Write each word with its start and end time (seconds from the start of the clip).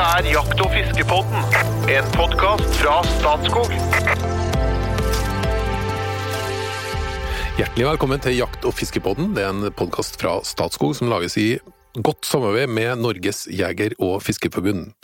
Dette 0.00 0.24
er 0.24 0.32
Jakt- 0.32 0.60
og 0.64 0.70
fiskepodden, 0.72 1.42
en 1.92 2.06
podkast 2.14 2.76
fra 2.80 2.94
Statskog. 3.04 3.68
Hjertelig 7.58 7.84
velkommen 7.84 8.22
til 8.24 8.38
Jakt- 8.38 8.64
og 8.64 8.72
fiskepodden. 8.78 9.34
Det 9.36 9.42
er 9.44 9.50
en 9.52 9.66
podkast 9.76 10.16
fra 10.16 10.38
Statskog 10.40 10.94
som 10.96 11.10
lages 11.12 11.36
i 11.36 11.58
godt 12.00 12.24
samarbeid 12.24 12.72
med 12.72 13.02
Norges 13.02 13.42
jeger- 13.52 13.92
og 13.98 14.22
fiskerforbund. 14.24 14.94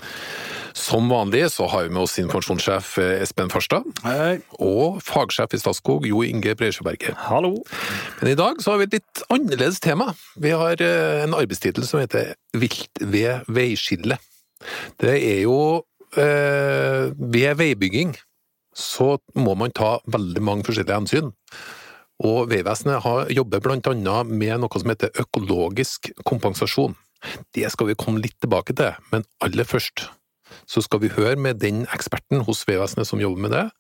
Som 0.72 1.12
vanlig 1.12 1.42
så 1.52 1.68
har 1.68 1.84
vi 1.84 1.92
med 1.92 2.06
oss 2.06 2.16
informasjonssjef 2.22 2.96
eh, 3.02 3.20
Espen 3.26 3.52
Farstad 3.52 3.84
Hei. 4.00 4.38
og 4.56 5.02
fagsjef 5.04 5.52
i 5.52 5.60
Statskog 5.60 6.06
Jo 6.08 6.22
Inge 6.24 6.54
Breisjøberget. 6.56 7.12
Hallo. 7.26 7.52
Men 8.22 8.32
i 8.32 8.38
dag 8.38 8.64
så 8.64 8.72
har 8.72 8.80
vi 8.80 8.88
et 8.88 8.96
litt 8.96 9.22
annerledes 9.28 9.76
tema. 9.84 10.14
Vi 10.40 10.56
har 10.56 10.80
eh, 10.80 11.26
en 11.26 11.36
arbeidstittel 11.36 11.84
som 11.84 12.00
heter 12.00 12.32
Vilt 12.56 13.04
ved 13.04 13.44
veiskille. 13.52 14.16
Det 15.00 15.14
er 15.16 15.42
jo 15.44 15.58
eh, 16.16 17.12
Ved 17.16 17.56
veibygging 17.60 18.14
så 18.76 19.16
må 19.34 19.54
man 19.56 19.72
ta 19.72 19.96
veldig 20.12 20.42
mange 20.44 20.66
forskjellige 20.66 20.98
hensyn. 20.98 21.30
Og 22.24 22.48
Vegvesenet 22.50 23.02
har- 23.02 23.30
jobber 23.32 23.72
annet 23.72 24.26
med 24.26 24.60
noe 24.60 24.80
som 24.80 24.88
heter 24.90 25.10
økologisk 25.16 26.10
kompensasjon. 26.24 26.94
Det 27.54 27.70
skal 27.72 27.86
vi 27.88 27.94
komme 27.94 28.20
litt 28.20 28.36
tilbake 28.40 28.76
til, 28.76 28.92
men 29.12 29.24
aller 29.40 29.64
først 29.64 30.08
så 30.66 30.82
skal 30.82 31.00
vi 31.00 31.08
høre 31.08 31.36
med 31.36 31.58
den 31.58 31.86
eksperten 31.86 32.44
hos 32.44 32.64
Vegvesenet 32.68 33.06
som 33.06 33.20
jobber 33.20 33.41
med 33.41 33.50
det. 33.50 33.70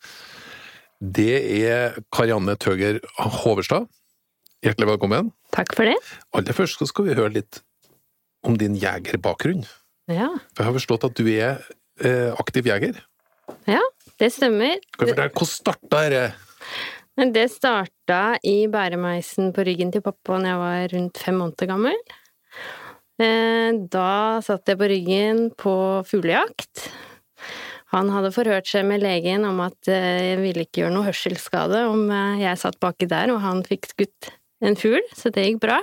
Det 1.00 1.64
er 1.68 2.00
Karianne 2.12 2.56
Tøger 2.56 3.00
Hoverstad. 3.18 3.86
Hjertelig 4.64 4.88
velkommen. 4.96 5.32
Takk 5.52 5.74
for 5.76 5.84
det. 5.84 5.96
Aller 6.34 6.56
først 6.56 6.80
så 6.80 6.88
skal 6.88 7.04
vi 7.04 7.14
høre 7.14 7.34
litt 7.36 7.60
om 8.42 8.56
din 8.56 8.76
jegerbakgrunn. 8.80 9.66
Ja, 10.06 10.28
For 10.54 10.62
jeg 10.62 10.70
har 10.70 10.76
forstått 10.78 11.06
at 11.08 11.18
du 11.18 11.26
er 11.32 11.62
eh, 12.02 12.32
aktiv 12.38 12.68
jeger. 12.68 13.00
ja 13.66 13.82
det 14.16 14.30
stemmer. 14.32 14.78
Kan 14.96 15.08
du 15.08 15.12
fortelle, 15.12 15.32
Hvordan 15.34 15.50
starta 15.50 16.02
dette? 16.08 16.34
Men 17.16 17.32
det 17.32 17.46
starta 17.52 18.20
i 18.44 18.66
bæremeisen 18.68 19.52
på 19.56 19.64
ryggen 19.64 19.90
til 19.92 20.04
pappa 20.04 20.38
da 20.40 20.52
jeg 20.52 20.60
var 20.60 20.94
rundt 20.94 21.20
fem 21.20 21.36
måneder 21.40 21.70
gammel. 21.72 21.98
Eh, 23.20 23.72
Da 23.92 24.40
satt 24.44 24.68
jeg 24.68 24.78
på 24.80 24.88
ryggen 24.92 25.50
på 25.56 25.74
fuglejakt. 26.08 26.88
Han 27.94 28.10
hadde 28.10 28.32
forhørt 28.34 28.66
seg 28.68 28.84
med 28.88 29.04
legen 29.04 29.44
om 29.48 29.60
at 29.64 29.88
eh, 29.88 30.32
jeg 30.32 30.40
ville 30.42 30.64
ikke 30.66 30.82
gjøre 30.82 30.94
noe 30.96 31.06
hørselsskade 31.06 31.84
om 31.88 32.08
eh, 32.10 32.42
jeg 32.42 32.60
satt 32.60 32.80
baki 32.82 33.08
der 33.08 33.32
og 33.32 33.40
han 33.44 33.62
fikk 33.64 33.88
skutt 33.92 34.32
en 34.64 34.76
fugl, 34.76 35.02
så 35.16 35.30
det 35.32 35.44
gikk 35.46 35.60
bra. 35.62 35.78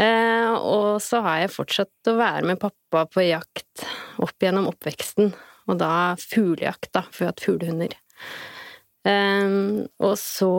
Eh, 0.00 0.52
Og 0.60 1.00
så 1.04 1.20
har 1.24 1.42
jeg 1.42 1.54
fortsatt 1.54 2.10
å 2.10 2.16
være 2.18 2.46
med 2.48 2.60
pappa 2.62 3.04
på 3.10 3.26
jakt 3.26 3.84
opp 4.20 4.36
gjennom 4.42 4.70
oppveksten, 4.70 5.32
og 5.68 5.78
da 5.80 6.16
fuglejakt, 6.20 6.90
da, 6.96 7.04
for 7.08 7.22
vi 7.22 7.26
har 7.26 7.34
hatt 7.34 7.44
fuglehunder. 7.44 7.94
Um, 9.06 9.86
og 10.02 10.16
så 10.20 10.52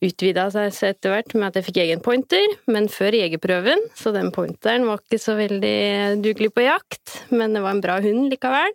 utvida 0.00 0.46
seg 0.54 0.70
etter 0.86 1.12
hvert 1.12 1.34
med 1.34 1.48
at 1.50 1.58
jeg 1.58 1.66
fikk 1.66 1.80
egen 1.82 2.02
pointer, 2.04 2.54
men 2.70 2.86
før 2.92 3.16
jegerprøven, 3.18 3.82
så 3.98 4.14
den 4.14 4.30
pointeren 4.34 4.86
var 4.88 5.02
ikke 5.02 5.20
så 5.20 5.34
veldig 5.38 6.20
dugelig 6.22 6.52
på 6.54 6.64
jakt, 6.64 7.18
men 7.34 7.56
det 7.56 7.64
var 7.64 7.76
en 7.76 7.82
bra 7.84 7.98
hund 8.04 8.30
likevel. 8.32 8.72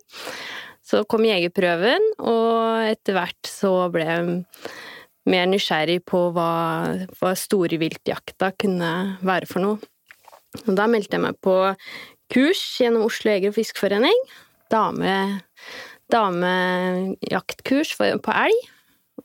Så 0.84 1.02
kom 1.08 1.24
jegerprøven, 1.24 2.10
og 2.20 2.90
etter 2.90 3.16
hvert 3.16 3.48
så 3.48 3.72
ble 3.92 4.06
mer 5.30 5.46
nysgjerrig 5.48 6.02
på 6.08 6.26
hva, 6.36 6.50
hva 7.18 7.32
storviltjakta 7.38 8.52
kunne 8.60 8.90
være 9.24 9.48
for 9.50 9.64
noe. 9.64 9.92
Og 10.64 10.74
da 10.78 10.86
meldte 10.90 11.16
jeg 11.16 11.24
meg 11.24 11.38
på 11.42 11.56
kurs 12.32 12.62
gjennom 12.80 13.06
Oslo 13.08 13.32
Jeger- 13.32 13.50
og 13.50 13.56
Fiskeforening. 13.58 14.20
Dame 14.72 15.16
damejaktkurs 16.12 17.94
på 17.98 18.34
elg, 18.34 18.64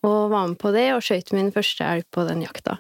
og 0.06 0.30
var 0.32 0.48
med 0.48 0.60
på 0.62 0.72
det 0.76 0.88
og 0.96 1.04
skøyt 1.04 1.34
min 1.36 1.52
første 1.56 1.86
elg 1.86 2.08
på 2.14 2.26
den 2.28 2.44
jakta. 2.46 2.78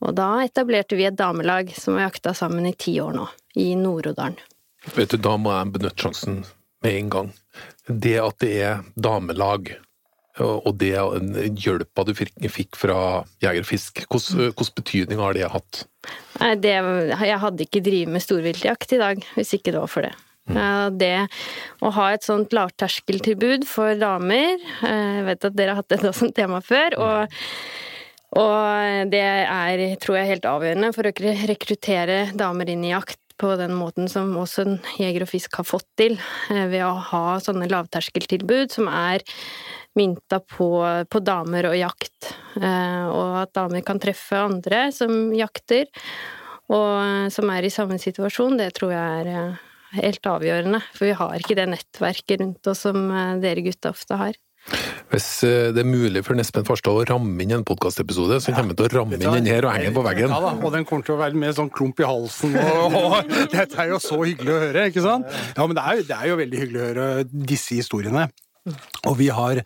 Og 0.00 0.14
da 0.16 0.40
etablerte 0.44 0.96
vi 0.98 1.06
et 1.08 1.18
damelag 1.18 1.70
som 1.76 1.98
har 1.98 2.08
jakta 2.08 2.34
sammen 2.36 2.66
i 2.66 2.74
ti 2.74 2.96
år 3.02 3.14
nå, 3.16 3.28
i 3.60 3.74
Nord-Odalen. 3.78 4.38
Vet 4.96 5.12
du, 5.12 5.18
Da 5.20 5.36
må 5.36 5.52
jeg 5.52 5.72
benytte 5.74 6.00
sjansen 6.00 6.40
med 6.82 6.96
en 6.96 7.10
gang. 7.12 7.32
Det 7.86 8.16
at 8.22 8.38
det 8.40 8.54
er 8.64 8.84
damelag, 8.96 9.74
og 10.38 10.72
det 10.78 10.94
hjelpa 11.58 12.04
du 12.06 12.12
fikk 12.14 12.78
fra 12.78 13.24
Jeger 13.42 13.64
og 13.64 13.68
Fisk, 13.68 14.02
hvordan, 14.06 14.52
hvordan 14.54 14.76
betydning 14.78 15.20
har 15.20 15.36
det 15.36 15.50
hatt? 15.50 15.84
Nei, 16.40 16.54
det, 16.62 16.76
jeg 17.18 17.40
hadde 17.42 17.66
ikke 17.66 17.82
drevet 17.84 18.14
med 18.14 18.24
storviltjakt 18.24 18.94
i 18.96 19.00
dag, 19.02 19.24
hvis 19.36 19.54
ikke 19.58 19.74
det 19.74 19.82
var 19.82 19.90
for 19.90 20.06
det. 20.06 20.14
Mm. 20.50 20.96
Det 20.98 21.14
å 21.84 21.90
ha 21.94 22.06
et 22.14 22.24
sånt 22.26 22.54
lavterskeltilbud 22.56 23.66
for 23.68 23.92
damer 24.00 24.56
eh, 24.56 25.18
Jeg 25.20 25.26
vet 25.28 25.44
at 25.46 25.54
dere 25.54 25.76
har 25.76 25.82
hatt 25.82 25.92
det 25.92 26.14
som 26.16 26.32
tema 26.34 26.58
før, 26.64 26.96
og, 26.98 27.36
og 28.40 29.12
det 29.12 29.20
er, 29.20 29.84
tror 30.02 30.18
jeg, 30.18 30.30
helt 30.32 30.48
avgjørende 30.50 30.92
for 30.96 31.06
å 31.06 31.34
rekruttere 31.52 32.22
damer 32.38 32.72
inn 32.72 32.86
i 32.88 32.94
jakt 32.94 33.20
på 33.40 33.54
den 33.56 33.72
måten 33.76 34.08
som 34.10 34.32
også 34.36 34.66
Jeger 35.00 35.24
og 35.24 35.30
Fisk 35.30 35.60
har 35.60 35.68
fått 35.68 35.88
til, 36.00 36.18
eh, 36.50 36.66
ved 36.72 36.84
å 36.84 36.96
ha 37.12 37.38
sånne 37.42 37.70
lavterskeltilbud 37.70 38.74
som 38.74 38.90
er 38.90 39.24
mynta 39.98 40.38
på, 40.44 40.70
på 41.10 41.22
damer 41.24 41.70
og 41.70 41.78
jakt, 41.78 42.30
eh, 42.60 43.06
og 43.10 43.40
at 43.42 43.54
damer 43.58 43.82
kan 43.86 44.00
treffe 44.02 44.38
andre 44.38 44.86
som 44.94 45.32
jakter, 45.34 45.90
og 46.70 47.32
som 47.34 47.50
er 47.50 47.66
i 47.66 47.72
samme 47.74 47.98
situasjon, 47.98 48.60
det 48.60 48.70
tror 48.76 48.94
jeg 48.94 49.24
er 49.24 49.32
eh, 49.32 49.64
helt 49.98 50.30
avgjørende, 50.30 50.82
for 50.94 51.08
vi 51.08 51.16
har 51.18 51.40
ikke 51.40 51.58
det 51.58 51.66
nettverket 51.72 52.44
rundt 52.44 52.70
oss 52.70 52.86
som 52.86 53.10
eh, 53.10 53.34
dere 53.42 53.66
gutta 53.66 53.90
ofte 53.94 54.18
har. 54.20 54.38
Hvis 55.10 55.26
eh, 55.48 55.70
det 55.74 55.82
er 55.82 55.88
mulig 55.88 56.22
for 56.22 56.38
Espen 56.38 56.66
Farstad 56.68 56.94
å 56.94 57.06
ramme 57.08 57.42
inn 57.42 57.56
en 57.56 57.64
podkastepisode, 57.66 58.38
så 58.44 58.52
kommer 58.54 58.74
han 58.74 58.78
til 58.78 58.86
å 58.86 58.92
ramme 59.00 59.18
inn 59.18 59.24
den 59.24 59.48
her 59.50 59.66
og 59.66 59.74
henge 59.74 59.88
den 59.88 59.96
på 59.96 60.04
veggen. 60.06 60.30
Ja 60.30 60.38
da, 60.44 60.52
og 60.54 60.76
den 60.76 60.86
kommer 60.86 61.06
til 61.06 61.16
å 61.16 61.22
være 61.22 61.40
med 61.42 61.56
sånn 61.56 61.72
klump 61.74 62.02
i 62.02 62.06
halsen 62.06 62.54
og, 62.60 62.94
og 63.00 63.32
Dette 63.50 63.80
er 63.82 63.90
jo 63.94 63.98
så 64.04 64.20
hyggelig 64.20 64.54
å 64.54 64.60
høre, 64.68 64.86
ikke 64.92 65.04
sant? 65.06 65.26
Ja, 65.56 65.66
men 65.66 65.74
det 65.74 65.82
er, 65.82 65.98
jo, 65.98 66.06
det 66.12 66.20
er 66.20 66.30
jo 66.30 66.38
veldig 66.44 66.62
hyggelig 66.62 66.80
å 66.80 66.88
høre 66.92 67.08
disse 67.50 67.80
historiene. 67.80 68.28
Og 69.08 69.14
vi 69.16 69.30
har 69.32 69.62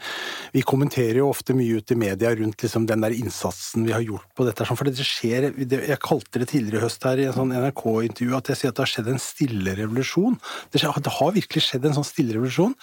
Vi 0.55 0.63
kommenterer 0.63 1.19
jo 1.19 1.33
ofte 1.33 1.55
mye 1.57 1.81
ut 1.81 1.91
i 1.91 1.99
media 1.99 2.31
rundt 2.39 2.63
liksom 2.63 2.87
den 2.87 3.03
der 3.03 3.17
innsatsen 3.17 3.87
vi 3.89 3.95
har 3.95 4.05
gjort 4.05 4.29
på 4.37 4.47
dette. 4.47 4.65
sånn, 4.65 4.79
For 4.79 4.87
det 4.87 5.03
skjer 5.03 5.51
Jeg 5.51 5.99
kalte 5.99 6.39
det 6.39 6.49
tidligere 6.53 6.79
i 6.83 6.85
høst 6.87 7.03
her 7.03 7.19
i 7.19 7.27
en 7.27 7.35
sånn 7.35 7.55
NRK-intervju 7.55 8.37
at 8.39 8.49
jeg 8.53 8.61
sier 8.61 8.71
at 8.71 8.79
det 8.79 8.87
har 8.87 8.93
skjedd 8.95 9.11
en 9.11 9.23
stille 9.23 9.77
revolusjon. 9.83 10.39
Det, 10.71 10.83
har 10.85 11.33
virkelig 11.35 11.67
skjedd 11.67 11.87
en 11.87 11.99
sånn 11.99 12.07
stille 12.07 12.39
revolusjon. 12.39 12.75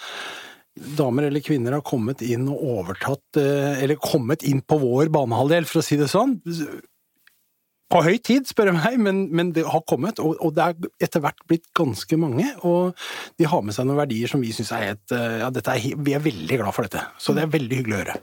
Damer 0.72 1.28
eller 1.28 1.44
kvinner 1.44 1.76
har 1.76 1.84
kommet 1.84 2.22
inn 2.24 2.46
og 2.48 2.62
overtatt 2.64 3.36
eh, 3.36 3.82
Eller 3.84 3.98
kommet 4.00 4.44
inn 4.48 4.62
på 4.64 4.78
vår 4.80 5.10
banehalvdel, 5.12 5.68
for 5.68 5.82
å 5.82 5.84
si 5.84 5.98
det 6.00 6.08
sånn. 6.08 6.38
På 7.92 8.00
høy 8.06 8.16
tid, 8.24 8.46
spør 8.48 8.70
jeg 8.70 8.76
meg, 8.78 8.98
men, 9.04 9.18
men 9.34 9.50
det 9.56 9.64
har 9.68 9.82
kommet. 9.88 10.20
Og, 10.22 10.36
og 10.40 10.54
det 10.56 10.64
er 10.64 11.06
etter 11.06 11.22
hvert 11.24 11.42
blitt 11.50 11.66
ganske 11.76 12.18
mange. 12.20 12.46
Og 12.68 12.96
de 13.38 13.48
har 13.48 13.64
med 13.64 13.76
seg 13.76 13.88
noen 13.88 14.00
verdier 14.00 14.30
som 14.30 14.42
vi 14.42 14.52
syns 14.56 14.72
er 14.72 14.86
helt 14.90 15.14
Ja, 15.42 15.50
dette 15.52 15.74
er, 15.76 15.98
vi 16.00 16.14
er 16.16 16.24
veldig 16.24 16.60
glad 16.62 16.76
for 16.76 16.88
dette. 16.88 17.04
Så 17.20 17.36
det 17.36 17.44
er 17.44 17.52
veldig 17.52 17.80
hyggelig 17.82 17.98
å 17.98 18.02
høre. 18.02 18.16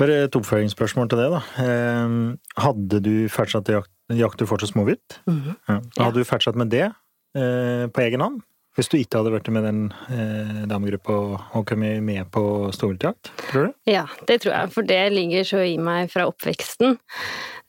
Bare 0.00 0.18
et 0.26 0.36
oppfølgingsspørsmål 0.36 1.10
til 1.12 1.22
det, 1.22 1.30
da. 1.32 1.40
Eh, 1.64 2.18
hadde 2.66 3.02
du 3.04 3.14
fortsatt 3.32 3.72
jakt, 3.72 3.92
jakt 4.16 4.40
du 4.40 4.46
fortsatt 4.50 4.74
småvilt? 4.74 5.20
ja. 5.26 5.80
Hadde 5.98 6.20
du 6.20 6.28
fortsatt 6.28 6.58
med 6.60 6.72
det 6.72 6.86
eh, 6.90 7.88
på 7.88 8.04
egen 8.06 8.24
hånd? 8.24 8.40
Hvis 8.78 8.86
du 8.86 8.96
ikke 9.00 9.18
hadde 9.18 9.32
vært 9.34 9.48
med 9.50 9.64
den 9.66 9.80
eh, 10.14 10.60
damegruppa 10.70 11.14
og, 11.34 11.62
kommet 11.66 12.04
med 12.06 12.28
på 12.30 12.42
storviltjakt, 12.74 13.32
tror 13.50 13.66
du? 13.66 13.78
Ja, 13.90 14.04
det 14.28 14.42
tror 14.44 14.54
jeg, 14.54 14.70
for 14.76 14.86
det 14.86 15.00
ligger 15.14 15.48
så 15.48 15.64
i 15.66 15.74
meg 15.82 16.12
fra 16.12 16.28
oppveksten. 16.30 16.94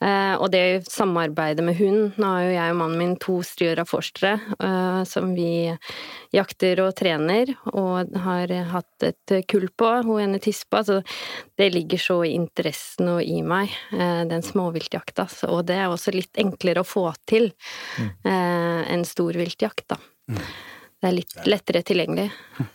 Eh, 0.01 0.33
og 0.37 0.49
det 0.53 0.85
samarbeidet 0.89 1.65
med 1.65 1.77
hund. 1.77 2.15
Nå 2.21 2.29
har 2.29 2.45
jo 2.45 2.53
jeg 2.53 2.73
og 2.73 2.79
mannen 2.79 3.01
min 3.01 3.17
to 3.21 3.39
striøra 3.45 3.85
forstere 3.89 4.33
eh, 4.55 5.01
som 5.09 5.33
vi 5.37 5.69
jakter 6.33 6.81
og 6.85 6.93
trener, 6.97 7.49
og 7.73 8.13
har 8.23 8.53
hatt 8.71 9.05
et 9.09 9.35
kull 9.49 9.67
på. 9.73 9.91
Hun 10.07 10.21
ene 10.23 10.41
tispa, 10.41 10.83
så 10.85 11.01
det 11.57 11.71
ligger 11.75 12.01
så 12.01 12.19
i 12.25 12.35
interessen 12.37 13.09
og 13.17 13.21
i 13.25 13.41
meg, 13.45 13.73
eh, 13.93 14.21
den 14.29 14.45
småviltjakta. 14.45 15.27
Og 15.49 15.65
det 15.69 15.81
er 15.81 15.89
også 15.89 16.13
litt 16.13 16.37
enklere 16.41 16.85
å 16.85 16.87
få 16.87 17.09
til 17.29 17.51
eh, 17.97 18.81
enn 18.85 19.05
storviltjakt, 19.05 19.89
da. 19.93 20.01
Det 21.01 21.09
er 21.09 21.15
litt 21.15 21.33
lettere 21.49 21.79
tilgjengelig. 21.81 22.27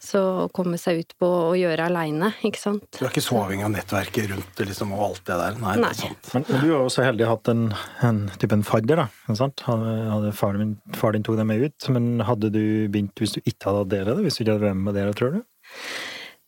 Så 0.02 0.18
å 0.18 0.46
komme 0.54 0.80
seg 0.82 0.98
ut 0.98 1.12
på 1.22 1.28
å 1.44 1.52
gjøre 1.54 1.84
aleine, 1.86 2.32
ikke 2.48 2.58
sant. 2.58 2.86
Du 2.96 3.04
er 3.04 3.12
ikke 3.12 3.22
så 3.22 3.36
avhengig 3.44 3.68
av 3.68 3.70
nettverket 3.76 4.32
rundt 4.32 4.62
liksom, 4.66 4.94
og 4.96 5.04
alt 5.04 5.22
det 5.30 5.36
der. 5.38 5.60
Nei, 5.62 5.76
Nei. 5.84 5.92
Det 5.94 6.00
sant. 6.00 6.32
Men, 6.34 6.46
men 6.48 6.64
du 6.64 6.66
har 6.72 6.82
jo 6.82 6.90
så 6.90 7.04
heldig 7.06 7.28
hatt 7.30 7.52
en, 7.52 7.62
en 8.08 8.18
type 8.42 8.58
en 8.58 8.66
fadder, 8.66 9.04
da. 9.04 9.36
Sant? 9.38 9.62
Hadde, 9.68 9.94
hadde 10.10 10.34
far, 10.34 10.58
din, 10.58 10.74
far 10.98 11.14
din 11.14 11.26
tok 11.26 11.38
deg 11.38 11.46
med 11.52 11.68
ut, 11.68 11.88
men 11.94 12.10
hadde 12.26 12.50
du 12.50 12.64
begynt 12.90 13.22
hvis 13.22 13.38
du 13.38 13.40
ikke 13.44 13.70
hadde 13.70 13.84
hatt 13.84 13.94
dere, 13.94 14.18
det? 14.18 14.26
Hvis 14.26 14.40
du 14.40 14.42
ikke 14.42 14.56
hadde 14.56 14.66
vært 14.72 14.82
med 14.82 14.98
dere, 14.98 15.14
tror 15.22 15.38
du? 15.38 15.40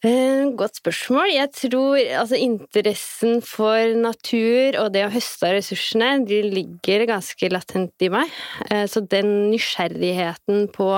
Eh, 0.07 0.47
Godt 0.55 0.79
spørsmål. 0.79 1.27
Jeg 1.35 1.51
tror 1.59 1.99
altså 2.21 2.39
interessen 2.39 3.41
for 3.43 3.97
natur 3.99 4.77
og 4.79 4.93
det 4.95 5.03
å 5.09 5.11
høste 5.11 5.49
av 5.49 5.57
ressursene, 5.57 6.11
de 6.29 6.39
ligger 6.47 7.03
ganske 7.11 7.51
latent 7.51 8.07
i 8.07 8.11
meg. 8.15 8.31
Eh, 8.71 8.87
Så 8.87 9.03
den 9.03 9.51
nysgjerrigheten 9.51 10.69
på, 10.71 10.93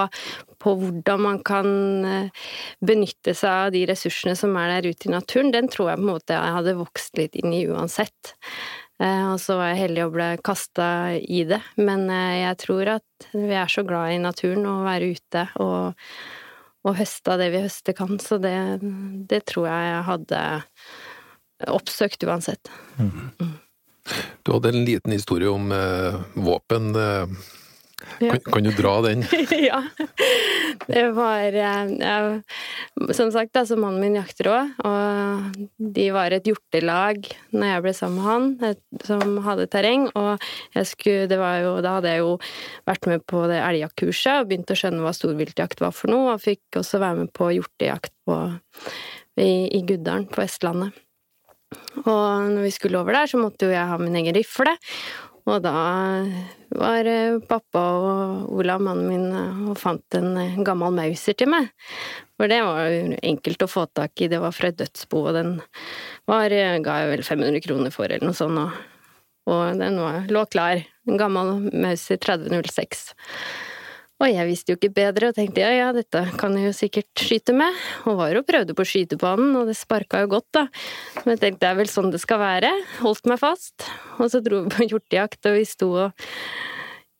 på 0.60 0.74
hvordan 0.82 1.24
man 1.24 1.40
kan 1.40 1.70
eh, 2.04 2.28
benytte 2.84 3.32
seg 3.32 3.48
av 3.70 3.72
de 3.72 3.86
ressursene 3.88 4.36
som 4.36 4.52
er 4.60 4.74
der 4.82 4.90
ute 4.92 5.08
i 5.08 5.14
naturen, 5.16 5.50
den 5.56 5.72
tror 5.72 5.94
jeg 5.94 6.02
på 6.02 6.04
en 6.04 6.12
måte 6.12 6.36
jeg 6.36 6.56
hadde 6.58 6.76
vokst 6.82 7.16
litt 7.16 7.40
inn 7.40 7.56
i 7.56 7.64
uansett. 7.72 8.36
Og 9.00 9.38
så 9.40 9.54
var 9.56 9.70
jeg 9.70 9.78
heldig 9.86 10.02
og 10.04 10.10
ble 10.12 10.24
kasta 10.44 10.86
i 11.16 11.38
det. 11.48 11.56
Men 11.80 12.02
jeg 12.12 12.58
tror 12.60 12.90
at 12.98 13.28
vi 13.32 13.54
er 13.56 13.70
så 13.72 13.80
glad 13.88 14.12
i 14.12 14.18
naturen 14.20 14.66
og 14.68 14.82
være 14.84 15.08
ute 15.16 15.46
og, 15.64 15.96
og 16.86 16.96
høste 16.96 17.34
av 17.34 17.40
det 17.42 17.50
vi 17.52 17.64
høste 17.64 17.94
kan, 17.96 18.18
så 18.22 18.38
det, 18.40 18.54
det 19.30 19.42
tror 19.50 19.68
jeg 19.68 19.88
jeg 19.90 20.04
hadde 20.08 20.42
oppsøkt 21.68 22.24
uansett. 22.24 22.70
Du 24.42 24.52
hadde 24.54 24.72
en 24.72 24.84
liten 24.86 25.12
historie 25.12 25.50
om 25.50 25.72
eh, 25.76 26.16
våpen. 26.40 26.94
Eh, 26.96 27.26
Ja. 28.20 28.34
kan, 28.34 28.52
kan 28.52 28.66
du 28.66 28.70
dra 28.76 28.94
den? 29.04 29.24
ja. 29.70 29.82
Det 30.86 31.04
var 31.16 31.56
eh, 31.56 31.92
jeg, 32.00 33.12
Som 33.16 33.32
sagt, 33.32 33.56
altså, 33.56 33.78
mannen 33.80 34.00
min 34.02 34.18
jakter 34.18 34.50
òg, 34.52 34.72
og 34.86 35.60
de 35.96 36.06
var 36.14 36.34
et 36.34 36.48
hjortelag 36.48 37.28
når 37.54 37.72
jeg 37.72 37.84
ble 37.84 37.94
sammen 37.96 38.20
med 38.20 38.28
han, 38.28 38.48
et, 38.72 38.82
som 39.06 39.38
hadde 39.44 39.68
terreng, 39.72 40.08
og 40.18 40.42
jeg 40.76 40.90
skulle, 40.90 41.28
det 41.30 41.40
var 41.40 41.60
jo, 41.64 41.76
da 41.84 41.96
hadde 41.98 42.14
jeg 42.14 42.24
jo 42.24 42.32
vært 42.88 43.10
med 43.10 43.26
på 43.30 43.44
det 43.50 43.60
elgjaktkurset 43.64 44.42
og 44.42 44.50
begynt 44.50 44.72
å 44.72 44.78
skjønne 44.78 45.04
hva 45.04 45.14
storviltjakt 45.16 45.84
var 45.84 45.94
for 45.96 46.12
noe, 46.12 46.34
og 46.34 46.44
fikk 46.44 46.80
også 46.80 47.02
være 47.02 47.24
med 47.24 47.34
på 47.36 47.52
hjortejakt 47.58 48.14
på, 48.28 48.40
i, 49.40 49.52
i 49.76 49.84
Guddalen 49.86 50.28
på 50.30 50.42
Vestlandet. 50.42 50.96
Og 52.02 52.50
når 52.50 52.64
vi 52.64 52.70
skulle 52.74 52.98
over 52.98 53.14
der, 53.14 53.30
så 53.30 53.38
måtte 53.38 53.68
jo 53.68 53.74
jeg 53.74 53.86
ha 53.86 53.98
min 54.00 54.16
egen 54.18 54.34
rifle. 54.34 54.72
Og 55.50 55.58
da 55.64 55.74
var 56.78 57.08
eh, 57.10 57.40
pappa 57.50 57.80
og 57.98 58.50
Olav, 58.60 58.82
mannen 58.84 59.08
min, 59.10 59.24
eh, 59.34 59.62
og 59.72 59.78
fant 59.80 60.18
en 60.18 60.36
eh, 60.38 60.60
gammel 60.66 60.94
Mauser 60.94 61.34
til 61.38 61.50
meg. 61.50 61.70
For 62.38 62.50
det 62.50 62.60
var 62.62 63.16
enkelt 63.26 63.64
å 63.66 63.70
få 63.70 63.86
tak 63.90 64.22
i, 64.22 64.28
det 64.30 64.38
var 64.42 64.54
fra 64.54 64.70
et 64.70 64.78
dødsbo, 64.78 65.24
og 65.26 65.34
den 65.36 65.56
var, 66.30 66.54
ga 66.84 67.00
jeg 67.02 67.10
vel 67.10 67.24
500 67.26 67.64
kroner 67.66 67.94
for, 67.94 68.06
eller 68.06 68.30
noe 68.30 68.38
sånt, 68.38 68.62
og, 68.62 69.18
og 69.50 69.80
den 69.82 69.98
var, 70.00 70.22
lå 70.30 70.44
klar. 70.52 70.84
En 71.08 71.18
gammel 71.18 71.66
Mauser 71.74 72.20
3006. 72.22 73.08
Og 74.20 74.28
jeg 74.28 74.48
visste 74.50 74.72
jo 74.72 74.76
ikke 74.76 74.92
bedre 74.92 75.30
og 75.30 75.36
tenkte 75.38 75.62
ja, 75.62 75.70
ja, 75.72 75.90
dette 75.96 76.20
kan 76.40 76.52
jeg 76.58 76.68
jo 76.68 76.76
sikkert 76.76 77.22
skyte 77.24 77.54
med. 77.56 77.76
Og 78.04 78.18
var 78.20 78.34
jo 78.36 78.44
prøvde 78.44 78.76
på 78.76 78.84
skytebanen, 78.84 79.54
og 79.56 79.70
det 79.70 79.78
sparka 79.78 80.20
jo 80.26 80.34
godt, 80.36 80.48
da. 80.56 80.66
Men 81.22 81.34
jeg 81.34 81.42
tenkte 81.44 81.64
det 81.64 81.70
er 81.70 81.78
vel 81.80 81.92
sånn 81.92 82.12
det 82.12 82.20
skal 82.20 82.42
være. 82.42 82.72
Holdt 83.00 83.30
meg 83.30 83.40
fast. 83.40 83.88
Og 84.18 84.28
så 84.32 84.42
dro 84.44 84.66
vi 84.66 84.74
på 84.74 84.90
hjortejakt, 84.92 85.40
og 85.48 85.56
vi 85.56 85.64
sto 85.68 85.94
og 86.04 86.28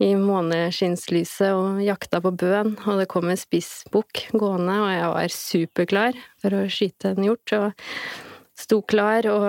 i 0.00 0.14
måneskinnslyset 0.17 1.52
og 1.52 1.82
jakta 1.85 2.23
på 2.25 2.32
bøen, 2.41 2.73
og 2.88 3.03
det 3.03 3.08
kom 3.12 3.29
en 3.29 3.37
spissbukk 3.37 4.31
gående, 4.32 4.79
og 4.81 4.93
jeg 4.94 5.11
var 5.12 5.35
superklar 5.35 6.20
for 6.41 6.56
å 6.56 6.62
skyte 6.73 7.12
en 7.12 7.26
hjort. 7.29 7.56
og 7.58 8.30
Sto 8.61 8.81
klar 8.85 9.27
og, 9.31 9.47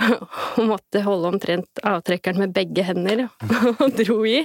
og 0.56 0.68
måtte 0.70 1.04
holde 1.04 1.32
omtrent 1.34 1.84
avtrekkeren 1.84 2.40
med 2.44 2.54
begge 2.56 2.86
hender, 2.86 3.26
og 3.76 3.86
dro 3.98 4.22
i. 4.28 4.40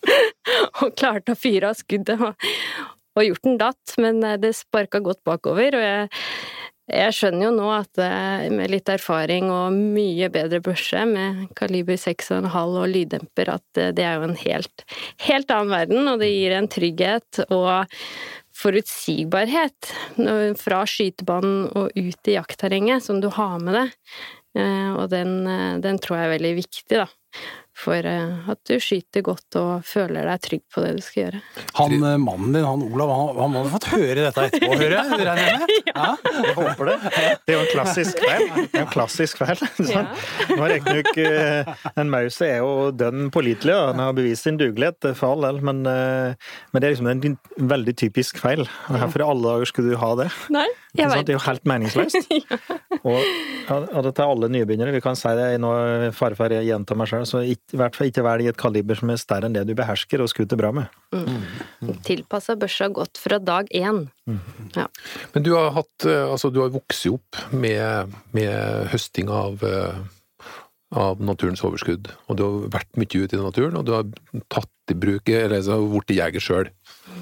og 0.82 0.92
klarte 0.98 1.34
å 1.34 1.38
fyre 1.38 1.70
av 1.70 1.78
skuddet, 1.78 2.20
og, 2.20 2.48
og 3.16 3.26
hjorten 3.26 3.58
datt, 3.60 3.96
men 4.02 4.22
eh, 4.26 4.38
det 4.42 4.56
sparka 4.58 5.00
godt 5.04 5.22
bakover, 5.26 5.78
og 5.78 5.84
jeg, 5.84 6.08
jeg 6.86 7.14
skjønner 7.16 7.48
jo 7.48 7.52
nå 7.56 7.68
at 7.74 8.02
eh, 8.02 8.46
med 8.54 8.70
litt 8.70 8.90
erfaring 8.92 9.48
og 9.50 9.74
mye 9.74 10.28
bedre 10.34 10.60
børse 10.62 11.02
med 11.08 11.46
kaliber 11.58 11.98
6,5 11.98 12.46
og 12.62 12.86
lyddemper, 12.92 13.54
at 13.56 13.80
eh, 13.82 13.92
det 13.96 14.06
er 14.06 14.18
jo 14.20 14.28
en 14.28 14.40
helt, 14.42 14.86
helt 15.26 15.54
annen 15.54 15.74
verden, 15.74 16.10
og 16.12 16.22
det 16.22 16.30
gir 16.30 16.54
en 16.54 16.70
trygghet 16.70 17.46
og 17.48 17.96
forutsigbarhet 18.56 19.92
fra 20.60 20.80
skytebanen 20.88 21.68
og 21.76 21.92
ut 21.96 22.30
i 22.30 22.36
jaktterrenget 22.38 23.04
som 23.04 23.20
du 23.22 23.28
har 23.36 23.58
med 23.62 23.76
deg. 23.76 23.94
Eh, 24.56 24.92
Og 24.96 25.10
den, 25.12 25.46
eh, 25.46 25.78
den 25.84 25.98
tror 26.00 26.16
jeg 26.16 26.26
er 26.30 26.34
veldig 26.38 26.54
viktig, 26.62 26.96
da. 27.04 27.06
For 27.76 28.06
eh, 28.08 28.48
at 28.48 28.60
du 28.64 28.78
skyter 28.80 29.20
godt 29.26 29.56
og 29.60 29.84
føler 29.84 30.24
deg 30.24 30.42
trygg 30.46 30.62
på 30.72 30.80
det 30.80 30.94
du 30.96 31.02
skal 31.04 31.20
gjøre. 31.26 31.40
Han 31.76 31.96
eh, 31.98 32.14
mannen 32.22 32.54
din, 32.54 32.64
han 32.64 32.84
Olav, 32.86 33.12
han, 33.12 33.40
han 33.42 33.52
må 33.52 33.64
ha 33.66 33.72
fått 33.74 33.88
høre 33.92 34.24
dette 34.24 34.46
etterpå, 34.48 34.70
hører 34.80 34.94
jeg? 34.96 35.18
regner 35.20 35.42
jeg 35.42 35.58
med? 35.60 35.74
Ja. 35.96 36.08
Jeg 36.20 36.52
håper 36.58 36.88
det. 36.90 36.94
Det 37.46 37.52
er 37.52 37.54
jo 37.54 37.60
en 37.62 37.70
klassisk 37.70 38.18
feil. 38.20 38.42
En 38.76 38.88
klassisk 38.92 39.38
feil. 39.40 39.60
Sånn. 39.78 40.08
Nå 40.50 40.58
er 40.66 40.74
riktignok 40.74 41.20
eh, 41.22 41.70
En 41.96 42.10
maus 42.12 42.36
er 42.44 42.58
jo 42.58 42.90
dønn 42.92 43.30
pålitelig, 43.32 43.72
og 43.72 43.92
han 43.92 44.02
har 44.04 44.16
bevist 44.16 44.44
sin 44.44 44.58
dugelighet, 44.60 45.08
for 45.16 45.32
all 45.32 45.46
del, 45.46 45.62
men, 45.64 45.80
men 45.86 46.82
det 46.82 46.90
er 46.90 46.96
liksom 46.96 47.08
en 47.12 47.38
veldig 47.72 47.94
typisk 47.96 48.40
feil. 48.42 48.66
Og 48.90 48.98
Hvorfor 48.98 49.24
i 49.24 49.28
alle 49.30 49.54
dager 49.54 49.70
skulle 49.72 49.94
du 49.94 50.00
ha 50.02 50.10
det? 50.20 50.28
Nei, 50.52 50.66
jeg 50.96 51.12
vet. 51.12 51.24
Det 51.26 51.34
er 51.34 51.38
jo 51.38 51.44
helt 51.46 51.66
meningsløst. 51.68 52.36
Og 53.06 53.16
ja, 53.16 53.78
dette 54.02 54.22
er 54.22 54.26
alle 54.26 54.50
nybegynnere. 54.52 54.94
Vi 54.96 55.02
kan 55.04 55.18
si 55.18 55.32
det 55.38 55.48
nå, 55.62 55.72
farfar 56.16 56.54
gjentar 56.56 56.68
gjenta 56.68 56.96
meg 56.98 57.10
sjøl, 57.10 57.26
så 57.28 57.42
ikke, 57.46 57.65
i 57.74 57.78
hvert 57.80 57.96
fall 57.98 58.10
ikke 58.10 58.24
velg 58.26 58.46
et 58.50 58.58
kaliber 58.60 58.98
som 58.98 59.10
er 59.10 59.18
større 59.20 59.48
enn 59.48 59.56
det 59.56 59.64
du 59.66 59.74
behersker 59.78 60.22
og 60.22 60.30
skuter 60.30 60.58
bra 60.60 60.70
med. 60.76 60.92
Tilpassa 62.06 62.54
børsa 62.58 62.88
godt 62.94 63.18
fra 63.18 63.40
dag 63.42 63.70
én. 63.74 64.04
Ja. 64.76 64.86
Men 65.34 65.46
du 65.46 65.54
har 65.56 65.72
hatt, 65.74 66.06
eh, 66.06 66.26
altså 66.30 66.52
du 66.54 66.60
har 66.62 66.74
vokst 66.74 67.08
opp 67.10 67.40
med, 67.50 68.14
med 68.36 68.86
høsting 68.92 69.32
av, 69.32 69.64
eh, 69.66 69.98
av 70.94 71.22
naturens 71.22 71.64
overskudd, 71.66 72.12
og 72.28 72.38
du 72.38 72.44
har 72.46 72.70
vært 72.78 73.00
mye 73.00 73.26
ute 73.26 73.38
i 73.38 73.42
naturen, 73.42 73.76
og 73.80 73.86
du 73.88 73.94
har 73.96 74.06
tatt 74.52 74.70
bruk, 74.94 75.28
eller 75.28 75.62
så 75.66 75.80
blitt 75.90 76.14
jeger 76.16 76.40
sjøl. 76.40 76.70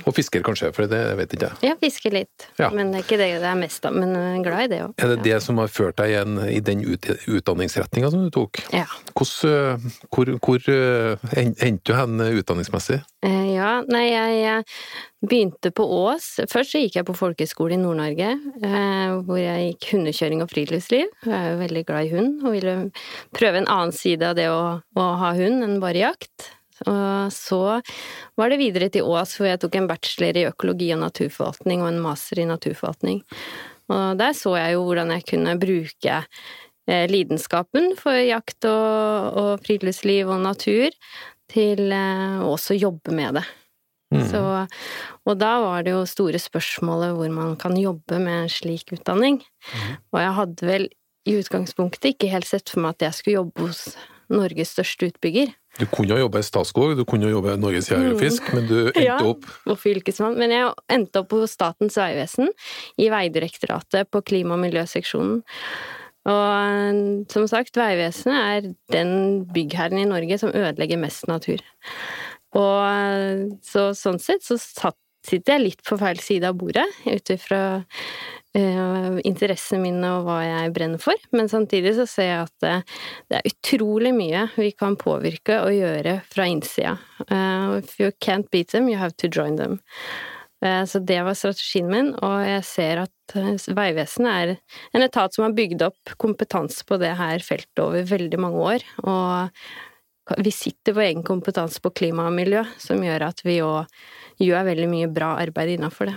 Og 0.05 0.15
fisker 0.17 0.43
kanskje, 0.45 0.73
for 0.75 0.89
det 0.91 1.01
vet 1.17 1.33
ikke 1.37 1.49
jeg. 1.49 1.71
Ja, 1.71 1.75
fisker 1.81 2.13
litt, 2.13 2.49
Ja. 2.59 2.69
men 2.71 2.91
det 2.91 2.99
er 3.01 3.05
ikke 3.07 3.19
det 3.21 3.29
jeg 3.31 3.43
er 3.43 3.55
mest 3.57 3.85
av. 3.87 3.95
Men 3.95 4.13
jeg 4.15 4.41
er 4.41 4.43
glad 4.45 4.65
i 4.65 4.69
det 4.75 4.81
òg. 4.85 4.93
Er 4.99 5.09
det 5.15 5.23
det 5.25 5.43
som 5.43 5.57
har 5.59 5.69
ført 5.69 5.97
deg 5.97 6.11
igjen 6.13 6.39
i 6.51 6.61
den 6.61 6.83
ut, 6.85 7.07
utdanningsretninga 7.29 8.11
som 8.11 8.25
du 8.25 8.31
tok? 8.35 8.61
Ja. 8.73 8.85
Hvordan, 9.15 9.55
eh, 9.55 10.07
hvor 10.11 10.33
hvor 10.45 10.69
eh, 10.69 11.17
endte 11.65 11.85
du 11.85 11.95
hen 11.95 12.21
eh, 12.21 12.35
utdanningsmessig? 12.41 13.01
Eh, 13.25 13.55
ja, 13.55 13.83
nei, 13.89 14.11
jeg, 14.11 14.65
begynte 15.25 15.71
på 15.73 15.85
Ås. 15.89 16.41
Først 16.51 16.75
så 16.75 16.81
gikk 16.83 16.99
jeg 16.99 17.07
på 17.09 17.15
folkehøyskole 17.17 17.79
i 17.79 17.81
Nord-Norge, 17.81 18.35
eh, 18.63 19.15
hvor 19.25 19.39
jeg 19.41 19.71
gikk 19.71 19.95
hundekjøring 19.95 20.43
og 20.45 20.51
friluftsliv. 20.53 21.07
Jeg 21.25 21.33
er 21.39 21.55
jo 21.55 21.63
veldig 21.63 21.85
glad 21.89 22.05
i 22.05 22.13
hund, 22.13 22.35
og 22.45 22.53
ville 22.53 22.75
prøve 23.33 23.63
en 23.63 23.69
annen 23.71 23.93
side 23.97 24.23
av 24.23 24.37
det 24.37 24.51
å, 24.53 24.83
å 25.01 25.07
ha 25.23 25.33
hund 25.39 25.65
enn 25.65 25.81
bare 25.81 26.03
jakt. 26.11 26.51
Og 26.89 27.33
så 27.35 27.61
var 28.39 28.51
det 28.51 28.61
videre 28.61 28.91
til 28.93 29.07
Ås, 29.07 29.37
hvor 29.39 29.49
jeg 29.49 29.61
tok 29.63 29.79
en 29.79 29.89
bachelor 29.91 30.41
i 30.41 30.47
økologi 30.49 30.91
og 30.95 31.03
naturforvaltning 31.05 31.85
og 31.85 31.93
en 31.93 32.03
master 32.03 32.43
i 32.43 32.49
naturforvaltning. 32.51 33.23
Og 33.95 34.19
der 34.19 34.35
så 34.37 34.57
jeg 34.59 34.75
jo 34.75 34.87
hvordan 34.89 35.13
jeg 35.15 35.27
kunne 35.29 35.59
bruke 35.61 36.17
eh, 36.89 37.05
lidenskapen 37.11 37.93
for 38.01 38.17
jakt 38.17 38.67
og, 38.69 39.39
og 39.41 39.67
friluftsliv 39.67 40.33
og 40.33 40.43
natur 40.47 40.95
til 41.53 41.93
eh, 41.93 42.41
å 42.41 42.55
også 42.57 42.79
jobbe 42.79 43.15
med 43.15 43.39
det. 43.41 43.45
Mm. 44.15 44.25
Så, 44.31 44.41
og 45.27 45.39
da 45.41 45.53
var 45.65 45.85
det 45.85 45.95
jo 45.95 46.05
store 46.07 46.39
spørsmålet 46.39 47.17
hvor 47.17 47.31
man 47.35 47.57
kan 47.61 47.75
jobbe 47.79 48.21
med 48.23 48.45
en 48.45 48.53
slik 48.53 48.93
utdanning. 48.95 49.41
Og 50.15 50.21
jeg 50.21 50.37
hadde 50.39 50.69
vel 50.69 50.89
i 51.25 51.37
utgangspunktet 51.41 52.13
ikke 52.13 52.31
helt 52.33 52.49
sett 52.49 52.71
for 52.71 52.85
meg 52.85 52.97
at 52.97 53.09
jeg 53.09 53.19
skulle 53.19 53.41
jobbe 53.41 53.69
hos 53.69 53.85
Norges 54.33 54.75
største 54.77 55.11
utbygger. 55.11 55.53
Du 55.79 55.87
kunne 55.91 56.15
ha 56.15 56.21
jobba 56.23 56.39
i 56.39 56.47
Statskog, 56.47 56.95
du 56.99 57.03
kunne 57.09 57.27
ha 57.27 57.33
jobba 57.33 57.57
i 57.57 57.61
Norges 57.61 57.91
Geografisk, 57.91 58.47
mm. 58.47 58.55
Men 58.55 58.69
du 58.69 58.77
endte. 58.87 59.03
Ja. 59.03 59.19
opp 59.27 59.49
og 59.67 59.81
fylkesmann. 59.83 60.39
Men 60.39 60.55
jeg 60.55 60.71
endte 60.95 61.25
opp 61.25 61.35
hos 61.35 61.57
Statens 61.57 61.99
vegvesen, 61.99 62.53
i 63.01 63.11
Vegdirektoratet, 63.13 64.11
på 64.15 64.23
klima- 64.27 64.59
og 64.59 64.63
miljøseksjonen. 64.67 65.43
Og 66.25 66.45
eh, 66.57 67.01
som 67.33 67.49
sagt, 67.51 67.77
Vegvesenet 67.77 68.37
er 68.39 68.69
den 68.95 69.11
byggherren 69.53 70.01
i 70.01 70.09
Norge 70.09 70.39
som 70.41 70.55
ødelegger 70.55 71.01
mest 71.03 71.27
natur. 71.29 71.61
Og 72.55 72.79
eh, 72.87 73.43
så 73.67 73.91
sånn 73.99 74.23
sett 74.23 74.47
så 74.47 74.57
satt, 74.61 74.99
sitter 75.25 75.57
jeg 75.57 75.65
litt 75.65 75.85
på 75.87 75.99
feil 76.01 76.21
side 76.23 76.49
av 76.49 76.59
bordet, 76.61 76.87
ut 77.07 77.33
ifra 77.33 77.61
uh, 77.81 79.17
interessene 79.25 79.83
mine 79.87 80.11
og 80.19 80.29
hva 80.29 80.41
jeg 80.45 80.75
brenner 80.77 81.03
for. 81.03 81.19
Men 81.37 81.51
samtidig 81.53 81.95
så 81.99 82.07
ser 82.11 82.31
jeg 82.31 82.45
at 82.45 82.69
uh, 82.69 83.01
det 83.31 83.41
er 83.41 83.51
utrolig 83.51 84.15
mye 84.17 84.47
vi 84.59 84.71
kan 84.77 84.99
påvirke 85.01 85.63
og 85.65 85.75
gjøre 85.77 86.19
fra 86.33 86.49
innsida. 86.51 86.99
Uh, 87.31 87.81
if 87.81 87.99
you 88.01 88.13
can't 88.21 88.51
beat 88.53 88.75
them, 88.75 88.89
you 88.93 89.01
have 89.01 89.17
to 89.17 89.31
join 89.33 89.57
them. 89.61 89.81
Så 90.65 90.97
det 91.05 91.19
var 91.21 91.37
strategien 91.37 91.91
min, 91.93 92.07
og 92.25 92.39
jeg 92.41 92.63
ser 92.65 93.01
at 93.03 93.35
Vegvesenet 93.77 94.31
er 94.33 94.53
en 94.97 95.03
etat 95.05 95.35
som 95.37 95.45
har 95.45 95.53
bygd 95.53 95.83
opp 95.85 96.15
kompetanse 96.17 96.87
på 96.89 96.97
det 97.03 97.11
her 97.19 97.45
feltet 97.45 97.83
over 97.85 98.07
veldig 98.09 98.39
mange 98.41 98.63
år. 98.71 98.87
Og 99.05 100.41
vi 100.41 100.55
sitter 100.57 100.97
på 100.97 101.05
egen 101.05 101.23
kompetanse 101.27 101.83
på 101.85 101.93
klima 101.93 102.31
og 102.31 102.37
miljø, 102.39 102.63
som 102.81 103.03
gjør 103.05 103.27
at 103.29 103.45
vi 103.45 103.59
òg 103.61 103.85
gjør 104.43 104.67
veldig 104.67 104.89
mye 104.91 105.09
bra 105.15 105.35
arbeid 105.43 105.77
innafor 105.77 106.11
det. 106.11 106.17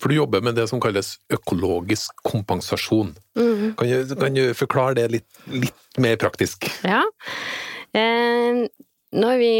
For 0.00 0.10
du 0.10 0.16
jobber 0.16 0.42
med 0.44 0.56
det 0.58 0.66
som 0.70 0.80
kalles 0.82 1.14
økologisk 1.32 2.24
kompensasjon. 2.26 3.12
Mm. 3.38 3.74
Kan, 3.78 3.90
du, 3.90 4.14
kan 4.18 4.36
du 4.36 4.44
forklare 4.56 4.98
det 4.98 5.06
litt, 5.12 5.40
litt 5.52 6.00
mer 6.02 6.18
praktisk? 6.20 6.66
Ja. 6.82 7.02
Eh, 7.94 8.64
når 9.14 9.40
vi 9.40 9.52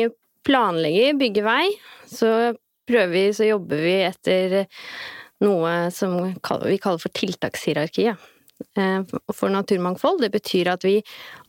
planlegger 0.44 1.18
byggevei, 1.20 1.68
så 2.10 2.54
prøver 2.88 3.12
vi, 3.14 3.26
så 3.36 3.48
jobber 3.48 3.80
vi 3.84 3.96
etter 4.04 4.56
noe 5.44 5.74
som 5.94 6.16
vi 6.24 6.78
kaller 6.80 7.02
for 7.02 7.12
tiltakshierarkiet. 7.14 8.30
Eh, 8.78 9.02
For 9.34 9.50
naturmangfold, 9.50 10.22
det 10.22 10.30
betyr 10.34 10.70
at 10.74 10.84
vi 10.86 11.00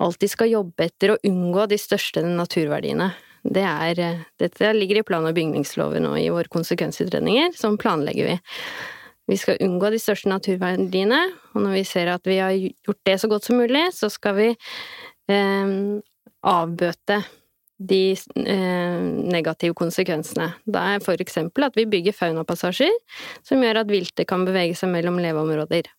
alltid 0.04 0.32
skal 0.32 0.52
jobbe 0.52 0.88
etter 0.90 1.14
å 1.14 1.22
unngå 1.28 1.68
de 1.70 1.78
største 1.80 2.24
naturverdiene. 2.26 3.12
Det 3.46 3.62
er, 3.62 4.00
eh, 4.00 4.26
dette 4.42 4.74
ligger 4.74 5.00
i 5.00 5.04
plan- 5.06 5.26
og 5.26 5.36
bygningsloven 5.36 6.06
og 6.10 6.18
i 6.20 6.30
våre 6.34 6.50
konsekvensutredninger, 6.50 7.54
sånn 7.54 7.78
planlegger 7.78 8.26
vi. 8.26 8.40
Vi 9.28 9.38
skal 9.38 9.58
unngå 9.62 9.92
de 9.92 10.02
største 10.02 10.30
naturverdiene, 10.30 11.22
og 11.54 11.62
når 11.62 11.74
vi 11.74 11.84
ser 11.84 12.08
at 12.08 12.26
vi 12.26 12.38
har 12.38 12.52
gjort 12.54 13.04
det 13.06 13.20
så 13.22 13.30
godt 13.30 13.44
som 13.44 13.58
mulig, 13.58 13.92
så 13.94 14.10
skal 14.10 14.36
vi 14.36 14.50
eh, 15.30 16.02
avbøte 16.46 17.24
de 17.78 18.16
eh, 18.16 19.02
negative 19.32 19.76
konsekvensene. 19.76 20.54
Det 20.66 20.82
er 20.82 21.04
for 21.04 21.20
eksempel 21.20 21.68
at 21.68 21.76
vi 21.76 21.88
bygger 21.90 22.16
faunapassasjer 22.16 22.94
som 23.44 23.62
gjør 23.62 23.82
at 23.82 23.92
viltet 23.92 24.28
kan 24.30 24.46
bevege 24.48 24.78
seg 24.78 24.94
mellom 24.94 25.20
leveområder. 25.20 25.90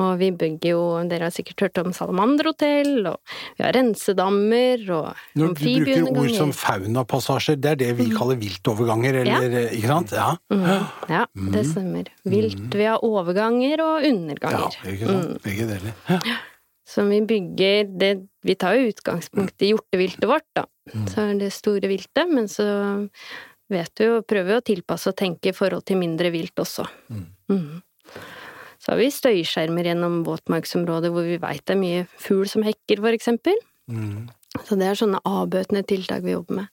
Og 0.00 0.14
vi 0.16 0.30
bygger 0.32 0.70
jo, 0.72 0.84
dere 1.04 1.26
har 1.28 1.34
sikkert 1.34 1.66
hørt 1.66 1.80
om 1.82 1.92
salamanderhotell, 1.92 2.94
og 3.10 3.34
vi 3.58 3.64
har 3.66 3.74
rensedammer 3.76 4.86
og 4.88 5.10
Når 5.36 5.52
du 5.52 5.60
bruker 5.60 6.06
ord 6.08 6.30
som 6.32 6.54
faunapassasjer, 6.56 7.58
det 7.60 7.74
er 7.74 7.80
det 7.82 7.90
vi 7.98 8.06
kaller 8.14 8.40
viltoverganger, 8.40 9.20
eller 9.20 9.58
ikke 9.68 9.90
sant? 9.90 10.14
Ja. 10.16 10.30
Mm, 10.48 10.64
ja, 11.12 11.26
det 11.52 11.66
stemmer. 11.68 12.08
Vilt 12.24 12.78
Vi 12.78 12.88
har 12.88 13.04
overganger 13.04 13.84
og 13.84 14.08
underganger. 14.08 14.80
ja 14.80 14.96
ikke 14.96 15.12
sant? 15.12 15.44
Begge 15.44 15.68
deler. 15.74 15.94
Ja. 16.08 16.38
som 16.92 17.08
vi 17.08 17.20
bygger 17.24 17.92
det, 17.98 18.12
Vi 18.42 18.54
tar 18.58 18.74
jo 18.74 18.88
utgangspunkt 18.90 19.62
i 19.62 19.68
hjorteviltet 19.70 20.26
vårt, 20.26 20.48
da. 20.56 20.64
Så 21.06 21.28
er 21.30 21.38
det 21.38 21.52
store 21.54 21.86
viltet, 21.86 22.26
men 22.28 22.48
så 22.50 22.64
vet 23.70 23.92
du 23.94 24.04
jo, 24.04 24.16
prøver 24.26 24.48
vi 24.48 24.56
å 24.58 24.64
tilpasse 24.66 25.12
og 25.12 25.16
tenke 25.16 25.52
i 25.52 25.56
forhold 25.56 25.84
til 25.86 26.00
mindre 26.00 26.32
vilt 26.34 26.58
også. 26.58 26.88
Mhm. 27.48 27.82
Så 28.82 28.92
har 28.92 28.98
vi 28.98 29.12
støyskjermer 29.14 29.86
gjennom 29.92 30.22
våtmarksområder 30.26 31.12
hvor 31.14 31.26
vi 31.26 31.38
veit 31.42 31.62
det 31.68 31.76
er 31.76 31.82
mye 31.82 32.06
fugl 32.18 32.48
som 32.50 32.64
hekker, 32.66 32.98
for 32.98 33.14
eksempel. 33.14 33.60
Mm. 33.90 34.26
Så 34.66 34.78
det 34.78 34.88
er 34.88 34.98
sånne 34.98 35.22
avbøtende 35.28 35.84
tiltak 35.86 36.26
vi 36.26 36.34
jobber 36.34 36.62
med. 36.62 36.72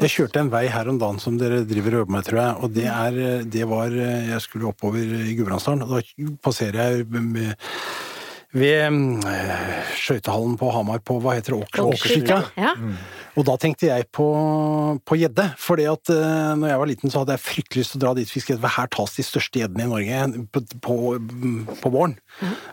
Jeg 0.00 0.08
kjørte 0.14 0.40
en 0.40 0.50
vei 0.52 0.64
her 0.72 0.88
om 0.88 0.96
dagen 0.96 1.20
som 1.20 1.36
dere 1.36 1.60
driver 1.68 1.98
og 1.98 2.02
jobber 2.02 2.14
med, 2.16 2.24
tror 2.24 2.40
jeg. 2.40 2.54
Og 2.64 2.72
det 2.72 2.86
er 2.88 3.44
Det 3.44 3.66
var 3.68 3.92
Jeg 3.92 4.40
skulle 4.40 4.70
oppover 4.72 4.98
i 5.02 5.36
Gudbrandsdalen, 5.36 5.82
og 5.84 6.00
da 6.00 6.32
passerer 6.42 6.80
jeg 6.80 7.06
med, 7.12 7.52
ved 8.52 9.24
eh, 9.28 9.90
skøytehallen 9.96 10.58
på 10.60 10.70
Hamar 10.74 11.02
på 11.04 11.18
Hva 11.22 11.36
heter 11.38 11.56
det? 11.56 11.66
Åker- 11.66 11.88
Åkersvika. 11.92 12.40
Ja. 12.60 12.74
Og 13.32 13.46
da 13.48 13.54
tenkte 13.56 13.88
jeg 13.88 14.04
på 14.12 14.26
på 15.08 15.16
gjedde. 15.16 15.46
det 15.56 15.86
at 15.88 16.10
uh, 16.12 16.52
når 16.58 16.68
jeg 16.68 16.80
var 16.82 16.90
liten, 16.90 17.10
så 17.12 17.22
hadde 17.22 17.32
jeg 17.32 17.40
fryktelig 17.46 17.80
lyst 17.82 17.94
til 17.94 18.00
å 18.00 18.04
dra 18.04 18.12
dit 18.18 18.28
og 18.28 18.32
fiske 18.34 18.52
gjedde, 18.52 18.60
for 18.60 18.76
her 18.76 18.90
tas 18.92 19.14
de 19.16 19.24
største 19.24 19.62
gjeddene 19.62 19.86
i 19.86 19.88
Norge 19.88 20.44
på, 20.52 20.62
på, 20.84 20.96
på 21.80 21.92
våren. 21.94 22.16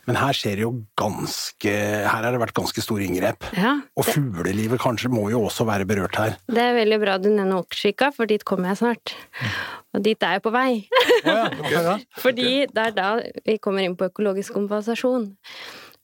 Men 0.09 0.19
her 0.19 0.35
skjer 0.35 0.59
det 0.59 0.65
jo 0.65 0.73
ganske 0.99 1.71
Her 1.71 2.25
har 2.27 2.31
det 2.35 2.41
vært 2.43 2.57
ganske 2.59 2.83
store 2.83 3.07
inngrep. 3.07 3.47
ja. 3.55 3.77
Og 3.99 4.07
fuglelivet 4.07 4.79
kanskje 4.83 5.11
må 5.11 5.29
jo 5.31 5.45
også 5.47 5.65
være 5.67 5.87
berørt 5.87 6.19
her. 6.19 6.35
Det 6.51 6.61
er 6.61 6.75
veldig 6.77 6.99
bra 7.01 7.17
du 7.23 7.29
nevner 7.31 7.63
Åkersvika, 7.63 8.11
for 8.15 8.29
dit 8.29 8.43
kommer 8.47 8.73
jeg 8.73 8.81
snart. 8.83 9.15
Og 9.97 10.03
dit 10.05 10.23
er 10.23 10.37
jeg 10.37 10.43
på 10.45 10.53
vei. 10.53 10.71
Fordi 12.23 12.65
det 12.69 12.83
er 12.83 12.95
da 12.95 13.11
vi 13.45 13.57
kommer 13.61 13.85
inn 13.85 13.97
på 13.97 14.09
økologisk 14.11 14.53
kompensasjon. 14.57 15.31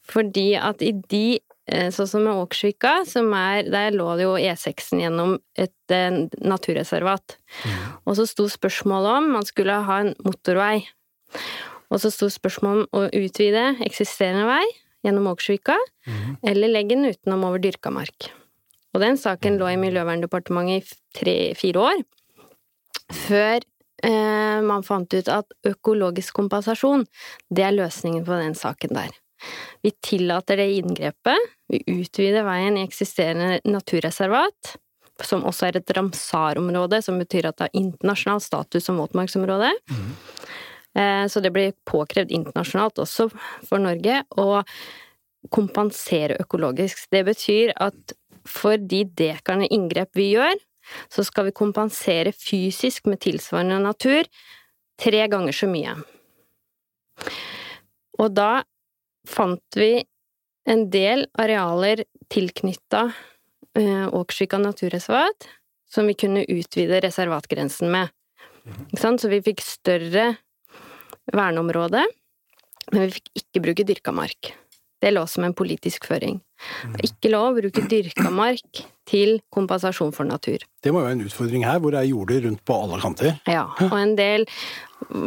Fordi 0.10 0.54
at 0.58 0.82
i 0.86 0.92
de, 1.10 1.40
eh, 1.70 1.90
sånn 1.94 2.10
som 2.10 2.26
med 2.26 2.38
Åkersvika, 2.38 3.06
som 3.10 3.32
er 3.34 3.70
Der 3.70 3.92
lå 3.92 4.08
det 4.18 4.26
jo 4.26 4.36
E6-en 4.38 5.02
gjennom 5.02 5.38
et 5.58 5.94
eh, 5.94 6.26
naturreservat. 6.42 7.38
Og 8.06 8.18
så 8.18 8.26
sto 8.30 8.48
spørsmålet 8.50 9.20
om 9.20 9.32
man 9.38 9.46
skulle 9.46 9.82
ha 9.86 10.00
en 10.02 10.14
motorvei. 10.26 10.86
Og 11.94 12.02
så 12.02 12.12
sto 12.14 12.30
spørsmålet 12.30 12.90
om 12.90 13.02
å 13.02 13.10
utvide 13.14 13.76
eksisterende 13.86 14.48
vei 14.50 14.66
gjennom 15.06 15.30
Åkersvika, 15.30 15.76
eller 16.42 16.72
legge 16.72 16.96
den 16.96 17.06
utenom 17.06 17.44
over 17.46 17.62
dyrka 17.62 17.92
mark. 17.94 18.32
Og 18.96 19.04
den 19.04 19.20
saken 19.22 19.60
lå 19.60 19.70
i 19.70 19.78
Miljøverndepartementet 19.78 20.82
i 20.82 21.20
tre-fire 21.20 21.84
år, 21.92 22.04
før 23.14 23.62
eh, 24.04 24.62
man 24.66 24.84
fant 24.84 25.14
ut 25.14 25.30
at 25.32 25.52
økologisk 25.68 26.36
kompensasjon, 26.36 27.06
det 27.50 27.64
er 27.64 27.78
løsningen 27.78 28.26
på 28.26 28.40
den 28.40 28.56
saken 28.58 28.96
der. 28.98 29.14
Vi 29.84 29.92
tillater 30.04 30.58
det 30.58 30.70
inngrepet, 30.80 31.52
vi 31.70 31.82
utvider 31.92 32.46
veien 32.48 32.80
i 32.80 32.86
eksisterende 32.88 33.60
naturreservat, 33.68 34.76
som 35.24 35.46
også 35.48 35.70
er 35.70 35.80
et 35.80 35.92
Ramsar-område, 35.96 37.02
som 37.04 37.20
betyr 37.22 37.48
at 37.48 37.58
det 37.60 37.70
har 37.70 37.80
internasjonal 37.80 38.42
status 38.44 38.88
som 38.88 38.98
våtmarksområde. 39.00 39.72
Eh, 40.96 41.28
Så 41.28 41.42
det 41.42 41.52
blir 41.52 41.74
påkrevd 41.86 42.32
internasjonalt 42.32 43.00
også 43.04 43.30
for 43.68 43.80
Norge 43.80 44.24
å 44.38 44.64
kompensere 45.52 46.38
økologisk. 46.40 47.08
Det 47.12 47.26
betyr 47.28 47.74
at 47.76 48.16
for 48.46 48.78
de 48.78 49.04
dekarene 49.04 49.68
inngrep 49.68 50.10
vi 50.16 50.34
gjør, 50.36 50.56
så 51.12 51.26
skal 51.26 51.50
vi 51.50 51.56
kompensere 51.56 52.34
fysisk 52.36 53.10
med 53.10 53.22
tilsvarende 53.26 53.80
natur 53.84 54.28
tre 55.02 55.26
ganger 55.32 55.56
så 55.56 55.70
mye. 55.70 55.96
Og 58.20 58.32
da 58.36 58.64
fant 59.28 59.80
vi 59.80 60.06
en 60.70 60.88
del 60.94 61.26
arealer 61.38 62.04
tilknytta 62.32 63.08
eh, 63.78 64.08
Åkersvika 64.08 64.60
naturreservat 64.62 65.50
som 65.92 66.08
vi 66.10 66.16
kunne 66.18 66.46
utvide 66.50 67.02
reservatgrensen 67.04 67.92
med. 67.92 68.12
Sant? 68.98 69.22
Så 69.22 69.30
vi 69.30 69.44
fikk 69.46 69.62
større 69.64 70.32
verneområde, 71.34 72.04
men 72.92 73.06
vi 73.06 73.18
fikk 73.20 73.44
ikke 73.44 73.64
bruke 73.68 73.86
dyrka 73.88 74.14
mark. 74.16 74.54
Det 75.02 75.12
lå 75.14 75.26
som 75.30 75.46
en 75.46 75.56
politisk 75.58 76.08
føring. 76.10 76.40
Er 76.96 77.06
ikke 77.06 77.32
lov 77.34 77.52
å 77.52 77.56
bruke 77.60 77.86
dyrka 77.90 78.32
mark 78.34 78.86
til 79.10 79.40
kompensasjon 79.54 80.14
for 80.16 80.28
natur. 80.28 80.64
Det 80.84 80.94
må 80.94 81.02
jo 81.02 81.08
være 81.08 81.18
en 81.20 81.26
utfordring 81.28 81.66
her, 81.68 81.80
hvor 81.82 81.94
det 81.94 82.02
er 82.02 82.12
jorder 82.12 82.44
rundt 82.48 82.64
på 82.66 82.78
alle 82.84 83.00
kanter. 83.04 83.40
Ja, 83.50 83.66
og 83.88 83.96
en 84.00 84.16
del 84.18 84.46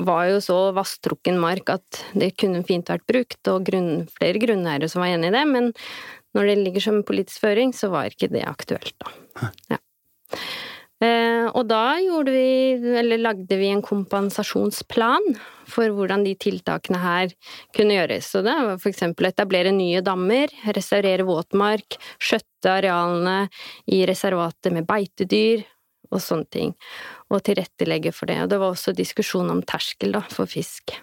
var 0.08 0.28
jo 0.32 0.38
så 0.42 0.58
vasstrukken 0.76 1.38
mark 1.42 1.70
at 1.72 2.02
det 2.18 2.32
kunne 2.40 2.64
fint 2.66 2.90
vært 2.90 3.06
brukt, 3.10 3.40
og 3.52 3.66
grunn, 3.68 4.08
flere 4.18 4.42
grunneiere 4.42 4.90
som 4.90 5.04
var 5.04 5.14
enig 5.14 5.30
i 5.30 5.36
det, 5.36 5.44
men 5.50 5.72
når 6.36 6.50
det 6.50 6.56
ligger 6.62 6.84
som 6.84 7.04
politisk 7.06 7.42
føring, 7.44 7.74
så 7.76 7.90
var 7.92 8.10
ikke 8.10 8.30
det 8.32 8.44
aktuelt, 8.48 8.94
da. 9.02 9.52
Ja. 9.72 9.82
Eh, 10.98 11.46
og 11.46 11.68
da 11.70 11.98
gjorde 12.02 12.32
vi, 12.34 12.48
eller 12.98 13.20
lagde 13.22 13.58
vi 13.60 13.68
en 13.70 13.82
kompensasjonsplan 13.86 15.28
for 15.70 15.94
hvordan 15.94 16.24
de 16.26 16.34
tiltakene 16.40 16.98
her 16.98 17.34
kunne 17.76 17.94
gjøres. 17.94 18.32
Så 18.32 18.42
det 18.42 18.54
var 18.56 18.74
å 18.74 19.28
etablere 19.28 19.72
nye 19.74 20.02
dammer, 20.02 20.50
restaurere 20.74 21.26
våtmark, 21.28 22.00
skjøtte 22.18 22.72
arealene 22.80 23.38
i 23.94 24.02
reservatet 24.10 24.74
med 24.74 24.88
beitedyr, 24.88 25.62
og 26.08 26.22
sånne 26.24 26.48
ting. 26.50 26.74
Og 27.30 27.42
tilrettelegge 27.44 28.14
for 28.16 28.30
det. 28.30 28.40
Og 28.42 28.50
det 28.50 28.58
var 28.58 28.72
også 28.72 28.94
diskusjon 28.96 29.50
om 29.52 29.60
terskel, 29.62 30.14
da, 30.16 30.22
for 30.32 30.50
fisk. 30.50 30.96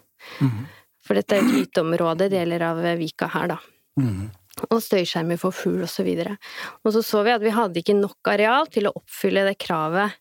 For 1.05 1.17
dette 1.17 1.37
er 1.37 1.45
et 1.45 1.53
gyteområde, 1.53 2.31
deler 2.33 2.65
av 2.65 2.81
vika 2.97 3.29
her, 3.29 3.53
da. 3.53 3.59
Mhm. 4.01 4.31
Og 4.71 4.79
støyskjermer 4.83 5.39
for 5.39 5.55
fugl 5.55 5.83
og 5.83 5.91
så 5.91 6.05
videre. 6.07 6.37
Og 6.85 6.93
så 6.95 7.03
så 7.03 7.23
vi 7.27 7.33
at 7.35 7.43
vi 7.43 7.53
hadde 7.53 7.81
ikke 7.81 7.97
nok 7.97 8.31
areal 8.31 8.69
til 8.71 8.87
å 8.87 8.95
oppfylle 8.95 9.43
det 9.47 9.57
kravet 9.59 10.15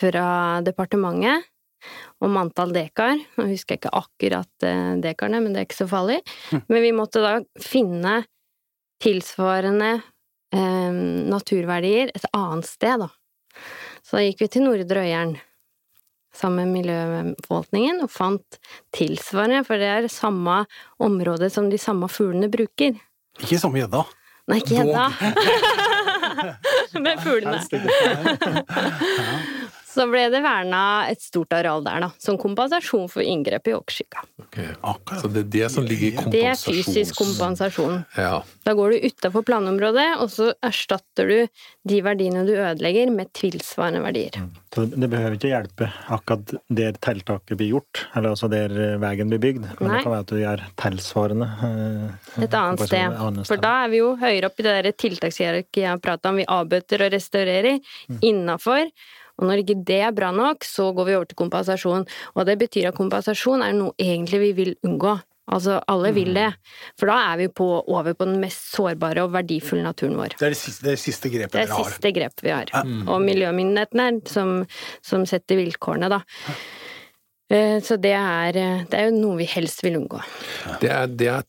fra 0.00 0.60
departementet 0.64 1.46
om 2.24 2.36
antall 2.40 2.72
dekar. 2.74 3.18
Nå 3.36 3.48
husker 3.50 3.76
jeg 3.76 3.82
ikke 3.82 3.96
akkurat 3.98 4.66
eh, 4.66 4.94
dekarene, 5.04 5.42
men 5.44 5.54
det 5.54 5.62
er 5.62 5.68
ikke 5.68 5.82
så 5.82 5.90
farlig. 5.90 6.20
Men 6.70 6.82
vi 6.82 6.94
måtte 6.96 7.22
da 7.24 7.36
finne 7.60 8.22
tilsvarende 9.04 9.90
eh, 10.54 11.00
naturverdier 11.30 12.14
et 12.14 12.28
annet 12.32 12.68
sted, 12.68 13.04
da. 13.04 13.10
Så 14.04 14.18
da 14.18 14.24
gikk 14.24 14.44
vi 14.44 14.52
til 14.52 14.66
Nordre 14.66 15.04
Øyeren 15.04 15.36
sammen 16.34 16.66
med 16.66 16.80
miljøforvaltningen 16.80 18.02
og 18.02 18.10
fant 18.10 18.58
tilsvarende, 18.94 19.62
for 19.66 19.80
det 19.80 19.90
er 19.90 20.08
samme 20.10 20.64
område 21.02 21.50
som 21.52 21.68
de 21.70 21.78
samme 21.80 22.08
fuglene 22.10 22.50
bruker. 22.52 22.96
Ikke 23.42 23.58
samme 23.58 23.78
gjedda. 23.80 24.02
Nei, 24.48 24.56
ikke 24.60 24.74
gjedda. 24.76 25.04
Men 27.04 27.16
fuglene. 27.24 27.60
så 29.94 30.04
ble 30.10 30.24
det 30.32 30.40
verna 30.44 30.80
et 31.10 31.22
stort 31.22 31.52
areal 31.56 31.84
der, 31.86 32.00
da. 32.04 32.10
Som 32.20 32.36
kompensasjon 32.40 33.06
for 33.12 33.22
inngrep 33.22 33.70
i 33.70 33.74
åkersyka. 33.76 34.24
Ok. 34.42 34.58
Akkurat. 34.82 35.20
Så 35.22 35.30
det 35.32 35.44
er 35.46 35.50
det 35.54 35.70
som 35.72 35.86
ligger 35.86 36.10
i 36.26 36.30
Det 36.34 36.42
er 36.50 36.58
fysisk 36.58 37.16
kompensasjon. 37.22 38.02
Ja. 38.18 38.42
Da 38.66 38.74
går 38.74 38.94
du 38.96 39.06
utafor 39.08 39.44
planområdet, 39.46 40.08
og 40.20 40.30
så 40.34 40.50
erstatter 40.64 41.30
du 41.30 41.38
de 41.88 42.00
verdiene 42.04 42.44
du 42.48 42.52
ødelegger, 42.56 43.10
med 43.14 43.30
tilsvarende 43.36 44.02
verdier. 44.04 44.38
Så 44.74 44.86
det 44.90 45.06
behøver 45.12 45.36
ikke 45.38 45.52
hjelpe 45.52 45.88
akkurat 46.10 46.54
der 46.74 46.96
tiltaket 47.04 47.56
blir 47.60 47.70
gjort, 47.76 48.04
eller 48.16 48.32
altså 48.34 48.48
der 48.50 48.72
eh, 48.74 48.96
veien 48.98 49.30
blir 49.30 49.38
bygd, 49.42 49.68
men 49.78 49.86
Nei. 49.90 49.98
det 50.00 50.02
kan 50.06 50.14
være 50.16 50.24
at 50.24 50.32
du 50.32 50.40
gjør 50.40 50.64
tilsvarende 50.82 51.48
eh, 51.68 52.42
Et 52.48 52.56
annet 52.58 52.82
sted. 52.88 52.98
et 53.04 53.20
annet 53.28 53.46
For 53.46 53.62
da 53.62 53.74
er 53.84 53.92
vi 53.94 54.00
jo 54.02 54.14
høyere 54.18 54.50
opp 54.50 54.58
i 54.58 54.66
det 54.66 54.74
der 54.80 54.96
tiltakshierarkiet 55.04 55.82
jeg 55.84 55.92
har 55.92 56.02
prata 56.02 56.32
om. 56.32 56.40
Vi 56.42 56.48
avbøter 56.50 57.06
og 57.06 57.12
restaurerer 57.14 57.78
Mm. 58.08 58.18
innafor. 58.26 58.90
Og 59.38 59.48
når 59.48 59.62
ikke 59.64 59.78
det 59.84 60.00
er 60.06 60.12
bra 60.14 60.30
nok, 60.30 60.62
så 60.64 60.92
går 60.94 61.08
vi 61.08 61.14
over 61.18 61.26
til 61.30 61.36
kompensasjon. 61.40 62.04
Og 62.34 62.46
det 62.46 62.58
betyr 62.60 62.88
at 62.92 62.98
kompensasjon 62.98 63.62
er 63.66 63.72
noe 63.76 63.94
egentlig 63.98 64.40
vi 64.40 64.52
vil 64.60 64.74
unngå. 64.86 65.16
Altså, 65.52 65.74
alle 65.92 66.12
vil 66.16 66.30
Mm. 66.30 66.34
det. 66.34 66.54
For 66.98 67.06
da 67.10 67.32
er 67.32 67.36
vi 67.36 67.48
på, 67.48 67.66
over 67.86 68.14
på 68.14 68.24
den 68.24 68.40
mest 68.40 68.70
sårbare 68.72 69.24
og 69.26 69.32
verdifulle 69.34 69.82
naturen 69.84 70.16
vår. 70.16 70.38
Det 70.38 70.46
er 70.46 70.54
det 70.54 70.56
siste, 70.56 70.84
det 70.86 70.98
siste 70.98 71.28
grepet 71.28 71.52
Det 71.52 71.66
er 71.68 71.84
siste 71.84 72.12
grepet 72.16 72.40
vi 72.42 72.48
har. 72.54 72.70
Og 73.06 73.20
miljømyndighetene 73.20 74.26
som, 74.26 74.64
som 75.02 75.26
setter 75.26 75.60
vilkårene, 75.60 76.08
da. 76.08 76.22
Eh, 77.50 77.80
Så 77.84 77.98
det 78.00 78.14
er, 78.16 78.52
det 78.88 78.94
er 78.94 79.10
jo 79.10 79.18
noe 79.18 79.36
vi 79.42 79.44
helst 79.44 79.82
vil 79.84 79.98
unngå. 80.00 80.22
Det, 80.80 80.88
er, 80.90 81.06
det 81.12 81.28
jeg 81.28 81.44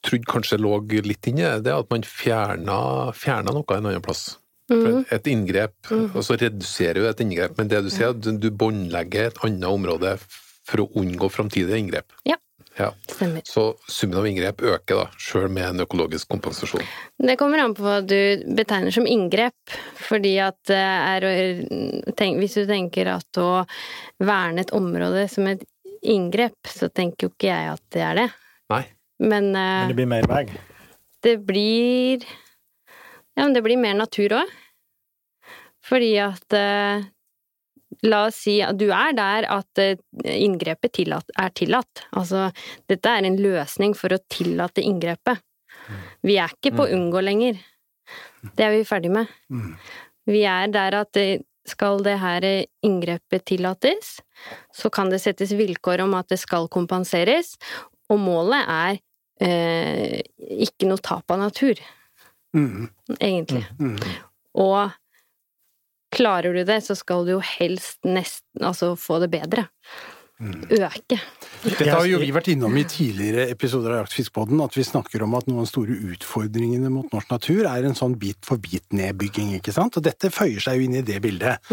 trodde 0.00 0.24
kanskje 0.28 0.58
lå 0.60 0.78
litt 1.04 1.26
inni 1.28 1.42
det, 1.44 1.64
det 1.64 1.72
er 1.72 1.84
at 1.84 1.90
man 1.92 2.02
fjerna, 2.08 3.12
fjerna 3.12 3.52
noe 3.52 3.64
en 3.68 3.86
annen 3.90 4.02
plass. 4.04 4.38
For 4.68 5.04
et 5.12 5.26
inngrep, 5.28 5.74
og 5.92 6.22
så 6.24 6.38
reduserer 6.40 6.94
du 7.02 7.08
et 7.08 7.20
inngrep, 7.20 7.58
men 7.58 7.68
det 7.68 7.82
du 7.84 7.90
sier, 7.92 8.08
er 8.08 8.14
at 8.14 8.20
du- 8.24 8.38
du 8.38 8.50
båndlegger 8.50 9.26
et 9.28 9.38
annet 9.44 9.68
område 9.68 10.14
for 10.64 10.78
å 10.80 10.88
unngå 10.96 11.28
framtidige 11.30 11.76
inngrep. 11.78 12.06
Ja. 12.24 12.36
Ja. 12.78 12.88
Stemmer. 13.06 13.42
Så 13.46 13.76
summen 13.86 14.18
av 14.18 14.24
inngrep 14.26 14.56
øker, 14.66 14.96
da, 14.96 15.04
sjøl 15.16 15.48
med 15.48 15.62
en 15.68 15.84
økologisk 15.86 16.26
kompensasjon. 16.32 16.82
Det 17.22 17.36
kommer 17.38 17.60
an 17.62 17.74
på 17.76 17.84
hva 17.84 18.00
du 18.04 18.42
betegner 18.56 18.90
som 18.92 19.06
inngrep. 19.06 19.54
Fordi 20.08 20.32
at 20.42 20.56
det 20.66 20.80
er 20.80 21.20
å 21.28 22.14
tenk, 22.16 22.40
Hvis 22.40 22.54
du 22.54 22.66
tenker 22.66 23.06
at 23.14 23.30
å 23.38 23.64
verne 24.18 24.58
et 24.64 24.72
område 24.74 25.28
som 25.30 25.46
et 25.46 25.62
inngrep, 26.02 26.56
så 26.66 26.88
tenker 26.92 27.28
jo 27.28 27.30
ikke 27.30 27.52
jeg 27.52 27.70
at 27.76 27.80
det 27.92 28.02
er 28.02 28.14
det. 28.14 28.30
Nei. 28.70 28.84
Men, 29.20 29.52
Men 29.52 29.84
eh, 29.84 29.88
det 29.88 29.96
blir 29.96 30.06
mer 30.10 30.26
vei. 30.26 30.46
det 31.22 31.46
blir 31.46 32.24
Ja, 33.34 33.44
men 33.44 33.54
det 33.56 33.64
blir 33.66 33.80
mer 33.80 33.96
natur 33.98 34.36
òg. 34.40 34.52
Fordi 35.84 36.14
at 36.22 36.56
eh, 36.56 37.04
La 38.04 38.24
oss 38.26 38.40
si 38.44 38.56
at 38.64 38.76
du 38.76 38.88
er 38.92 39.14
der 39.16 39.46
at 39.52 39.80
eh, 39.80 40.00
inngrepet 40.34 40.96
tillatt, 40.98 41.30
er 41.40 41.52
tillatt. 41.56 42.04
Altså, 42.18 42.48
dette 42.90 43.10
er 43.10 43.24
en 43.24 43.38
løsning 43.40 43.94
for 43.96 44.12
å 44.12 44.20
tillate 44.32 44.82
inngrepet. 44.84 45.40
Vi 46.24 46.36
er 46.40 46.52
ikke 46.52 46.74
på 46.78 46.88
unngå 46.96 47.22
lenger. 47.24 47.60
Det 48.56 48.66
er 48.66 48.74
vi 48.74 48.84
ferdig 48.88 49.12
med. 49.14 49.30
Mm. 49.52 49.74
Vi 50.28 50.44
er 50.48 50.70
der 50.72 50.98
at 51.00 51.20
eh, 51.20 51.44
skal 51.68 52.02
det 52.04 52.18
her 52.20 52.44
eh, 52.44 52.66
inngrepet 52.84 53.46
tillates, 53.48 54.18
så 54.74 54.90
kan 54.92 55.12
det 55.12 55.22
settes 55.22 55.54
vilkår 55.56 56.04
om 56.04 56.16
at 56.18 56.28
det 56.32 56.40
skal 56.42 56.68
kompenseres, 56.72 57.54
og 58.12 58.20
målet 58.20 58.68
er 58.68 58.98
eh, 59.44 60.20
ikke 60.66 60.88
noe 60.90 61.00
tap 61.04 61.30
av 61.32 61.40
natur, 61.46 61.80
Mm. 62.54 62.88
egentlig. 63.18 63.64
Mm. 63.80 63.98
Og 64.62 64.94
klarer 66.14 66.54
du 66.54 66.64
det, 66.64 66.80
så 66.86 66.96
skal 66.98 67.26
du 67.26 67.36
jo 67.36 67.40
helst 67.42 68.04
nesten 68.06 68.62
altså 68.64 68.94
få 68.98 69.18
det 69.24 69.32
bedre. 69.34 69.66
Mm. 70.42 70.64
Øke. 70.70 71.18
Dette 71.62 71.86
har 71.88 72.06
jo 72.10 72.18
vi 72.18 72.32
vært 72.34 72.50
innom 72.50 72.74
i 72.76 72.82
tidligere 72.90 73.46
episoder 73.52 73.94
av 73.94 74.00
Jaktfiskpodden, 74.02 74.58
at 74.64 74.74
vi 74.76 74.84
snakker 74.86 75.22
om 75.24 75.36
at 75.38 75.46
noen 75.46 75.62
av 75.62 75.68
de 75.68 75.70
store 75.70 75.98
utfordringene 76.14 76.90
mot 76.92 77.14
norsk 77.14 77.30
natur 77.30 77.68
er 77.70 77.86
en 77.86 77.94
sånn 77.98 78.16
bit-for-bit-nedbygging, 78.20 79.54
ikke 79.60 79.74
sant? 79.74 79.96
Og 79.98 80.04
dette 80.04 80.32
føyer 80.34 80.60
seg 80.64 80.80
jo 80.80 80.88
inn 80.88 80.98
i 80.98 81.04
det 81.06 81.20
bildet. 81.24 81.70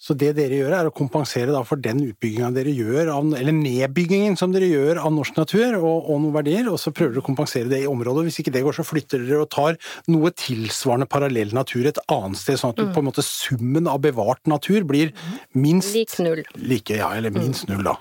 Så 0.00 0.14
det 0.16 0.30
dere 0.38 0.56
gjør, 0.56 0.72
er 0.72 0.88
å 0.88 0.92
kompensere 0.96 1.52
da 1.52 1.60
for 1.68 1.76
den 1.84 1.98
utbyggingen 2.06 2.54
dere 2.56 2.72
gjør, 2.72 3.10
av, 3.12 3.34
eller 3.36 3.52
nedbyggingen 3.52 4.38
som 4.40 4.54
dere 4.54 4.70
gjør 4.70 5.02
av 5.02 5.12
norsk 5.12 5.36
natur 5.36 5.76
og, 5.76 6.08
og 6.08 6.22
noen 6.22 6.32
verdier, 6.38 6.70
og 6.72 6.78
så 6.80 6.88
prøver 6.96 7.12
dere 7.12 7.20
å 7.20 7.26
kompensere 7.26 7.68
det 7.68 7.82
i 7.82 7.90
området. 7.90 8.24
Hvis 8.30 8.40
ikke 8.40 8.54
det 8.54 8.62
går, 8.64 8.78
så 8.78 8.86
flytter 8.88 9.26
dere 9.26 9.42
og 9.44 9.50
tar 9.52 9.76
noe 10.08 10.32
tilsvarende 10.32 11.08
parallell 11.10 11.52
natur 11.52 11.90
et 11.90 12.00
annet 12.08 12.40
sted, 12.40 12.56
sånn 12.62 12.72
at 12.72 12.80
du, 12.80 12.86
på 12.94 13.04
en 13.04 13.10
måte 13.10 13.26
summen 13.26 13.90
av 13.92 14.00
bevart 14.06 14.40
natur 14.48 14.88
blir 14.88 15.12
minst 15.52 15.92
Lik 15.92 16.16
null. 16.24 16.42
like, 16.56 16.96
ja, 16.96 17.12
eller 17.20 17.36
minst 17.36 17.68
null, 17.68 17.84
da. 17.84 17.98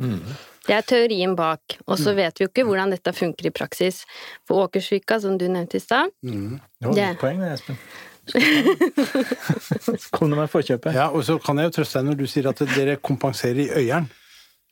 Mm. 0.00 0.24
Det 0.64 0.72
er 0.72 0.88
teorien 0.88 1.36
bak, 1.36 1.76
og 1.84 2.00
så 2.00 2.16
vet 2.16 2.40
vi 2.40 2.46
jo 2.46 2.48
ikke 2.48 2.64
hvordan 2.64 2.96
dette 2.96 3.12
funker 3.12 3.50
i 3.50 3.52
praksis. 3.52 4.00
For 4.48 4.64
Åkersvika, 4.64 5.20
som 5.20 5.36
du 5.36 5.44
nevnte 5.52 5.76
i 5.76 5.84
stad, 5.84 6.16
Mm. 6.24 6.60
Det 6.80 6.88
var 6.88 7.12
et 7.12 7.20
poeng, 7.20 7.40
det, 7.44 7.76
Kom 10.14 10.30
du 10.32 10.36
med 10.38 10.50
forkjøpet? 10.52 10.94
Ja, 10.96 11.10
og 11.12 11.24
så 11.26 11.38
kan 11.42 11.60
jeg 11.60 11.70
jo 11.70 11.74
trøste 11.78 12.00
deg 12.00 12.10
når 12.10 12.20
du 12.20 12.26
sier 12.30 12.50
at 12.50 12.62
dere 12.74 12.98
kompenserer 13.02 13.66
i 13.66 13.70
Øyeren 13.84 14.08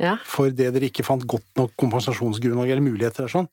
ja. 0.02 0.16
for 0.26 0.52
det 0.52 0.72
dere 0.74 0.88
ikke 0.88 1.04
fant 1.06 1.24
godt 1.28 1.46
nok 1.58 1.74
kompensasjonsgrunnlag 1.80 2.72
eller 2.72 2.84
muligheter 2.84 3.26
og 3.26 3.32
sånn, 3.32 3.48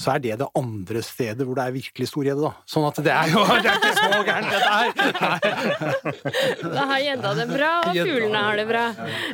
så 0.00 0.14
er 0.14 0.22
det 0.24 0.36
det 0.40 0.48
andre 0.56 1.02
stedet 1.04 1.44
hvor 1.44 1.58
det 1.58 1.66
er 1.66 1.74
virkelig 1.74 2.08
stor 2.08 2.24
gjedde, 2.26 2.46
da. 2.46 2.52
Sånn 2.70 2.86
at 2.88 3.00
det 3.04 3.12
er 3.14 3.32
jo 3.34 3.42
det 3.64 3.72
er 3.72 3.80
ikke 3.80 3.92
så 3.98 4.22
gærent, 4.28 4.50
dette 4.54 4.70
her! 4.72 4.88
Da 6.74 6.86
har 6.88 7.02
gjedda 7.04 7.34
det 7.38 7.46
bra, 7.50 7.72
og 7.82 7.98
fuglene 7.98 8.40
har 8.46 8.58
det 8.58 8.64
bra. 8.68 8.84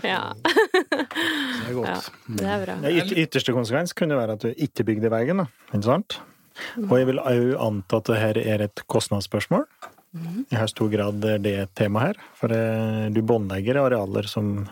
Ja. 0.07 0.21
Det 0.41 0.51
er 0.51 1.71
ja, 1.71 1.77
godt. 1.77 2.11
det 2.41 2.51
er 2.51 2.65
bra. 2.65 2.77
Ja, 2.83 3.07
ytterste 3.25 3.55
konsekvens 3.55 3.95
kunne 3.97 4.19
være 4.19 4.37
at 4.37 4.45
du 4.45 4.51
ikke 4.67 4.87
bygde 4.91 5.13
veien, 5.13 5.45
da. 5.45 5.49
Ikke 5.71 5.87
sant? 5.87 6.19
Og 6.89 6.95
jeg 6.99 7.09
vil 7.11 7.23
òg 7.23 7.55
anta 7.69 8.01
at 8.01 8.11
det 8.11 8.21
her 8.21 8.41
er 8.43 8.67
et 8.69 8.85
kostnadsspørsmål. 8.91 9.67
I 10.51 10.59
høyst 10.59 10.75
stor 10.75 10.89
grad 10.91 11.23
er 11.23 11.39
det 11.39 11.53
et 11.55 11.73
tema 11.79 12.03
her? 12.09 12.17
For 12.35 12.51
eh, 12.51 13.07
du 13.15 13.21
båndlegger 13.23 13.79
arealer 13.79 14.27
som 14.27 14.65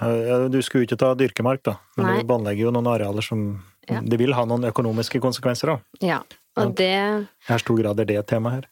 Du 0.51 0.59
skulle 0.66 0.83
jo 0.83 0.88
ikke 0.88 0.98
ta 0.98 1.12
dyrkemark, 1.14 1.62
da, 1.62 1.77
men 1.96 2.09
Nei. 2.09 2.16
du 2.18 2.27
båndlegger 2.27 2.66
jo 2.66 2.74
noen 2.74 2.90
arealer 2.90 3.22
som 3.22 3.48
Ja. 3.88 4.03
Det 4.05 4.18
vil 4.20 4.35
ha 4.37 4.42
noen 4.44 4.66
økonomiske 4.68 5.16
konsekvenser, 5.24 5.70
da. 5.70 5.79
Ja. 6.05 6.18
Og 6.59 6.74
det 6.77 6.90
I 6.90 7.46
hvor 7.46 7.61
stor 7.62 7.79
grad 7.79 8.01
er 8.03 8.09
det 8.09 8.16
et 8.18 8.27
tema 8.29 8.51
her? 8.51 8.66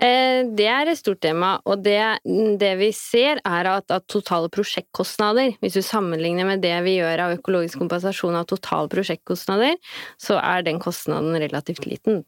Eh, 0.00 0.42
Det 0.56 0.66
er 0.66 0.88
et 0.88 0.98
stort 0.98 1.20
tema, 1.20 1.60
og 1.64 1.84
det, 1.84 2.00
det 2.58 2.72
vi 2.80 2.90
ser 2.96 3.38
er 3.44 3.68
at, 3.68 3.90
at 3.90 4.08
totale 4.08 4.48
prosjektkostnader, 4.48 5.54
hvis 5.60 5.76
du 5.76 5.82
sammenligner 5.82 6.48
med 6.48 6.62
det 6.64 6.74
vi 6.82 6.96
gjør 6.96 7.26
av 7.26 7.36
økologisk 7.38 7.78
kompensasjon 7.78 8.34
av 8.40 8.48
totale 8.50 8.88
prosjektkostnader, 8.88 9.76
så 10.18 10.40
er 10.40 10.64
den 10.66 10.80
kostnaden 10.80 11.36
relativt 11.36 11.86
liten. 11.86 12.24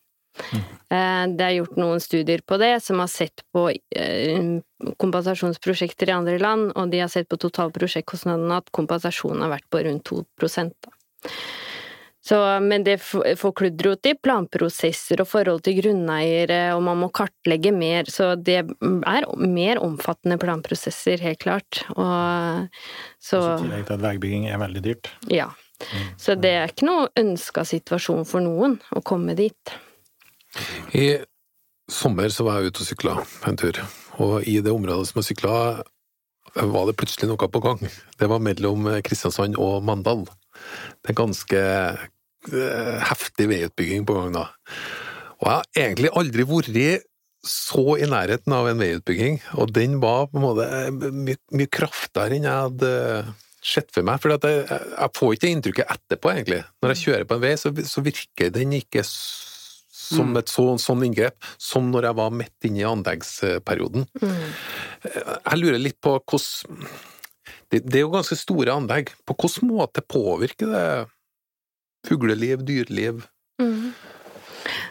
Eh, 0.93 1.25
Det 1.33 1.47
er 1.47 1.57
gjort 1.59 1.79
noen 1.81 2.01
studier 2.01 2.43
på 2.47 2.59
det, 2.61 2.75
som 2.85 3.01
har 3.03 3.11
sett 3.11 3.45
på 3.53 3.69
eh, 3.71 4.61
kompensasjonsprosjekter 4.99 6.09
i 6.11 6.17
andre 6.17 6.39
land, 6.39 6.73
og 6.77 6.91
de 6.93 7.03
har 7.05 7.11
sett 7.13 7.29
på 7.31 7.41
totalprosjektkostnadene 7.41 8.61
at 8.63 8.73
kompensasjonen 8.75 9.45
har 9.47 9.57
vært 9.57 9.69
på 9.73 9.85
rundt 9.87 10.05
2 10.09 10.25
da. 10.85 10.93
Så, 12.23 12.37
men 12.63 12.85
det 12.87 13.01
forkludrer 13.03 13.89
jo 13.89 13.97
til 13.99 14.15
planprosesser 14.23 15.25
og 15.25 15.27
forhold 15.27 15.65
til 15.67 15.81
grunneiere, 15.81 16.71
og 16.77 16.85
man 16.87 17.01
må 17.01 17.09
kartlegge 17.11 17.73
mer, 17.75 18.07
så 18.07 18.37
det 18.39 18.61
er 18.61 19.25
mer 19.43 19.81
omfattende 19.83 20.39
planprosesser, 20.39 21.19
helt 21.19 21.41
klart. 21.43 21.83
Og 21.97 22.69
så 23.19 23.41
I 23.43 23.65
tillegg 23.65 23.89
til 23.89 23.97
at 23.99 24.05
veibygging 24.07 24.47
er 24.53 24.63
veldig 24.63 24.85
dyrt. 24.87 25.11
ja. 25.31 25.51
Så 26.15 26.37
det 26.39 26.53
er 26.55 26.71
ikke 26.71 26.87
noe 26.87 27.09
ønska 27.19 27.65
situasjon 27.67 28.23
for 28.29 28.45
noen 28.45 28.77
å 28.95 29.03
komme 29.03 29.35
dit. 29.35 29.73
I 30.93 31.07
sommer 31.93 32.29
så 32.33 32.45
var 32.47 32.61
jeg 32.61 32.73
ute 32.73 32.83
og 32.85 32.89
sykla 32.89 33.15
en 33.49 33.59
tur, 33.61 33.79
og 34.23 34.45
i 34.49 34.59
det 34.65 34.73
området 34.73 35.09
som 35.11 35.21
jeg 35.23 35.31
sykla, 35.33 35.55
var 36.53 36.89
det 36.89 36.97
plutselig 37.01 37.31
noe 37.31 37.49
på 37.49 37.63
gang. 37.65 37.81
Det 38.21 38.29
var 38.29 38.43
mellom 38.45 38.89
Kristiansand 39.07 39.57
og 39.61 39.81
Mandal. 39.89 40.27
Det 41.01 41.13
er 41.15 41.17
ganske 41.17 41.63
eh, 41.63 42.99
heftig 43.09 43.47
veiutbygging 43.49 44.05
på 44.09 44.19
gang 44.19 44.35
da. 44.37 44.45
Og 45.41 45.49
jeg 45.49 45.55
har 45.55 45.71
egentlig 45.87 46.13
aldri 46.19 46.45
vært 46.51 47.09
så 47.43 47.97
i 47.99 48.07
nærheten 48.07 48.53
av 48.55 48.69
en 48.71 48.79
veiutbygging, 48.83 49.41
og 49.59 49.73
den 49.75 49.97
var 50.03 50.29
på 50.31 50.39
en 50.39 50.45
måte 50.45 50.67
mye, 51.17 51.41
mye 51.57 51.71
kraftigere 51.73 52.37
enn 52.37 52.47
jeg 52.47 52.67
hadde 52.69 52.93
sett 53.63 53.89
for 53.95 54.07
meg. 54.07 54.21
For 54.23 54.35
jeg, 54.37 54.67
jeg 54.69 55.15
får 55.17 55.33
ikke 55.33 55.47
det 55.47 55.55
inntrykket 55.57 55.91
etterpå, 55.97 56.31
egentlig. 56.37 56.61
Når 56.83 56.93
jeg 56.95 57.03
kjører 57.07 57.27
på 57.31 57.39
en 57.39 57.43
vei, 57.47 57.55
så, 57.59 57.73
så 57.89 58.05
virker 58.05 58.53
den 58.55 58.77
ikke 58.79 59.03
s- 59.07 59.49
som 60.03 60.37
et 60.41 60.51
så, 60.53 60.67
sånn 60.83 61.07
inngrep 61.07 61.39
som 61.61 61.91
når 61.93 62.11
jeg 62.11 62.19
var 62.21 62.37
midt 62.43 62.69
inne 62.69 62.83
i 62.83 62.89
anleggsperioden. 62.89 64.07
Jeg 65.07 65.61
lurer 65.61 65.81
litt 65.81 66.01
på 66.03 66.19
hvordan 66.19 66.87
det, 67.73 67.81
det 67.89 68.01
er 68.01 68.05
jo 68.05 68.13
ganske 68.13 68.37
store 68.37 68.75
anlegg. 68.77 69.15
På 69.25 69.35
hvilken 69.39 69.71
måte 69.73 70.05
påvirker 70.05 70.69
det 70.75 70.87
fugleliv, 72.05 72.67
dyreliv? 72.69 73.23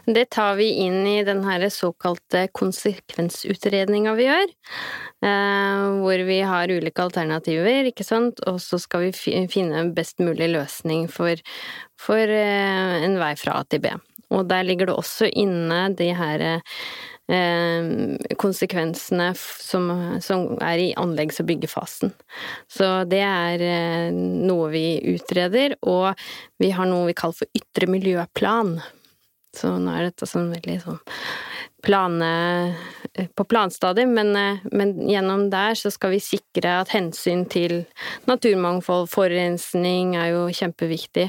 Det 0.06 0.26
tar 0.34 0.56
vi 0.58 0.71
inn 0.82 1.06
i 1.08 1.21
den 1.24 1.43
her 1.45 1.67
såkalte 1.69 2.47
konsekvensutredninga 2.58 4.15
vi 4.17 4.26
gjør. 4.26 4.54
Eh, 5.21 5.84
hvor 6.02 6.24
vi 6.26 6.39
har 6.41 6.74
ulike 6.74 7.04
alternativer, 7.04 7.91
ikke 7.91 8.06
sant, 8.08 8.41
og 8.50 8.58
så 8.63 8.80
skal 8.82 9.06
vi 9.06 9.45
finne 9.52 9.78
en 9.78 9.93
best 9.93 10.17
mulig 10.24 10.50
løsning 10.56 11.06
for, 11.12 11.38
for 12.02 12.17
eh, 12.17 12.95
en 13.06 13.19
vei 13.21 13.36
fra 13.38 13.60
A 13.62 13.67
til 13.69 13.84
B. 13.86 13.93
Og 14.32 14.48
der 14.50 14.65
ligger 14.67 14.89
det 14.89 14.98
også 14.98 15.30
inne 15.32 15.84
de 15.98 16.10
her 16.15 16.46
eh, 16.48 18.32
konsekvensene 18.39 19.32
som, 19.38 19.91
som 20.24 20.58
er 20.63 20.86
i 20.88 20.89
anleggs- 21.00 21.41
og 21.44 21.50
byggefasen. 21.52 22.15
Så 22.72 22.89
det 23.12 23.22
er 23.28 23.65
eh, 23.67 24.10
noe 24.15 24.72
vi 24.74 24.86
utreder, 25.13 25.78
og 25.84 26.13
vi 26.62 26.72
har 26.76 26.89
noe 26.89 27.12
vi 27.12 27.17
kaller 27.17 27.44
for 27.44 27.62
ytre 27.62 27.91
miljøplan. 27.91 28.78
Så 29.56 29.76
nå 29.84 29.96
er 29.96 30.10
dette 30.10 30.30
sånn 30.30 30.52
veldig 30.54 30.80
sånn 30.86 31.02
plane, 31.84 32.32
på 33.36 33.44
planstadiet, 33.44 34.08
men, 34.08 34.36
eh, 34.36 34.58
men 34.72 34.94
gjennom 35.10 35.50
der 35.52 35.76
så 35.76 35.91
skal 35.91 36.13
vi 36.13 36.22
sikre 36.24 36.78
at 36.82 36.94
hensyn 36.94 37.44
til 37.52 37.84
naturmangfold, 38.30 39.10
forurensning 39.12 40.15
er 40.15 40.32
jo 40.32 40.46
kjempeviktig, 40.56 41.28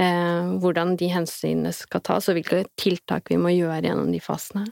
eh, 0.00 0.50
hvordan 0.62 0.96
de 0.96 1.10
hensynene 1.12 1.74
skal 1.76 2.00
tas, 2.00 2.28
og 2.28 2.38
hvilke 2.38 2.64
tiltak 2.80 3.28
vi 3.30 3.36
må 3.36 3.52
gjøre 3.52 3.82
gjennom 3.84 4.12
de 4.12 4.20
fasene. 4.24 4.64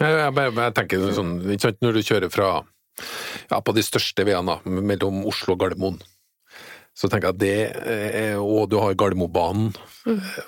Jeg, 0.00 0.10
jeg, 0.10 0.54
jeg 0.58 0.74
tenker 0.74 1.10
sånn, 1.14 1.36
når 1.80 1.92
du 1.92 2.02
kjører 2.02 2.32
fra 2.32 2.50
ja, 3.50 3.60
på 3.60 3.76
de 3.76 3.84
største 3.86 4.26
veiene, 4.26 4.58
mellom 4.64 5.22
Oslo 5.30 5.54
og 5.54 5.62
Gardermoen, 5.62 6.00
så 6.98 7.08
tenker 7.08 7.30
jeg 7.30 7.36
at 7.36 7.40
det 7.40 7.54
er, 8.18 8.34
og 8.42 8.66
du 8.68 8.76
har 8.82 8.98
Gardermobanen, 8.98 9.70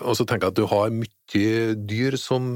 og 0.02 0.16
så 0.18 0.26
tenker 0.26 0.48
jeg 0.48 0.52
at 0.52 0.58
du 0.58 0.66
har 0.68 0.90
mye 0.92 1.76
dyr 1.78 2.18
som, 2.20 2.50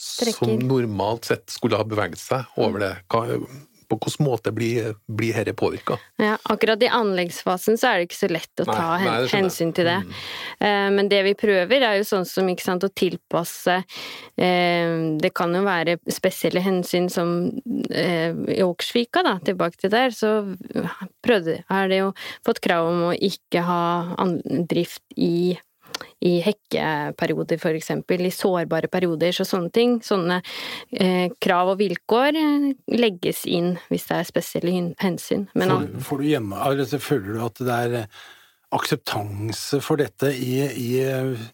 eh, 0.00 0.32
som 0.36 0.54
normalt 0.58 1.30
sett 1.30 1.50
skulle 1.50 1.80
ha 1.80 1.86
beveget 1.86 2.22
seg 2.22 2.60
over 2.60 2.82
det. 2.82 2.94
Hva, 3.12 3.26
på 3.90 3.98
hvilken 3.98 4.24
måte 4.24 4.52
blir, 4.54 4.94
blir 5.10 5.34
dette 5.34 5.54
påvirka? 5.58 5.98
Ja, 6.20 6.36
akkurat 6.42 6.82
i 6.82 6.90
anleggsfasen 6.94 7.78
så 7.78 7.90
er 7.90 7.98
det 7.98 8.08
ikke 8.08 8.20
så 8.20 8.30
lett 8.30 8.62
å 8.62 8.66
Nei, 8.68 8.76
ta 8.76 8.98
nei, 9.02 9.14
hensyn 9.32 9.72
til 9.74 9.88
det. 9.88 9.98
Mm. 10.06 10.96
Men 10.96 11.10
det 11.10 11.22
vi 11.26 11.34
prøver 11.38 11.86
er 11.86 11.98
jo 11.98 12.06
sånn 12.06 12.26
som 12.28 12.48
ikke 12.52 12.66
sant, 12.66 12.86
å 12.86 12.92
tilpasse 12.94 13.80
eh, 13.80 14.92
Det 15.20 15.32
kan 15.36 15.54
jo 15.56 15.62
være 15.66 15.96
spesielle 16.12 16.62
hensyn 16.62 17.08
som 17.12 17.32
eh, 17.90 18.30
i 18.30 18.60
Åkersvika, 18.62 19.24
da, 19.26 19.38
tilbake 19.44 19.80
til 19.80 19.92
der, 19.94 20.14
så 20.14 20.34
prøvde, 21.24 21.60
har 21.70 21.90
det 21.90 22.02
jo 22.04 22.12
fått 22.46 22.62
krav 22.64 22.92
om 22.92 23.08
å 23.10 23.16
ikke 23.16 23.64
ha 23.66 23.82
drift 24.70 25.02
i 25.16 25.58
i 26.24 26.36
hekkeperioder, 26.44 27.60
for 27.62 27.76
eksempel, 27.78 28.24
i 28.26 28.32
sårbare 28.34 28.90
perioder, 28.92 29.32
så 29.36 29.46
sånne 29.48 29.72
ting. 29.74 29.98
Sånne 30.04 30.40
eh, 30.92 31.28
krav 31.42 31.72
og 31.74 31.80
vilkår 31.80 32.38
eh, 32.40 32.68
legges 32.96 33.44
inn 33.50 33.74
hvis 33.90 34.06
det 34.10 34.20
er 34.20 34.28
spesielle 34.28 34.76
hensyn. 35.02 35.48
Men 35.54 35.70
Får, 35.76 35.86
du- 35.90 36.00
får 36.10 36.22
du 36.24 36.28
hjemme, 36.30 36.62
altså, 36.70 37.00
føler 37.02 37.36
du 37.36 37.44
at 37.46 37.62
det 37.66 37.76
er 37.86 37.98
eh, 38.04 38.22
akseptanse 38.80 39.80
for 39.82 40.00
dette 40.00 40.30
i, 40.36 40.54
i 40.78 40.90
eh, 41.04 41.50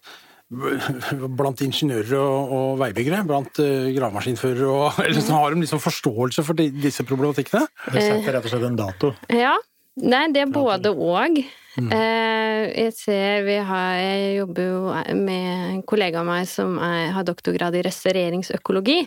blant 0.47 1.59
ingeniører 1.65 2.13
og, 2.21 2.51
og 2.55 2.67
veibyggere? 2.79 3.23
Blant 3.27 3.59
uh, 3.59 3.87
gravemaskinførere? 3.95 4.67
Og, 4.71 4.99
eller 5.07 5.23
så 5.25 5.35
har 5.41 5.51
de 5.55 5.63
liksom 5.65 5.81
forståelse 5.83 6.45
for 6.47 6.55
de, 6.59 6.69
disse 6.85 7.03
problematikkene? 7.07 7.65
Det 7.91 8.03
setter 8.05 8.37
rett 8.37 8.47
og 8.47 8.53
slett 8.53 8.67
en 8.69 8.79
dato. 8.79 9.11
Ja. 9.33 9.55
Nei, 9.97 10.27
det 10.33 10.43
er 10.45 10.51
både 10.53 10.91
og. 10.93 11.39
Eh, 11.77 12.63
jeg 12.73 12.93
ser 12.97 13.43
vi 13.45 13.55
har 13.61 13.97
Jeg 14.01 14.37
jobber 14.39 14.63
jo 14.65 14.79
med 15.19 15.49
en 15.75 15.81
kollega 15.85 16.23
av 16.23 16.25
meg 16.25 16.47
som 16.49 16.73
er, 16.81 17.11
har 17.13 17.25
doktorgrad 17.25 17.75
i 17.77 17.83
restaureringsøkologi, 17.85 19.03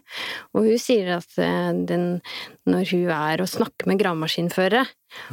og 0.55 0.69
hun 0.69 0.79
sier 0.79 1.17
at 1.17 1.35
eh, 1.43 1.73
den, 1.89 2.05
når 2.71 2.93
hun 2.93 3.09
er 3.11 3.43
og 3.43 3.51
snakker 3.51 3.91
med 3.91 3.99
gravemaskinførere 4.03 4.85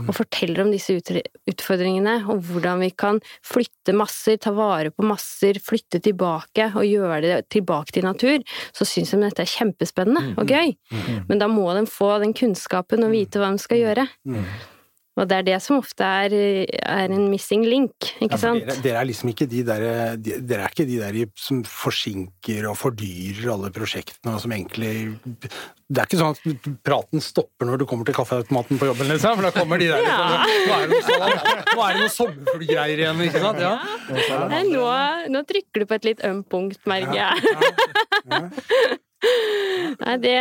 og 0.07 0.09
forteller 0.17 0.63
om 0.63 0.71
disse 0.73 0.95
utfordringene, 0.97 2.15
og 2.25 2.41
hvordan 2.47 2.81
vi 2.81 2.89
kan 2.97 3.19
flytte 3.45 3.93
masser, 3.93 4.39
ta 4.41 4.49
vare 4.57 4.89
på 4.89 5.05
masser, 5.05 5.59
flytte 5.61 6.01
tilbake 6.01 6.71
og 6.73 6.87
gjøre 6.89 7.19
det 7.21 7.35
tilbake 7.53 7.93
til 7.93 8.07
natur, 8.09 8.41
så 8.73 8.87
syns 8.89 9.13
de 9.13 9.21
dette 9.21 9.45
er 9.45 9.53
kjempespennende 9.53 10.33
og 10.41 10.49
gøy. 10.49 10.73
Men 11.29 11.37
da 11.37 11.49
må 11.51 11.69
de 11.77 11.85
få 11.85 12.15
den 12.25 12.33
kunnskapen 12.37 13.05
og 13.05 13.13
vite 13.13 13.37
hva 13.37 13.53
de 13.53 13.61
skal 13.61 13.85
gjøre. 13.85 14.07
Og 15.17 15.25
det 15.25 15.37
er 15.39 15.45
det 15.47 15.55
som 15.65 15.79
ofte 15.79 16.05
er, 16.05 16.33
er 16.77 17.09
en 17.09 17.23
missing 17.31 17.63
link, 17.65 18.11
ikke 18.21 18.35
Ja, 18.35 18.37
sant? 18.37 18.61
dere, 18.67 18.75
dere 18.85 18.99
er 19.01 19.07
liksom 19.09 19.31
ikke 19.31 19.47
de 19.49 19.63
der, 19.65 19.85
de, 20.21 20.35
dere 20.45 20.67
er 20.67 20.73
ikke 20.75 20.85
de 20.85 20.99
der 21.01 21.17
som 21.41 21.63
forsinker 21.65 22.67
og 22.69 22.77
fordyrer 22.77 23.49
alle 23.55 23.71
prosjektene, 23.73 24.35
og 24.35 24.43
som 24.43 24.53
egentlig 24.53 24.91
Det 25.87 26.01
er 26.01 26.05
ikke 26.05 26.19
sånn 26.19 26.35
at 26.35 26.69
praten 26.85 27.23
stopper 27.23 27.65
når 27.65 27.81
du 27.81 27.85
kommer 27.89 28.05
til 28.05 28.13
kaffeautomaten 28.17 28.77
på 28.77 28.89
jobben, 28.91 29.09
liksom, 29.09 29.39
for 29.39 29.47
da 29.47 29.51
kommer 29.55 29.81
de 29.81 29.87
der 29.89 30.05
Ja. 30.05 30.43
liksom, 30.45 30.67
Nå 30.67 30.75
er 30.77 30.85
det 30.85 30.91
noe, 30.93 31.01
sånn, 31.09 31.97
noe 32.03 32.11
sommerfuglgreier 32.19 33.01
igjen, 33.05 33.23
ikke 33.25 33.41
sant? 33.41 33.59
Ja. 33.63 33.73
Nei, 34.53 34.63
nå, 34.69 34.85
nå 35.33 35.41
trykker 35.49 35.81
du 35.81 35.87
på 35.89 35.97
et 35.97 36.05
litt 36.11 36.21
ømt 36.27 36.45
punkt, 36.53 36.77
merker 36.85 37.17
jeg. 37.17 37.33
Nei, 39.97 40.15
det, 40.21 40.35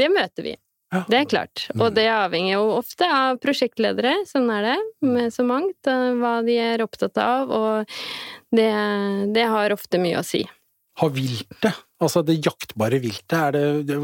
det 0.00 0.08
møter 0.14 0.46
vi. 0.46 0.54
Det 0.88 1.18
er 1.18 1.26
klart. 1.28 1.66
Og 1.76 1.92
det 1.96 2.06
avhenger 2.08 2.54
jo 2.54 2.68
ofte 2.78 3.08
av 3.12 3.40
prosjektledere, 3.42 4.14
sånn 4.28 4.48
er 4.54 4.70
det 4.70 4.76
med 5.04 5.34
så 5.34 5.44
mangt, 5.44 5.76
eh, 5.90 6.14
hva 6.16 6.38
de 6.46 6.56
er 6.64 6.84
opptatt 6.84 7.18
av, 7.20 7.52
og 7.52 7.98
det, 8.56 8.70
det 9.36 9.44
har 9.52 9.74
ofte 9.76 10.00
mye 10.00 10.22
å 10.22 10.24
si. 10.24 10.46
Har 10.98 11.12
viltet, 11.14 11.84
altså 11.98 12.22
det 12.26 12.36
jaktbare 12.44 13.00
viltet, 13.02 13.34
er 13.38 13.54
det, 13.56 13.64
det, 13.88 13.96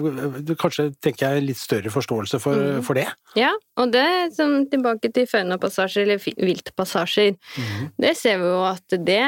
det 0.48 0.56
Kanskje 0.58 0.88
tenker 1.04 1.34
jeg 1.36 1.44
litt 1.46 1.60
større 1.60 1.92
forståelse 1.94 2.40
for, 2.42 2.64
for 2.86 2.98
det? 2.98 3.06
Ja, 3.38 3.52
og 3.78 3.92
det 3.94 4.06
sånn 4.36 4.64
tilbake 4.72 5.10
til 5.14 5.28
faunapassasjer 5.30 6.06
eller 6.08 6.18
viltpassasjer. 6.18 7.36
viltpassasjer. 7.38 7.92
Det 8.02 8.14
ser 8.18 8.40
vi 8.42 8.50
jo 8.50 8.62
at 8.66 8.96
det, 9.06 9.20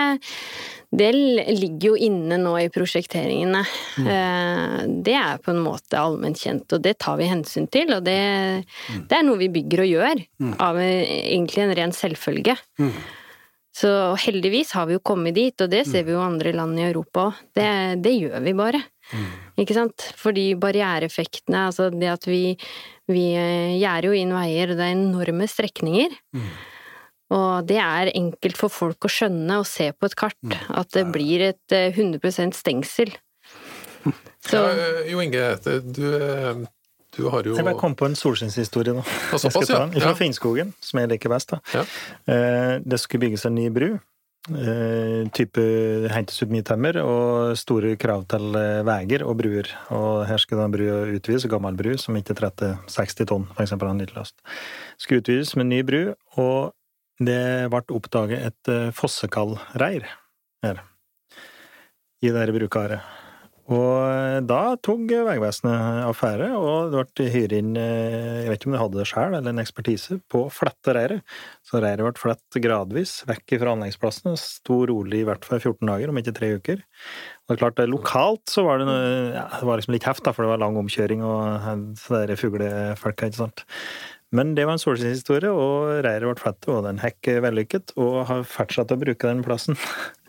det 1.03 1.11
ligger 1.15 1.93
jo 1.93 1.97
inne 2.09 2.39
nå 2.43 2.55
i 2.65 2.69
prosjekteringene. 2.75 3.63
Eh, 4.03 4.79
Det 5.07 5.15
er 5.19 5.39
på 5.43 5.53
en 5.55 5.63
måte 5.63 5.99
allment 6.01 6.39
kjent, 6.39 6.67
og 6.75 6.83
det 6.83 6.97
tar 7.03 7.19
vi 7.21 7.29
hensyn 7.31 7.69
til, 7.71 7.93
og 7.97 8.03
det, 8.07 8.19
det 9.11 9.19
er 9.21 9.27
noe 9.27 9.39
vi 9.41 9.51
bygger 9.55 9.85
og 9.87 9.93
gjør, 9.93 10.25
av 10.63 10.79
egentlig 10.83 11.63
en 11.67 11.75
ren 11.79 11.95
selvfølge. 11.95 12.57
Så 13.77 13.91
heldigvis 14.23 14.71
har 14.73 14.87
vi 14.89 14.97
jo 14.97 15.03
kommet 15.05 15.37
dit, 15.37 15.61
og 15.61 15.69
det 15.69 15.83
ser 15.89 16.07
vi 16.07 16.15
jo 16.15 16.23
andre 16.25 16.55
land 16.57 16.79
i 16.81 16.87
Europa 16.87 17.27
òg. 17.29 17.41
Det, 17.57 17.67
det 18.05 18.15
gjør 18.15 18.39
vi 18.47 18.55
bare. 18.57 18.81
Ikke 19.61 19.77
sant? 19.77 20.07
Fordi 20.17 20.47
barriereeffektene, 20.61 21.67
altså 21.69 21.91
det 21.93 22.09
at 22.09 22.25
vi, 22.29 22.57
vi 23.13 23.27
eh, 23.37 23.77
gjerder 23.77 24.09
jo 24.09 24.17
inn 24.17 24.33
veier, 24.33 24.73
og 24.73 24.81
det 24.81 24.87
er 24.87 24.97
enorme 24.97 25.49
strekninger. 25.51 26.17
Og 27.37 27.67
det 27.67 27.79
er 27.83 28.13
enkelt 28.15 28.59
for 28.59 28.73
folk 28.73 29.07
å 29.07 29.11
skjønne 29.11 29.61
og 29.61 29.67
se 29.69 29.91
på 29.93 30.09
et 30.09 30.19
kart 30.19 30.59
at 30.71 30.93
det 30.95 31.07
blir 31.15 31.49
et 31.49 31.75
eh, 31.75 31.91
100 31.93 32.55
stengsel. 32.57 33.13
Så 34.47 34.63
Ja, 34.63 34.71
eh, 34.71 35.11
jo 35.11 35.21
Inge, 35.25 35.47
du, 35.85 36.05
eh, 36.15 36.65
du 37.17 37.29
har 37.33 37.43
jo 37.49 37.55
Jeg 37.57 37.65
bare 37.65 37.79
kom 37.81 37.95
på 37.99 38.07
en 38.09 38.15
solskinnshistorie 38.19 38.93
nå. 38.97 39.05
Ja, 39.33 39.39
såpass, 39.39 39.71
ja. 39.71 39.87
Fra 39.89 40.11
Ja. 40.13 40.15
Finnskogen, 40.19 40.75
som 40.81 41.01
jeg 41.01 41.09
liker 41.15 41.33
best. 41.33 41.51
da. 41.51 41.61
Ja. 41.75 41.85
Eh, 42.29 42.79
Det 42.85 43.01
skulle 43.01 43.21
bygges 43.27 43.47
en 43.47 43.55
ny 43.55 43.69
bru. 43.71 43.99
Eh, 44.47 45.27
type 45.35 45.59
hentes 46.13 46.39
ut 46.43 46.51
mye 46.55 46.63
tømmer 46.63 47.01
og 47.03 47.57
store 47.59 47.97
krav 47.99 48.29
til 48.31 48.55
eh, 48.55 48.83
veier 48.87 49.25
og 49.27 49.37
bruer. 49.41 49.67
Og 49.91 50.27
her 50.29 50.39
skulle 50.39 50.63
den 50.63 50.71
brua 50.77 51.01
utvides, 51.17 51.49
gammel 51.51 51.75
bru 51.75 51.97
som 51.99 52.15
ikke 52.15 52.37
tretter 52.39 52.77
60 52.87 53.27
tonn, 53.27 53.49
for 53.57 53.65
eksempel 53.65 53.91
en 53.91 53.99
liten 53.99 54.15
last. 54.21 54.37
Skulle 54.99 55.21
utvides 55.25 55.57
med 55.57 55.67
ny 55.67 55.83
bru, 55.83 56.15
og 56.39 56.73
det 57.19 57.71
ble 57.73 57.83
oppdaget 57.97 58.47
et 58.53 58.73
fossekallreir 58.95 60.05
her 60.63 60.83
i 62.23 62.29
det 62.31 62.39
her 62.39 62.53
brukaret. 62.55 63.01
Og 63.67 64.45
da 64.47 64.77
tok 64.79 65.11
Vegvesenet 65.27 66.05
affære, 66.07 66.53
og 66.55 66.93
det 66.93 67.01
ble 67.19 67.25
hyret 67.33 67.55
inn 67.57 67.73
eh, 67.81 68.45
Jeg 68.45 68.51
vet 68.53 68.61
ikke 68.61 68.69
om 68.71 68.77
de 68.77 68.81
hadde 68.83 69.01
det 69.01 69.07
sjøl, 69.11 69.35
eller 69.35 69.51
en 69.51 69.63
ekspertise, 69.63 70.19
på 70.31 70.45
å 70.47 70.53
flette 70.55 70.95
reiret. 70.95 71.25
Så 71.67 71.81
reiret 71.83 72.07
ble 72.07 72.13
flett 72.21 72.59
gradvis 72.63 73.17
vekk 73.27 73.57
fra 73.59 73.73
anleggsplassen, 73.75 74.37
sto 74.39 74.85
rolig 74.87 75.25
i 75.25 75.27
hvert 75.27 75.49
fall 75.49 75.59
14 75.59 75.83
dager, 75.91 76.13
om 76.13 76.21
ikke 76.21 76.37
tre 76.37 76.53
uker. 76.61 76.85
Og 76.85 77.51
det 77.51 77.57
er 77.57 77.63
klart, 77.65 77.83
eh, 77.83 77.91
lokalt 77.91 78.45
så 78.55 78.63
var 78.69 78.79
det, 78.79 78.87
noe- 78.87 79.33
ja, 79.35 79.49
det 79.57 79.67
var 79.67 79.83
liksom 79.83 79.97
litt 79.97 80.07
heft, 80.07 80.23
da, 80.29 80.35
for 80.37 80.47
det 80.47 80.53
var 80.53 80.63
lang 80.63 80.79
omkjøring 80.85 81.25
og 81.27 81.41
eh, 81.57 82.29
der 82.29 82.37
fuglefolka, 82.39 83.33
ikke 83.33 83.43
sant. 83.43 83.65
Men 84.35 84.55
det 84.55 84.69
var 84.69 84.77
en 84.77 84.83
solskinnshistorie, 84.83 85.51
og 85.51 86.05
reiret 86.07 86.31
ble 86.31 86.39
flettet, 86.39 86.71
og 86.71 86.87
den 86.87 87.03
hekk 87.03 87.33
vellykket, 87.43 87.97
og 87.99 88.23
har 88.31 88.47
fortsatt 88.47 88.95
å 88.95 89.01
bruke 89.03 89.27
den 89.27 89.43
plassen. 89.47 89.75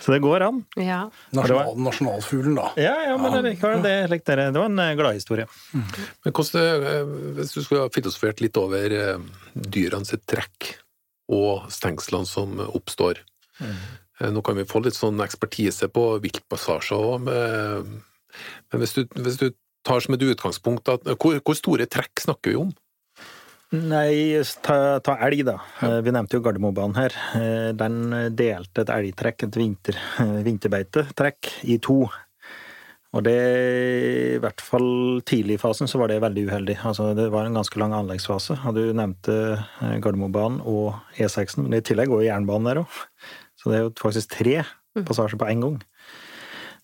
Så 0.00 0.12
det 0.14 0.20
går 0.24 0.44
an. 0.46 0.60
ja. 0.80 1.00
Nasjonal, 1.36 1.74
nasjonalfuglen, 1.84 2.54
da. 2.58 2.68
Ja, 2.80 2.94
ja, 3.08 3.16
men 3.20 3.32
det, 3.32 3.40
er 3.40 3.48
likevel- 3.50 3.82
det, 3.84 3.94
likt 4.12 4.26
dere. 4.28 4.46
det 4.54 4.60
var 4.60 4.70
en 4.70 4.78
eh, 4.84 4.94
gladhistorie. 4.98 5.46
Men 5.74 6.32
hvordan, 6.32 6.86
eh, 6.92 7.12
hvis 7.40 7.52
du 7.56 7.60
skulle 7.62 7.82
ha 7.84 7.92
filosofert 7.94 8.40
litt 8.44 8.56
over 8.60 8.94
eh, 8.98 9.18
dyrene 9.54 10.08
sitt 10.08 10.24
trekk 10.30 10.70
og 11.32 11.68
stengslene 11.72 12.28
som 12.28 12.58
oppstår 12.68 13.22
mm. 13.60 13.76
Nå 14.30 14.42
kan 14.46 14.54
vi 14.54 14.62
få 14.68 14.78
litt 14.84 14.94
sånn 14.94 15.18
ekspertise 15.24 15.88
på 15.90 16.02
viltpassasjer 16.22 16.94
òg, 17.02 17.24
men 17.26 18.78
hvis 18.82 18.92
du, 18.94 19.00
hvis 19.18 19.40
du 19.40 19.48
tar 19.84 20.00
som 20.04 20.14
et 20.14 20.22
utgangspunkt 20.22 20.88
at 20.92 21.02
hvor, 21.18 21.34
hvor 21.42 21.56
store 21.58 21.86
trekk 21.90 22.22
snakker 22.22 22.52
vi 22.54 22.60
om? 22.60 22.70
Nei, 23.74 24.38
ta, 24.62 25.00
ta 25.02 25.16
elg, 25.26 25.40
da. 25.48 25.56
Eh, 25.82 26.00
Vi 26.04 26.12
nevnte 26.14 26.36
jo 26.38 26.42
Gardermobanen 26.44 26.94
her. 26.98 27.14
Eh, 27.34 27.70
Den 27.74 28.12
delte 28.36 28.84
et 28.84 28.92
elgtrekk, 28.92 29.46
et 29.48 29.56
vinter, 29.58 29.98
vinterbeitetrekk, 30.46 31.50
i 31.64 31.78
to. 31.82 32.04
Og 33.14 33.22
det, 33.22 33.34
i 34.34 34.38
hvert 34.42 34.62
fall 34.62 35.20
tidlig 35.26 35.56
i 35.58 35.62
fasen, 35.62 35.86
så 35.90 36.00
var 36.00 36.10
det 36.10 36.20
veldig 36.22 36.48
uheldig. 36.48 36.76
Altså, 36.82 37.12
det 37.14 37.28
var 37.30 37.46
en 37.46 37.54
ganske 37.54 37.78
lang 37.78 37.94
anleggsfase. 37.94 38.56
Og 38.66 38.74
du 38.74 38.82
nevnte 38.94 39.36
eh, 39.54 39.96
Gardermobanen 40.02 40.60
og 40.66 40.94
E6, 41.18 41.58
men 41.62 41.74
i 41.78 41.82
tillegg 41.86 42.10
går 42.10 42.24
jo 42.24 42.30
jernbanen 42.30 42.70
der 42.70 42.82
òg. 42.82 43.00
Så 43.58 43.70
det 43.70 43.78
er 43.78 43.84
jo 43.86 43.94
faktisk 44.02 44.34
tre 44.34 44.60
passasjer 45.06 45.38
på 45.40 45.46
én 45.50 45.62
gang. 45.62 45.78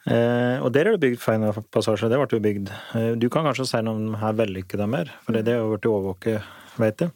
Eh, 0.09 0.57
og 0.65 0.71
der 0.73 0.89
er 0.89 0.97
det 0.97 1.03
bygd 1.03 1.21
Feina-passasje. 1.23 2.09
Det 2.11 2.19
ble 2.19 2.31
jo 2.39 2.43
bygd. 2.47 2.71
Eh, 2.97 3.11
du 3.21 3.29
kan 3.31 3.45
kanskje 3.47 3.67
si 3.69 3.83
noe 3.85 3.99
om 3.99 4.15
her 4.23 4.39
vellykka 4.39 4.79
de 4.81 4.89
er, 5.03 5.11
for 5.27 5.37
det 5.37 5.51
har 5.51 5.61
jo 5.61 5.75
blitt 5.75 5.91
overvåket, 5.91 6.57
vet 6.79 7.07
jeg. 7.07 7.15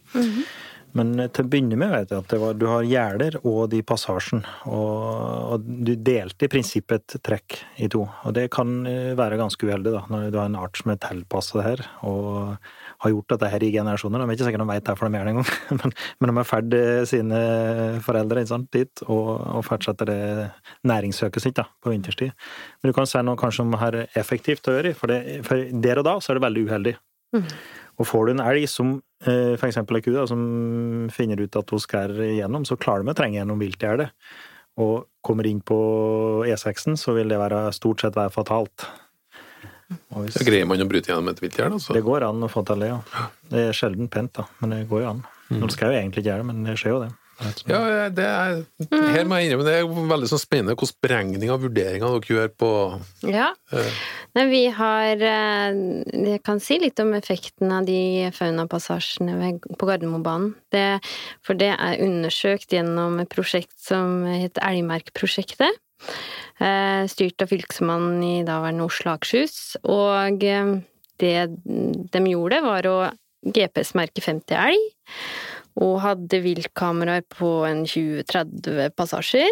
Men 0.98 1.12
eh, 1.18 1.30
til 1.34 1.46
å 1.46 1.50
begynne 1.50 1.78
med 1.78 1.92
vet 1.92 2.12
jeg 2.12 2.22
at 2.22 2.30
det 2.30 2.40
var, 2.40 2.56
du 2.58 2.66
har 2.70 2.86
gjerder 2.86 3.38
og 3.42 3.66
de 3.72 3.82
passasjen. 3.86 4.44
Og, 4.70 5.54
og 5.54 5.66
du 5.86 5.94
delte 5.98 6.46
i 6.46 6.52
prinsippet 6.52 7.16
et 7.18 7.24
trekk 7.26 7.58
i 7.82 7.90
to. 7.92 8.04
Og 8.24 8.34
det 8.36 8.46
kan 8.54 8.76
eh, 8.88 9.12
være 9.18 9.40
ganske 9.40 9.68
uheldig 9.68 9.94
da, 9.94 10.04
når 10.10 10.30
du 10.30 10.40
har 10.40 10.50
en 10.50 10.58
art 10.60 10.78
som 10.80 10.94
er 10.94 11.00
tilpassa 11.02 11.58
det 11.60 11.66
her, 11.66 11.84
og 12.06 12.56
har 13.04 13.12
gjort 13.12 13.34
dette 13.34 13.50
her 13.52 13.66
i 13.66 13.72
generasjoner. 13.74 14.22
De 14.22 14.28
er 14.28 14.38
ikke 14.38 14.48
sikkert 14.48 14.64
de 14.64 14.70
vet 14.70 14.90
hvorfor 14.92 15.10
de 15.10 15.18
gjør 15.18 15.28
det 15.28 15.34
engang, 15.34 15.52
men, 15.80 15.96
men 16.20 16.30
de 16.30 16.36
har 16.38 16.48
ferd 16.48 16.78
sine 17.10 17.40
foreldre 18.06 18.44
ikke 18.44 18.54
sant, 18.54 18.70
dit, 18.74 19.04
og, 19.08 19.30
og 19.58 19.64
fortsetter 19.66 20.08
det 20.08 20.20
næringssøket 20.88 21.44
sitt 21.44 21.58
da, 21.58 21.66
på 21.82 21.92
vinterstid. 21.92 22.34
Men 22.80 22.92
du 22.92 22.96
kan 22.96 23.10
si 23.10 23.22
noe 23.24 23.40
kanskje 23.40 23.66
om 23.66 23.74
her 23.82 24.04
er 24.04 24.20
effektivt 24.20 24.70
å 24.70 24.78
gjøre, 24.78 24.94
for, 24.98 25.10
det, 25.10 25.40
for 25.46 25.66
der 25.84 26.00
og 26.00 26.06
da 26.06 26.20
så 26.22 26.32
er 26.32 26.38
det 26.38 26.46
veldig 26.46 26.68
uheldig. 26.70 26.94
Og 27.98 28.08
får 28.08 28.26
du 28.26 28.34
en 28.34 28.42
elg 28.46 28.66
som 28.70 28.96
eksempel 29.24 29.98
ei 29.98 30.04
ku 30.04 30.12
da, 30.14 30.26
som 30.28 30.42
finner 31.14 31.40
ut 31.40 31.56
at 31.56 31.70
hun 31.72 31.82
skal 31.82 32.12
igjennom, 32.26 32.66
så 32.68 32.76
klarer 32.80 33.06
de 33.06 33.14
å 33.14 33.16
trenge 33.16 33.40
gjennom 33.40 33.62
viltgjerdet. 33.62 34.10
Og 34.82 35.06
kommer 35.24 35.46
inn 35.46 35.62
på 35.62 35.78
E6-en, 36.50 36.98
så 36.98 37.14
vil 37.16 37.30
det 37.30 37.38
være, 37.38 37.68
stort 37.76 38.02
sett 38.02 38.18
være 38.18 38.32
fatalt. 38.34 38.86
Og 40.14 40.24
hvis, 40.24 40.38
Så 40.38 40.46
greier 40.46 40.66
man 40.66 40.82
å 40.82 40.88
bryte 40.90 41.12
gjennom 41.12 41.30
et 41.30 41.42
viltgjerde, 41.42 41.78
altså. 41.78 41.94
det 41.94 42.02
går 42.04 42.26
an 42.26 42.42
å 42.42 42.50
få 42.50 42.64
til 42.66 42.82
det, 42.82 42.90
ja. 42.90 43.28
Det 43.52 43.68
er 43.68 43.76
sjelden 43.76 44.10
pent, 44.10 44.34
da, 44.40 44.48
men 44.60 44.74
det 44.74 44.80
går 44.90 45.04
jo 45.04 45.10
an. 45.12 45.22
Nå 45.54 45.68
skal 45.70 45.92
jeg 45.92 45.94
jo 45.94 46.02
egentlig 46.02 46.24
ikke 46.24 46.30
gjøre 46.32 46.42
det, 46.42 46.48
men 46.50 46.64
det 46.66 46.76
skjer 46.80 46.94
jo 46.94 47.02
det. 47.04 47.12
Ja, 47.66 47.80
det 48.14 48.24
er, 48.24 48.60
her 48.92 49.24
må 49.26 49.38
jeg 49.40 49.48
innrømme, 49.48 49.66
det 49.66 49.74
er 49.80 49.88
veldig 50.12 50.28
sånn 50.30 50.42
spennende 50.42 50.76
hvordan 50.78 51.00
beregning 51.02 51.50
og 51.50 51.64
vurderinger 51.64 52.14
dere 52.14 52.36
gjør 52.36 52.52
på 52.60 52.70
Ja. 53.26 53.48
Uh, 53.72 53.88
Nei, 54.34 54.44
vi 54.50 54.62
har 54.74 55.20
eh, 55.22 55.78
Jeg 56.10 56.42
kan 56.46 56.62
si 56.62 56.78
litt 56.82 56.98
om 57.02 57.12
effekten 57.14 57.70
av 57.74 57.86
de 57.86 58.30
faunapassasjene 58.34 59.52
på 59.78 59.88
Gardermobanen. 59.88 60.54
Det, 60.74 60.98
for 61.46 61.58
det 61.58 61.72
er 61.74 62.02
undersøkt 62.02 62.74
gjennom 62.74 63.20
et 63.22 63.30
prosjekt 63.30 63.76
som 63.82 64.24
heter 64.26 64.64
Elgmerkprosjektet. 64.70 65.78
eh, 66.58 67.04
Styrt 67.10 67.46
av 67.46 67.50
fylkesmannen 67.54 68.22
i 68.26 68.34
daværende 68.46 68.86
Oslo 68.88 69.12
og 69.12 69.20
Akershus. 69.20 69.76
Og 69.86 70.42
det 71.22 71.38
de 72.10 72.24
gjorde, 72.26 72.62
var 72.64 72.90
å 72.90 72.96
GPS-merke 73.44 74.22
50 74.24 74.56
elg. 74.56 74.90
Og 75.82 75.98
hadde 76.04 76.42
viltkameraer 76.44 77.24
på 77.34 77.48
en 77.66 77.82
20-30 77.88 78.92
passasjer. 78.94 79.50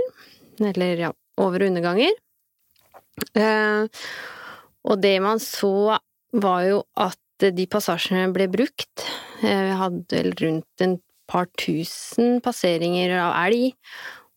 Eller 0.62 1.08
ja, 1.08 1.12
over- 1.40 1.64
og 1.64 1.72
underganger. 1.72 2.12
Eh, 3.34 3.86
og 4.84 5.00
det 5.02 5.16
man 5.22 5.38
så, 5.42 5.98
var 6.32 6.62
jo 6.64 6.78
at 6.96 7.18
de 7.52 7.66
passasjene 7.66 8.30
ble 8.32 8.46
brukt. 8.48 9.04
Eh, 9.42 9.62
Vi 9.68 9.76
hadde 9.76 10.06
vel 10.16 10.32
rundt 10.40 10.84
en 10.84 10.98
par 11.28 11.46
tusen 11.58 12.40
passeringer 12.44 13.12
av 13.18 13.34
elg, 13.46 13.74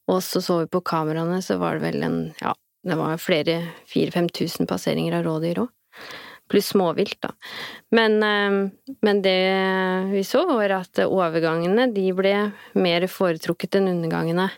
og 0.07 0.21
så 0.23 0.41
så 0.43 0.59
vi 0.61 0.67
på 0.71 0.83
kameraene, 0.83 1.41
så 1.43 1.57
var 1.59 1.77
det 1.77 1.85
vel 1.91 2.03
en 2.03 2.19
ja, 2.41 2.53
det 2.85 2.97
var 2.99 3.17
flere 3.17 3.61
4000-5000 3.89 4.67
passeringer 4.69 5.17
av 5.17 5.25
rådyr 5.25 5.63
òg. 5.63 5.69
Pluss 6.51 6.67
småvilt, 6.75 7.17
da. 7.25 7.31
Men, 7.95 8.17
eh, 8.23 8.91
men 9.01 9.21
det 9.25 9.37
vi 10.11 10.21
så, 10.27 10.43
var 10.49 10.75
at 10.77 11.01
overgangene 11.05 11.87
de 11.93 12.05
ble 12.17 12.35
mer 12.77 13.07
foretrukket 13.09 13.79
enn 13.79 13.89
undergangene. 13.95 14.49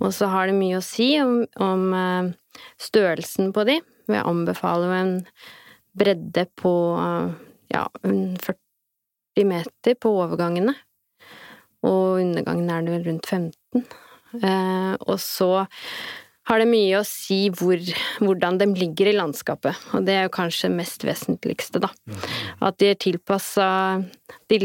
Og 0.00 0.12
så 0.16 0.30
har 0.32 0.48
det 0.48 0.56
mye 0.56 0.80
å 0.80 0.84
si 0.84 1.12
om, 1.20 1.42
om 1.60 1.86
eh, 1.94 2.32
størrelsen 2.80 3.52
på 3.52 3.66
de. 3.68 3.80
Jeg 4.08 4.24
anbefaler 4.24 4.88
jo 4.88 4.98
en 5.02 5.14
bredde 5.98 6.46
på 6.56 6.74
eh, 7.02 7.36
ja, 7.74 7.84
40 8.02 9.48
meter 9.48 9.98
på 10.00 10.14
overgangene. 10.22 10.74
Og 11.86 12.18
undergangen 12.22 12.70
er 12.72 12.84
det 12.84 12.94
vel 12.96 13.08
rundt 13.12 13.28
15. 13.28 13.84
Eh, 14.42 14.94
og 14.98 15.16
så 15.22 15.52
har 16.48 16.62
det 16.62 16.68
mye 16.70 17.00
å 17.00 17.04
si 17.06 17.40
hvor, 17.52 17.80
hvordan 18.24 18.58
de 18.60 18.68
ligger 18.72 19.10
i 19.10 19.16
landskapet, 19.16 19.76
og 19.96 20.06
det 20.06 20.14
er 20.16 20.26
jo 20.26 20.34
kanskje 20.38 20.70
det 20.70 20.78
mest 20.78 21.04
vesentligste, 21.04 21.82
da. 21.84 21.90
At 22.64 22.78
de 22.80 22.92
er 22.92 23.00
tilpassa 23.00 23.68
de 24.48 24.58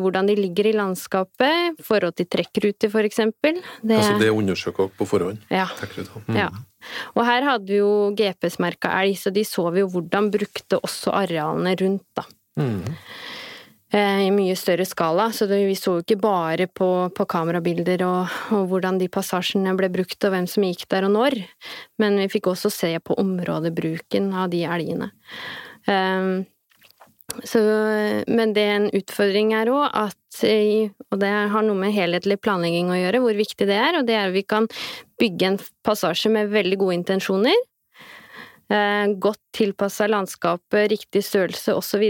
hvordan 0.00 0.28
de 0.28 0.36
ligger 0.36 0.68
i 0.68 0.74
landskapet, 0.76 1.80
forhold 1.84 2.18
til 2.18 2.28
trekkruter, 2.28 2.92
for 2.92 3.08
eksempel. 3.08 3.62
Det, 3.80 3.96
Altså 3.96 4.18
det 4.20 4.30
undersøker 4.30 4.88
dere 4.88 4.96
på 4.98 5.08
forhånd? 5.08 5.40
ja. 5.48 5.66
Mm. 6.28 6.36
Ja. 6.36 6.50
Og 7.14 7.24
her 7.24 7.44
hadde 7.44 7.68
vi 7.68 7.80
jo 7.80 8.12
GPS-merka 8.16 8.92
elg, 9.00 9.18
så 9.20 9.32
de 9.32 9.44
så 9.44 9.66
vi 9.72 9.82
jo 9.82 9.90
hvordan 9.92 10.30
brukte 10.32 10.80
også 10.80 11.12
arealene 11.12 11.74
rundt, 11.80 12.06
da. 12.16 12.24
Mm. 12.60 12.96
Eh, 13.90 14.20
I 14.26 14.30
mye 14.30 14.54
større 14.54 14.84
skala, 14.86 15.32
så 15.34 15.48
det, 15.50 15.64
vi 15.66 15.74
så 15.74 15.96
jo 15.96 16.04
ikke 16.04 16.20
bare 16.22 16.68
på, 16.70 17.10
på 17.10 17.26
kamerabilder 17.26 18.04
og, 18.06 18.36
og 18.54 18.68
hvordan 18.70 19.00
de 19.00 19.08
passasjene 19.10 19.74
ble 19.78 19.88
brukt 19.90 20.26
og 20.28 20.34
hvem 20.34 20.46
som 20.50 20.66
gikk 20.68 20.86
der 20.92 21.08
og 21.08 21.16
når, 21.16 21.40
men 21.98 22.20
vi 22.22 22.28
fikk 22.30 22.52
også 22.52 22.70
se 22.70 22.92
på 23.02 23.18
områdebruken 23.18 24.30
av 24.30 24.52
de 24.54 24.62
elgene. 24.62 25.10
Um, 25.90 26.44
så, 27.46 27.60
men 28.30 28.54
det 28.54 28.62
er 28.66 28.76
en 28.76 28.88
utfordring 28.94 29.52
er 29.54 29.70
òg 29.70 29.94
Og 29.94 31.18
det 31.22 31.30
har 31.30 31.62
noe 31.66 31.78
med 31.78 31.94
helhetlig 31.94 32.40
planlegging 32.42 32.90
å 32.90 32.98
gjøre, 32.98 33.20
hvor 33.22 33.38
viktig 33.38 33.68
det 33.70 33.76
er. 33.78 33.98
Og 33.98 34.06
det 34.06 34.16
er 34.18 34.30
at 34.30 34.34
vi 34.34 34.42
kan 34.42 34.66
bygge 35.20 35.46
en 35.46 35.58
passasje 35.86 36.30
med 36.30 36.50
veldig 36.50 36.78
gode 36.80 36.98
intensjoner. 37.00 37.54
Eh, 38.70 39.14
Godt 39.20 39.42
tilpassa 39.56 40.08
landskapet, 40.10 40.90
riktig 40.92 41.24
størrelse 41.26 41.74
osv. 41.76 42.04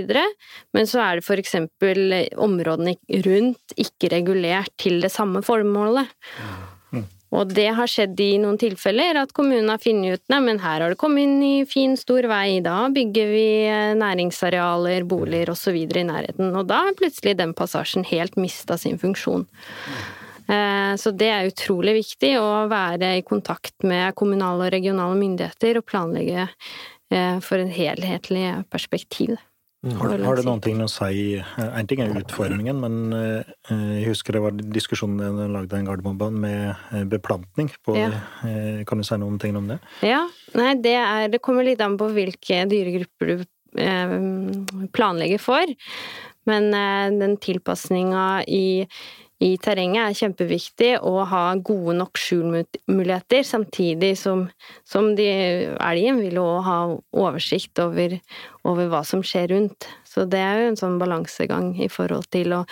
Men 0.77 0.91
så 0.91 1.03
er 1.05 1.21
det 1.21 1.41
eksempel 1.41 2.15
områdene 2.37 2.97
rundt 3.27 3.77
ikke 3.77 4.13
regulert 4.15 4.73
til 4.79 5.01
det 5.03 5.13
samme 5.15 5.43
formålet. 5.43 6.11
Og 7.31 7.53
det 7.55 7.69
har 7.77 7.87
skjedd 7.91 8.19
i 8.25 8.33
noen 8.43 8.59
tilfeller, 8.59 9.21
at 9.21 9.33
kommunen 9.37 9.71
har 9.71 9.79
funnet 9.83 10.19
ut 10.19 10.33
nei, 10.33 10.41
men 10.49 10.59
her 10.63 10.83
har 10.83 10.91
det 10.91 10.99
kommet 10.99 11.29
inn 11.29 11.43
i 11.47 11.53
fin, 11.69 11.95
stor 11.99 12.27
vei, 12.31 12.59
da 12.65 12.89
bygger 12.91 13.31
vi 13.31 13.45
eh, 13.71 13.93
næringsarealer, 13.99 15.07
boliger 15.07 15.53
osv. 15.55 15.77
i 15.79 16.07
nærheten. 16.09 16.51
Og 16.59 16.67
da 16.71 16.83
har 16.89 16.99
plutselig 16.99 17.37
den 17.39 17.55
passasjen 17.55 18.07
helt 18.11 18.35
mista 18.41 18.79
sin 18.81 18.99
funksjon. 18.99 19.47
Eh, 20.51 20.95
Så 20.97 21.13
det 21.15 21.29
er 21.31 21.51
utrolig 21.51 21.95
viktig 22.01 22.33
å 22.41 22.67
være 22.71 23.15
i 23.21 23.27
kontakt 23.27 23.77
med 23.87 24.17
kommunale 24.19 24.67
og 24.67 24.75
regionale 24.75 25.19
myndigheter 25.19 25.79
og 25.79 25.87
planlegge 25.87 26.49
eh, 26.49 27.39
for 27.45 27.63
en 27.63 27.71
helhetlig 27.71 28.49
perspektiv. 28.73 29.37
Har, 29.81 30.19
har 30.21 30.37
det 30.37 30.43
noen 30.45 30.61
ting 30.61 30.77
å 30.85 30.91
si 30.93 31.39
En 31.41 31.87
ting 31.89 32.03
er 32.05 32.11
utformingen, 32.13 32.83
men 32.83 33.15
eh, 33.17 33.55
jeg 33.71 34.11
husker 34.11 34.37
det 34.37 34.43
var 34.45 34.59
diskusjon 34.75 35.15
da 35.17 35.31
jeg 35.31 35.55
lagde 35.55 35.79
en 35.79 35.89
Gardermobanen 35.89 36.43
med 36.43 37.07
beplantning 37.09 37.71
på 37.87 37.97
Ja. 37.97 38.11
Kan 38.85 39.01
du 39.01 39.07
si 39.09 39.17
noen 39.17 39.39
ting 39.41 39.57
om 39.57 39.71
det? 39.73 39.79
Ja, 40.05 40.27
nei, 40.59 40.75
det 40.85 40.99
er 41.01 41.33
Det 41.33 41.41
kommer 41.41 41.65
litt 41.65 41.81
an 41.81 41.97
på 42.01 42.11
hvilke 42.13 42.67
dyregrupper 42.69 43.33
du 43.33 43.47
planlegger 44.93 45.41
for. 45.41 45.73
Men 46.51 46.73
den 47.23 47.37
tilpasninga 47.39 48.43
i, 48.51 48.85
i 49.41 49.55
terrenget 49.63 50.03
er 50.05 50.17
kjempeviktig, 50.19 50.91
å 51.01 51.25
ha 51.25 51.43
gode 51.65 51.95
nok 51.97 52.19
skjulmuligheter, 52.21 53.41
samtidig 53.47 54.13
som, 54.21 54.45
som 54.85 55.15
de, 55.17 55.29
elgen 55.81 56.21
vil 56.21 56.37
jo 56.43 56.45
ha 56.67 56.77
oversikt 57.17 57.81
over, 57.81 58.19
over 58.69 58.91
hva 58.93 59.01
som 59.09 59.25
skjer 59.25 59.49
rundt. 59.55 59.89
Så 60.05 60.27
det 60.29 60.43
er 60.45 60.61
jo 60.61 60.69
en 60.73 60.81
sånn 60.81 61.01
balansegang 61.01 61.73
i 61.81 61.89
forhold 61.89 62.29
til 62.35 62.53
å, 62.53 62.65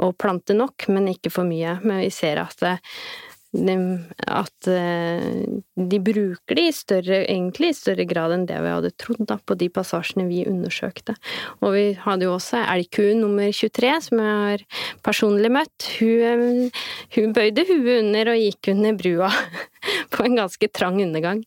å 0.00 0.12
plante 0.16 0.56
nok, 0.56 0.88
men 0.88 1.12
ikke 1.12 1.32
for 1.34 1.44
mye. 1.44 1.76
Men 1.84 2.00
vi 2.06 2.10
ser 2.14 2.40
at 2.40 2.56
det, 2.64 2.78
de, 2.78 3.33
at 3.54 4.68
eh, 4.70 5.44
de 5.76 6.00
bruker 6.02 6.58
det 6.58 6.64
i 6.66 6.74
større, 6.74 7.20
egentlig 7.22 7.70
i 7.70 7.76
større 7.78 8.06
grad 8.10 8.34
enn 8.34 8.46
det 8.48 8.58
vi 8.64 8.72
hadde 8.72 8.92
trodd 8.98 9.22
da, 9.30 9.38
på 9.38 9.56
de 9.58 9.68
passasjene 9.70 10.26
vi 10.28 10.42
undersøkte. 10.50 11.14
Og 11.62 11.74
vi 11.76 11.84
hadde 12.02 12.26
jo 12.26 12.34
også 12.34 12.64
elgkuen 12.64 13.22
nummer 13.22 13.52
23, 13.54 13.92
som 14.08 14.22
jeg 14.24 14.34
har 14.42 14.66
personlig 15.06 15.52
møtt. 15.54 15.88
Hun, 16.00 16.66
eh, 16.66 16.84
hun 17.16 17.36
bøyde 17.36 17.66
huet 17.70 18.02
under 18.02 18.34
og 18.34 18.42
gikk 18.42 18.72
under 18.74 18.98
brua 18.98 19.30
på 20.14 20.26
en 20.26 20.40
ganske 20.42 20.70
trang 20.74 21.00
undergang. 21.04 21.44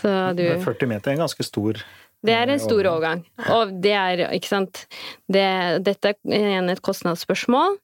Så 0.00 0.10
du 0.36 0.46
40 0.64 0.88
meter 0.88 1.12
er 1.12 1.18
en 1.18 1.26
ganske 1.26 1.44
stor 1.46 1.78
Det 2.22 2.34
er 2.36 2.50
en 2.52 2.60
stor 2.62 2.86
overgang. 2.86 3.24
Og 3.50 3.72
det 3.82 3.92
er, 3.98 4.20
ikke 4.36 4.50
sant 4.50 4.84
det, 5.32 5.46
Dette 5.82 6.12
er 6.12 6.36
igjen 6.36 6.70
et 6.70 6.82
kostnadsspørsmål, 6.84 7.78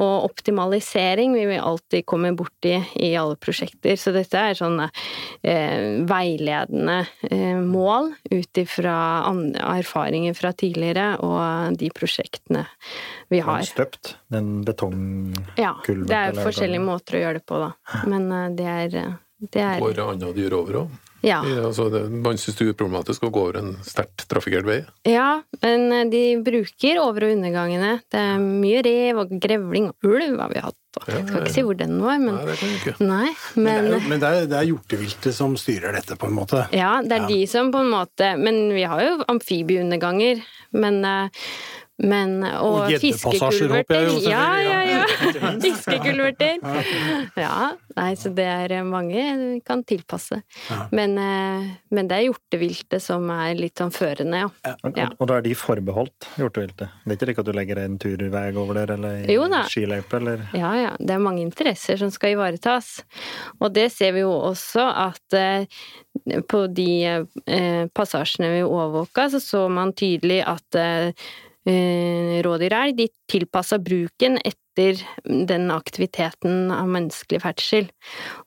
og 0.00 0.12
optimalisering 0.30 1.34
vil 1.36 1.50
vi 1.50 1.58
alltid 1.60 2.06
komme 2.08 2.32
borti 2.36 2.78
i 2.96 3.12
alle 3.20 3.36
prosjekter. 3.36 3.98
Så 4.00 4.14
dette 4.16 4.40
er 4.40 4.56
sånne 4.56 4.88
eh, 5.44 6.00
veiledende 6.08 7.02
eh, 7.28 7.60
mål 7.60 8.14
ut 8.32 8.62
ifra 8.62 8.96
erfaringer 9.74 10.36
fra 10.38 10.54
tidligere 10.56 11.12
og 11.20 11.76
de 11.76 11.92
prosjektene 11.92 12.64
vi 13.32 13.44
har. 13.44 13.62
Støpt? 13.68 14.16
Den 14.32 14.62
betongkulven? 14.64 15.52
Ja. 15.60 15.76
Det 15.84 16.18
er 16.18 16.40
forskjellige 16.40 16.84
måter 16.84 17.20
å 17.20 17.24
gjøre 17.26 17.40
det 17.42 17.46
på, 17.48 17.60
da. 17.60 17.72
Men 18.08 18.28
eh, 18.32 18.50
det 18.56 18.74
er, 18.74 19.00
det 19.52 19.66
er 19.68 19.82
Går 19.84 20.06
andre 20.08 20.36
dyr 20.36 20.62
over 20.62 20.84
òg? 20.86 21.00
Ja. 21.22 21.40
Ja, 21.46 21.68
altså, 21.68 21.86
man 22.10 22.38
syns 22.40 22.56
det 22.58 22.66
er 22.66 22.72
uproblematisk 22.74 23.22
å 23.28 23.30
gå 23.30 23.42
over 23.46 23.58
en 23.60 23.72
sterkt 23.86 24.24
trafikkert 24.30 24.66
vei? 24.66 24.78
Ja, 25.06 25.42
men 25.62 25.84
eh, 25.94 26.04
de 26.10 26.22
bruker 26.42 26.98
over- 27.02 27.28
og 27.28 27.34
undergangene. 27.36 28.00
Det 28.10 28.18
er 28.18 28.38
mye 28.42 28.80
rev 28.82 29.20
og 29.22 29.34
grevling 29.42 29.90
og 29.92 30.08
ulv 30.10 30.40
har 30.42 30.50
vi 30.50 30.62
hatt. 30.64 30.78
Og 31.00 31.06
jeg 31.08 31.22
skal 31.24 31.38
ikke 31.40 31.52
si 31.54 31.62
hvor 31.64 31.76
den 31.78 31.94
var, 32.02 32.18
men 32.20 32.34
Nei, 32.36 32.42
det 32.50 32.56
kan 32.60 32.72
ikke. 32.76 32.94
Nei, 33.06 33.28
Men, 33.54 33.64
men 33.64 33.86
det 33.86 33.94
er, 34.02 34.08
men 34.10 34.20
det 34.24 34.28
er, 34.32 34.48
det 34.50 34.58
er 34.58 34.66
hjorteviltet 34.68 35.32
som 35.38 35.54
styrer 35.56 35.94
dette, 35.96 36.18
på 36.20 36.28
en 36.28 36.34
måte. 36.36 36.66
Ja, 36.76 36.90
det 37.06 37.16
er 37.16 37.22
Ja. 37.24 37.30
de 37.30 37.38
som 37.48 37.70
på 37.72 37.80
en 37.80 37.88
måte 37.94 38.32
Men 38.42 38.58
vi 38.74 38.82
har 38.84 39.00
jo 39.06 39.14
amfibieunderganger. 39.32 40.42
Men, 40.72 41.04
eh, 41.04 41.28
men 42.02 42.42
Og, 42.44 42.80
Og 42.82 42.94
fiskekulverter. 43.00 44.08
Ja, 44.26 44.46
ja, 44.60 44.78
ja. 44.88 45.02
Fiskekulverter. 45.62 46.58
Ja. 47.38 47.72
Nei, 47.96 48.12
så 48.16 48.30
det 48.34 48.46
er 48.48 48.74
mange 48.88 49.22
vi 49.38 49.60
kan 49.66 49.82
tilpasse. 49.86 50.40
Men, 50.94 51.16
eh, 51.20 51.66
men 51.92 52.08
det 52.08 52.18
er 52.18 52.26
hjorteviltet 52.30 53.02
som 53.04 53.28
er 53.34 53.54
litt 53.58 53.78
sånn 53.80 53.92
førende, 53.94 54.44
ja. 54.46 54.48
Ja. 54.96 55.08
og 55.18 55.28
da 55.28 55.38
er 55.38 55.44
de 55.46 55.54
forbeholdt 55.58 56.28
hjorteviltet? 56.40 56.88
Det 57.04 57.12
er 57.12 57.18
ikke 57.18 57.28
like 57.30 57.44
at 57.44 57.50
du 57.50 57.52
legger 57.56 57.82
en 57.84 57.98
turvei 58.02 58.46
over 58.56 58.80
der, 58.80 58.94
eller 58.96 59.28
Jo 59.30 59.46
da. 59.52 59.62
skiløype, 59.70 60.18
eller 60.20 60.46
Ja, 60.56 60.72
ja. 60.80 60.92
Det 60.98 61.14
er 61.16 61.22
mange 61.22 61.44
interesser 61.44 62.00
som 62.00 62.10
skal 62.14 62.34
ivaretas. 62.36 63.02
Og 63.60 63.72
det 63.76 63.90
ser 63.92 64.16
vi 64.16 64.24
jo 64.24 64.32
også 64.32 64.84
at 65.06 65.36
eh, 65.38 65.66
på 66.48 66.66
de 66.72 66.90
eh, 67.46 67.86
passasjene 67.94 68.50
vi 68.56 68.64
overvåka, 68.66 69.28
så 69.32 69.40
så 69.42 69.66
man 69.72 69.92
tydelig 69.92 70.42
at 70.46 70.80
rådyr 71.64 72.74
er 72.74 72.92
de 72.96 73.06
tilpassa 73.30 73.78
bruken 73.78 74.38
etter 74.42 74.98
den 75.22 75.70
aktiviteten 75.70 76.72
av 76.74 76.88
menneskelig 76.90 77.42
ferdsel. 77.44 77.86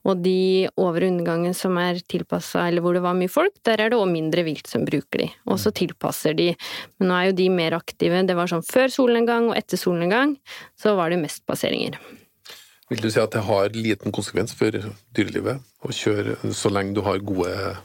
Og 0.04 0.20
de 0.22 0.68
over- 0.76 1.06
og 1.06 1.54
som 1.54 1.78
er 1.78 2.02
tilpassa, 2.08 2.68
eller 2.68 2.82
hvor 2.82 2.92
det 2.92 3.02
var 3.02 3.14
mye 3.14 3.30
folk, 3.30 3.54
der 3.64 3.80
er 3.80 3.90
det 3.90 3.98
òg 3.98 4.10
mindre 4.10 4.44
vilt 4.44 4.66
som 4.66 4.84
bruker 4.84 5.18
de. 5.18 5.30
Og 5.46 5.58
så 5.58 5.72
tilpasser 5.72 6.36
de. 6.36 6.54
Men 6.98 7.08
nå 7.08 7.14
er 7.14 7.26
jo 7.30 7.36
de 7.40 7.48
mer 7.48 7.72
aktive. 7.72 8.26
Det 8.26 8.36
var 8.36 8.46
sånn 8.46 8.66
før 8.66 8.88
solnedgang 8.88 9.50
og 9.50 9.56
etter 9.56 9.76
solnedgang, 9.76 10.36
så 10.76 10.96
var 10.96 11.10
det 11.10 11.22
mest 11.22 11.46
passeringer. 11.46 11.96
Vil 12.90 13.00
du 13.00 13.10
si 13.10 13.18
at 13.18 13.32
det 13.32 13.42
har 13.42 13.68
liten 13.74 14.12
konsekvens 14.12 14.54
for 14.54 14.70
dyrelivet 15.16 15.58
å 15.82 15.90
kjøre 15.90 16.52
så 16.54 16.70
lenge 16.70 16.94
du 16.94 17.02
har 17.02 17.18
gode 17.18 17.76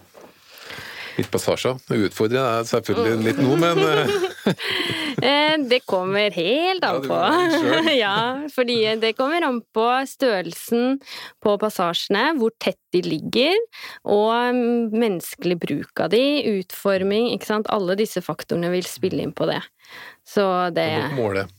viltpassasjer? 1.17 1.79
Jeg 1.91 2.09
utfordrer 2.09 2.41
er 2.41 2.67
selvfølgelig 2.69 3.25
litt 3.27 3.41
nå, 3.43 3.55
men 3.61 3.81
eh, 3.85 4.13
Eh, 5.21 5.57
Det 5.69 5.81
kommer 5.85 6.31
helt 6.33 6.83
an 6.87 7.03
på. 7.05 7.17
ja, 7.93 8.13
fordi 8.49 8.77
det 9.01 9.11
kommer 9.19 9.43
an 9.45 9.59
på 9.75 9.83
størrelsen 10.09 10.95
på 11.43 11.53
passasjene, 11.61 12.31
hvor 12.39 12.53
tett 12.63 12.79
de 12.95 13.03
ligger, 13.05 13.59
og 14.09 14.55
mm, 14.55 14.95
menneskelig 14.95 15.59
bruk 15.61 16.01
av 16.01 16.09
de, 16.15 16.23
utforming, 16.55 17.29
ikke 17.35 17.51
sant. 17.51 17.69
Alle 17.69 17.97
disse 17.99 18.23
faktorene 18.25 18.71
vil 18.73 18.87
spille 18.89 19.21
inn 19.21 19.35
på 19.37 19.45
det. 19.51 19.59
Så 20.25 20.47
det 20.73 20.87
dere 20.89 21.13
måler. 21.19 21.51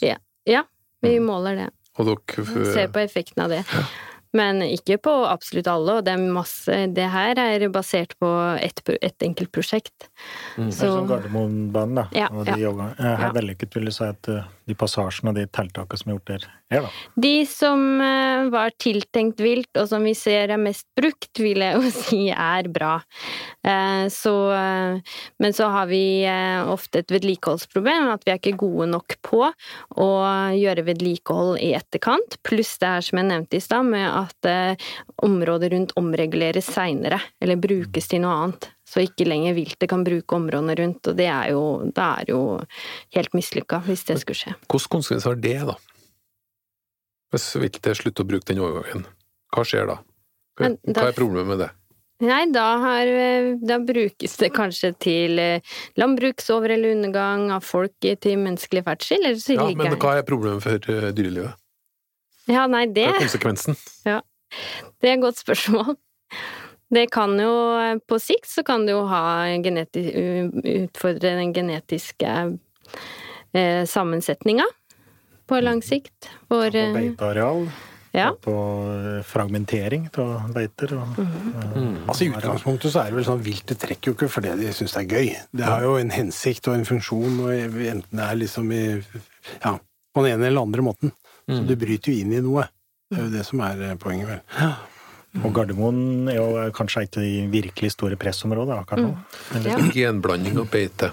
Ja, 0.00 0.62
vi 1.02 1.16
Mm. 1.18 1.26
måler 1.26 1.56
det. 1.64 1.68
Og 1.98 2.06
dere 2.06 2.44
Ser 2.72 2.88
på 2.94 3.00
effekten 3.02 3.42
av 3.42 3.50
det. 3.50 3.64
Men 4.32 4.60
ikke 4.62 4.96
på 5.02 5.12
absolutt 5.26 5.66
alle, 5.66 5.96
og 5.98 6.04
det 6.06 6.12
er 6.14 6.20
masse 6.32 6.76
Det 6.94 7.08
her 7.10 7.34
er 7.42 7.64
basert 7.74 8.12
på 8.22 8.28
ett 8.62 8.78
et 9.02 9.18
enkelt 9.26 9.50
prosjekt. 9.50 10.06
Det 10.56 10.68
er 10.68 10.70
sånn 10.70 10.94
som 11.00 11.08
Gardermobanen, 11.08 11.94
da. 11.98 12.04
Ja, 12.14 12.28
og 12.30 12.44
de 12.46 12.54
ja. 12.54 12.70
jogga- 12.70 12.94
Jeg 12.96 13.16
Her 13.18 13.26
Ja. 13.26 13.32
vellykket 13.32 13.74
vil 13.74 13.84
du 13.86 13.90
si 13.90 14.04
at 14.04 14.28
eh, 14.28 14.44
de 14.70 14.76
passasjene 14.78 15.32
og 15.32 15.38
de 15.38 15.46
tiltakene 15.50 16.00
som 16.00 16.10
er 16.10 16.16
gjort 16.16 16.30
der, 16.30 16.46
er, 16.70 16.84
da. 16.86 16.90
De 17.24 17.32
som 17.50 17.82
eh, 18.04 18.46
var 18.52 18.74
tiltenkt 18.80 19.42
vilt, 19.42 19.70
og 19.80 19.88
som 19.90 20.06
vi 20.06 20.14
ser 20.18 20.52
er 20.54 20.60
mest 20.60 20.86
brukt, 20.98 21.30
vil 21.42 21.64
jeg 21.64 21.76
jo 21.76 21.92
si 22.04 22.20
er 22.30 22.70
bra. 22.70 22.92
Eh, 23.66 24.06
Så, 24.14 24.34
eh, 24.54 25.18
men 25.42 25.56
så 25.56 25.70
har 25.74 25.90
vi 25.90 26.02
ofte 26.70 27.02
et 27.02 27.12
vedlikeholdsproblem, 27.12 28.08
at 28.14 28.24
vi 28.26 28.32
er 28.32 28.40
ikke 28.40 28.58
gode 28.60 28.88
nok 28.92 29.16
på 29.26 29.42
å 30.00 30.08
gjøre 30.56 30.86
vedlikehold 30.86 31.58
i 31.62 31.72
etterkant. 31.78 32.38
Pluss 32.46 32.76
det 32.80 32.94
her 32.94 33.06
som 33.06 33.20
jeg 33.20 33.30
nevnte 33.30 33.58
i 33.58 33.64
stad, 33.64 33.88
med 33.90 34.06
at 34.06 34.80
området 35.24 35.72
rundt 35.74 35.96
omreguleres 36.00 36.70
seinere, 36.70 37.20
eller 37.42 37.60
brukes 37.60 38.10
til 38.10 38.22
noe 38.24 38.36
annet. 38.44 38.70
Så 38.90 39.04
ikke 39.04 39.28
lenger 39.28 39.54
viltet 39.54 39.86
kan 39.90 40.02
bruke 40.06 40.34
områdene 40.34 40.74
rundt, 40.80 41.06
og 41.06 41.18
det 41.18 41.28
er 41.30 41.52
jo, 41.54 41.62
det 41.94 42.06
er 42.06 42.32
jo 42.32 42.40
helt 43.14 43.36
mislykka 43.38 43.82
hvis 43.86 44.02
det 44.08 44.18
skulle 44.24 44.40
skje. 44.40 44.54
Hvilke 44.66 44.94
konsekvenser 44.96 45.30
har 45.30 45.42
det, 45.44 45.58
da? 45.70 45.76
Hvis 47.30 47.52
viltet 47.62 48.00
slutter 48.00 48.26
å 48.26 48.30
bruke 48.32 48.48
den 48.50 48.62
overgangen, 48.64 49.04
hva 49.54 49.66
skjer 49.66 49.92
da? 49.92 50.00
Hva, 50.58 50.72
hva 50.74 51.06
er 51.06 51.14
problemet 51.14 51.52
med 51.52 51.62
det? 51.62 51.70
Nei, 52.20 52.42
da, 52.52 52.66
har, 52.82 53.08
eh, 53.08 53.54
da 53.64 53.78
brukes 53.80 54.34
det 54.42 54.50
kanskje 54.52 54.90
til 55.00 55.38
eh, 55.40 55.76
landbruksover- 55.96 56.74
eller 56.74 56.92
undergang 56.98 57.46
av 57.54 57.64
folk 57.64 57.94
til 58.02 58.42
menneskelig 58.42 58.82
ferdsel, 58.84 59.22
eller 59.24 59.40
så 59.40 59.56
Ja, 59.56 59.70
men 59.72 59.96
hva 59.96 60.18
er 60.18 60.26
problemet 60.28 60.66
for 60.66 60.76
eh, 60.76 61.08
dyrelivet? 61.16 61.56
Ja, 62.50 62.66
nei, 62.68 62.84
det, 62.92 63.06
Hva 63.08 63.22
er 63.22 63.24
konsekvensen? 63.24 63.78
det 64.04 65.08
er 65.08 65.14
et 65.14 65.22
godt 65.22 65.40
spørsmål. 65.40 65.96
Det 66.90 67.06
kan 67.14 67.36
jo 67.38 67.52
eh, 67.78 67.98
På 68.08 68.18
sikt 68.18 68.48
så 68.50 68.64
kan 68.66 68.86
det 68.86 68.92
jo 68.96 69.04
ha 69.10 69.46
genetisk, 69.62 70.10
utfordre 70.64 71.36
den 71.38 71.52
genetiske 71.54 72.32
eh, 73.54 73.84
sammensetninga 73.86 74.66
på 75.50 75.60
lang 75.62 75.80
sikt. 75.82 76.28
For 76.48 76.70
På 76.70 76.78
eh, 76.78 76.92
beiteareal, 76.94 77.64
Ja. 78.14 78.32
på 78.42 78.52
eh, 78.90 79.22
fragmentering 79.26 80.08
av 80.18 80.52
beiter. 80.54 80.94
Og, 80.98 81.16
Mm. 81.70 81.96
Altså 82.08 82.24
I 82.24 82.30
utgangspunktet 82.34 82.90
så 82.92 83.00
er 83.04 83.10
det 83.10 83.18
vel 83.20 83.24
sånn 83.26 83.42
viltet 83.42 83.78
trekker 83.78 84.10
jo 84.10 84.14
ikke 84.16 84.28
fordi 84.30 84.56
de 84.58 84.72
syns 84.74 84.94
det 84.96 85.02
er 85.04 85.14
gøy. 85.14 85.28
Det 85.54 85.64
har 85.64 85.82
jo 85.86 85.96
en 85.98 86.10
hensikt 86.10 86.66
og 86.68 86.74
en 86.74 86.84
funksjon, 86.88 87.38
og 87.44 87.50
enten 87.54 88.18
det 88.18 88.26
er 88.26 88.38
liksom 88.40 88.72
i 88.74 88.82
Ja, 89.64 89.76
på 90.14 90.24
den 90.24 90.34
ene 90.34 90.46
eller 90.50 90.62
andre 90.66 90.82
måten. 90.82 91.12
Så 91.48 91.62
du 91.66 91.74
bryter 91.76 92.12
jo 92.12 92.18
inn 92.20 92.32
i 92.32 92.40
noe. 92.42 92.66
Det 93.10 93.18
er 93.18 93.24
jo 93.26 93.30
det 93.38 93.44
som 93.46 93.60
er 93.66 93.96
poenget, 93.98 94.28
vel. 94.28 94.40
Og 95.38 95.52
Gardermoen 95.54 96.28
er 96.30 96.40
jo 96.40 96.64
kanskje 96.74 97.04
et 97.06 97.18
av 97.20 97.26
de 97.26 97.44
virkelig 97.52 97.92
store 97.94 98.18
pressområdene 98.18 98.80
akkurat 98.82 99.04
nå. 99.04 99.12
Mm. 99.14 99.68
Ja. 99.68 99.78
Genblanding 99.94 100.58
og 100.58 100.70
beite 100.72 101.12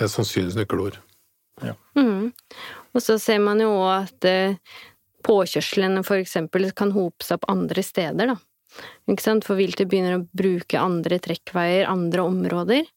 er 0.00 0.08
sannsynligvis 0.12 0.56
nøkkelord. 0.56 1.00
Mm. 1.96 2.32
Og 2.96 3.04
så 3.04 3.18
ser 3.20 3.40
man 3.44 3.60
jo 3.60 3.70
òg 3.76 3.90
at 4.06 4.28
eh, 4.28 4.58
påkjørslene 5.26 6.04
for 6.06 6.20
eksempel 6.20 6.68
kan 6.76 6.92
hope 6.96 7.24
seg 7.24 7.40
opp 7.40 7.48
andre 7.52 7.84
steder, 7.84 8.32
da. 8.34 8.36
Ikke 9.08 9.24
sant? 9.24 9.46
For 9.46 9.56
viltet 9.56 9.88
begynner 9.88 10.18
å 10.18 10.26
bruke 10.36 10.80
andre 10.80 11.18
trekkveier, 11.22 11.86
andre 11.88 12.24
områder, 12.28 12.88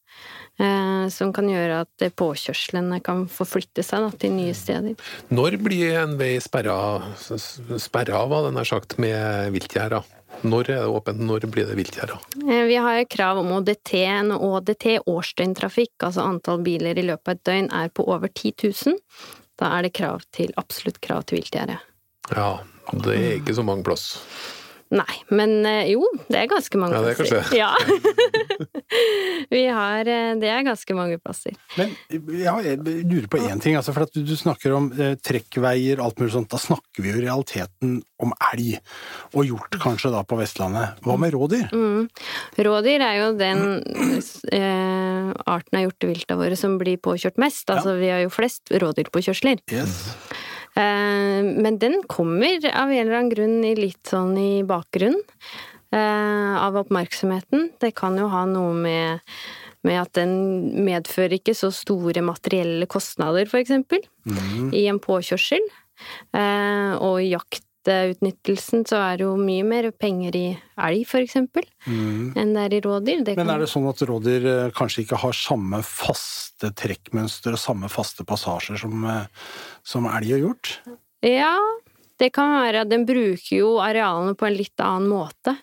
eh, 0.59 1.05
som 1.13 1.31
kan 1.35 1.47
gjøre 1.51 1.81
at 1.85 2.05
eh, 2.05 2.13
påkjørslene 2.15 2.99
kan 3.05 3.25
forflytte 3.31 3.85
seg 3.85 4.07
da, 4.07 4.11
til 4.23 4.35
nye 4.35 4.55
steder. 4.57 4.95
Når 5.31 5.59
blir 5.63 5.99
en 6.01 6.17
vei 6.19 6.35
sperra, 6.43 6.79
sperra 7.19 8.23
hva 8.27 8.45
den 8.47 8.59
nær 8.59 8.67
sagt, 8.67 8.97
med 8.99 9.53
viltgjerder? 9.55 10.18
Når 10.41 10.69
er 10.69 10.83
det 10.85 10.87
åpent, 10.87 11.19
når 11.19 11.47
blir 11.51 11.67
det 11.67 11.75
viltgjerder? 11.75 12.19
Eh, 12.47 12.63
Vi 12.69 12.75
har 12.79 13.03
krav 13.11 13.41
om 13.41 13.51
ÅDT. 13.57 13.93
En 14.05 14.31
ÅDT, 14.31 14.99
årsdøgntrafikk, 15.05 15.95
altså 16.07 16.23
antall 16.23 16.63
biler 16.63 16.97
i 16.97 17.03
løpet 17.03 17.27
av 17.27 17.35
et 17.35 17.43
døgn, 17.49 17.69
er 17.75 17.89
på 17.89 18.05
over 18.07 18.31
10 18.31 18.53
000, 18.63 18.99
da 19.59 19.73
er 19.77 19.83
det 19.83 19.93
krav 19.99 20.23
til, 20.31 20.53
absolutt 20.55 21.01
krav 21.03 21.25
til 21.27 21.41
viltgjerde. 21.41 21.79
Ja, 22.31 22.59
det 22.93 23.17
er 23.17 23.35
ikke 23.39 23.57
så 23.57 23.65
mange 23.65 23.83
plass. 23.83 24.13
Nei, 24.89 25.19
men 25.29 25.51
eh, 25.69 25.91
jo, 25.91 26.01
det 26.31 26.39
er 26.39 26.47
ganske 26.49 26.79
mange 26.81 26.97
Ja, 26.97 27.01
det 27.05 27.11
er 27.11 27.19
plasser. 27.19 27.49
Ja. 27.53 27.69
Vi 29.53 29.61
har 29.69 30.07
eh, 30.09 30.31
Det 30.41 30.49
er 30.49 30.63
ganske 30.65 30.95
mange 30.97 31.19
plasser. 31.21 31.53
Men 31.77 31.93
ja, 32.33 32.55
jeg 32.65 32.79
lurer 32.81 33.27
på 33.29 33.41
én 33.45 33.61
ting. 33.61 33.77
Altså, 33.77 33.93
for 33.93 34.07
at 34.07 34.15
du, 34.15 34.23
du 34.25 34.33
snakker 34.37 34.73
om 34.73 34.89
eh, 34.97 35.13
trekkveier, 35.21 36.01
alt 36.01 36.17
mulig 36.17 36.33
sånt. 36.33 36.49
Da 36.49 36.57
snakker 36.61 37.05
vi 37.05 37.13
jo 37.13 37.19
i 37.21 37.25
realiteten 37.27 37.99
om 38.17 38.33
elg. 38.49 38.79
Og 39.37 39.45
hjort 39.51 39.77
kanskje 39.83 40.09
da 40.15 40.23
på 40.25 40.39
Vestlandet. 40.41 40.97
Hva 41.05 41.19
med 41.21 41.37
rådyr? 41.37 41.69
Mm. 41.69 42.09
Rådyr 42.69 43.05
er 43.05 43.21
jo 43.21 43.29
den 43.37 43.63
eh, 44.49 45.29
arten 45.45 45.79
av 45.79 45.85
hjortevilta 45.85 46.39
våre 46.39 46.57
som 46.57 46.79
blir 46.81 46.97
påkjørt 46.97 47.37
mest. 47.41 47.69
Altså 47.69 47.93
vi 48.01 48.09
har 48.09 48.25
jo 48.25 48.33
flest 48.33 48.73
rådyrpåkjørsler. 48.73 49.61
Yes. 49.69 50.01
Eh, 50.79 51.39
men 51.43 51.79
den 51.81 51.99
kommer 52.07 52.59
av 52.71 52.91
en 52.91 52.99
eller 53.01 53.17
annen 53.17 53.33
grunn 53.33 53.57
i 53.67 53.75
litt 53.77 54.07
sånn 54.07 54.37
i 54.39 54.51
bakgrunnen 54.67 55.21
eh, 55.91 56.53
av 56.59 56.79
oppmerksomheten. 56.85 57.73
Det 57.81 57.91
kan 57.97 58.17
jo 58.19 58.29
ha 58.31 58.45
noe 58.49 58.75
med 58.77 59.25
med 59.87 59.95
at 60.01 60.17
den 60.17 60.33
medfører 60.83 61.37
ikke 61.37 61.55
så 61.55 61.69
store 61.71 62.23
materielle 62.25 62.87
kostnader, 62.91 63.47
for 63.47 63.61
eksempel, 63.61 64.01
i 64.75 64.85
en 64.91 64.99
påkjørsel. 64.99 65.63
Eh, 66.35 66.91
og 66.99 67.19
i 67.23 67.31
jaktutnyttelsen 67.95 68.85
så 68.89 68.99
er 69.01 69.19
det 69.19 69.25
jo 69.25 69.33
mye 69.39 69.65
mer 69.67 69.89
penger 69.91 70.37
i 70.37 70.45
elg, 70.79 71.03
for 71.09 71.23
eksempel, 71.23 71.67
enn 71.89 72.53
det 72.55 72.63
er 72.65 72.75
i 72.77 72.81
rådyr. 72.85 73.23
Det 73.27 73.35
Men 73.39 73.51
er 73.53 73.63
det 73.63 73.69
sånn 73.71 73.89
at 73.89 74.03
rådyr 74.09 74.47
eh, 74.53 74.71
kanskje 74.77 75.03
ikke 75.05 75.21
har 75.23 75.35
samme 75.37 75.81
faste 75.85 76.71
trekkmønster 76.79 77.55
og 77.57 77.61
samme 77.61 77.91
faste 77.91 78.25
passasjer 78.27 78.79
som, 78.81 79.05
eh, 79.05 79.53
som 79.83 80.09
elg 80.09 80.35
har 80.35 80.43
gjort? 80.45 80.73
Ja, 81.25 81.55
det 82.19 82.33
kan 82.35 82.53
være. 82.55 82.87
Den 82.89 83.05
bruker 83.09 83.55
jo 83.55 83.77
arealene 83.83 84.35
på 84.39 84.47
en 84.47 84.59
litt 84.59 84.83
annen 84.83 85.09
måte. 85.11 85.57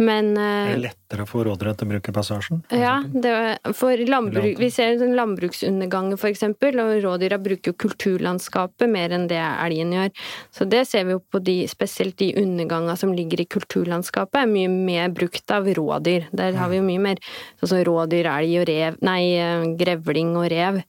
Men 0.00 0.36
eh, 0.40 0.72
Er 0.72 0.76
det 0.76 0.84
lettere 0.86 1.24
å 1.26 1.28
få 1.28 1.42
råderett 1.44 1.76
til 1.80 1.88
å 1.88 1.92
bruke 1.92 2.14
passasjen? 2.16 2.62
Ja, 2.72 2.94
det, 3.12 3.32
for 3.76 4.00
landbruk, 4.08 4.56
vi 4.60 4.70
ser 4.72 4.96
en 4.96 5.12
landbruksundergang 5.18 6.14
for 6.16 6.30
eksempel, 6.30 6.80
og 6.80 6.94
rådyra 7.04 7.36
bruker 7.42 7.72
jo 7.72 7.80
kulturlandskapet 7.84 8.88
mer 8.90 9.12
enn 9.12 9.28
det 9.30 9.40
elgen 9.40 9.92
gjør. 9.92 10.24
Så 10.54 10.66
det 10.72 10.86
ser 10.88 11.04
vi 11.08 11.16
jo 11.16 11.20
på 11.20 11.42
de, 11.44 11.58
spesielt 11.70 12.16
de 12.22 12.30
undergangene 12.40 12.96
som 12.98 13.12
ligger 13.16 13.44
i 13.44 13.48
kulturlandskapet, 13.52 14.40
er 14.42 14.50
mye 14.54 14.72
mer 14.72 15.12
brukt 15.12 15.52
av 15.52 15.68
rådyr. 15.68 16.30
Der 16.32 16.56
har 16.56 16.72
vi 16.72 16.80
jo 16.80 16.88
mye 16.88 17.04
mer 17.10 17.22
sånn 17.60 17.74
som 17.74 17.84
rådyr, 17.90 18.30
elg 18.32 18.56
og 18.62 18.66
rev, 18.72 18.98
nei, 19.04 19.20
eh, 19.36 19.68
grevling 19.78 20.34
og 20.40 20.48
rev, 20.52 20.82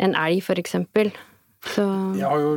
enn 0.00 0.16
elg 0.16 0.42
for 0.48 0.60
eksempel. 0.60 1.12
Så 1.64 1.84
Jeg 2.18 2.28
har 2.28 2.38
jo 2.38 2.50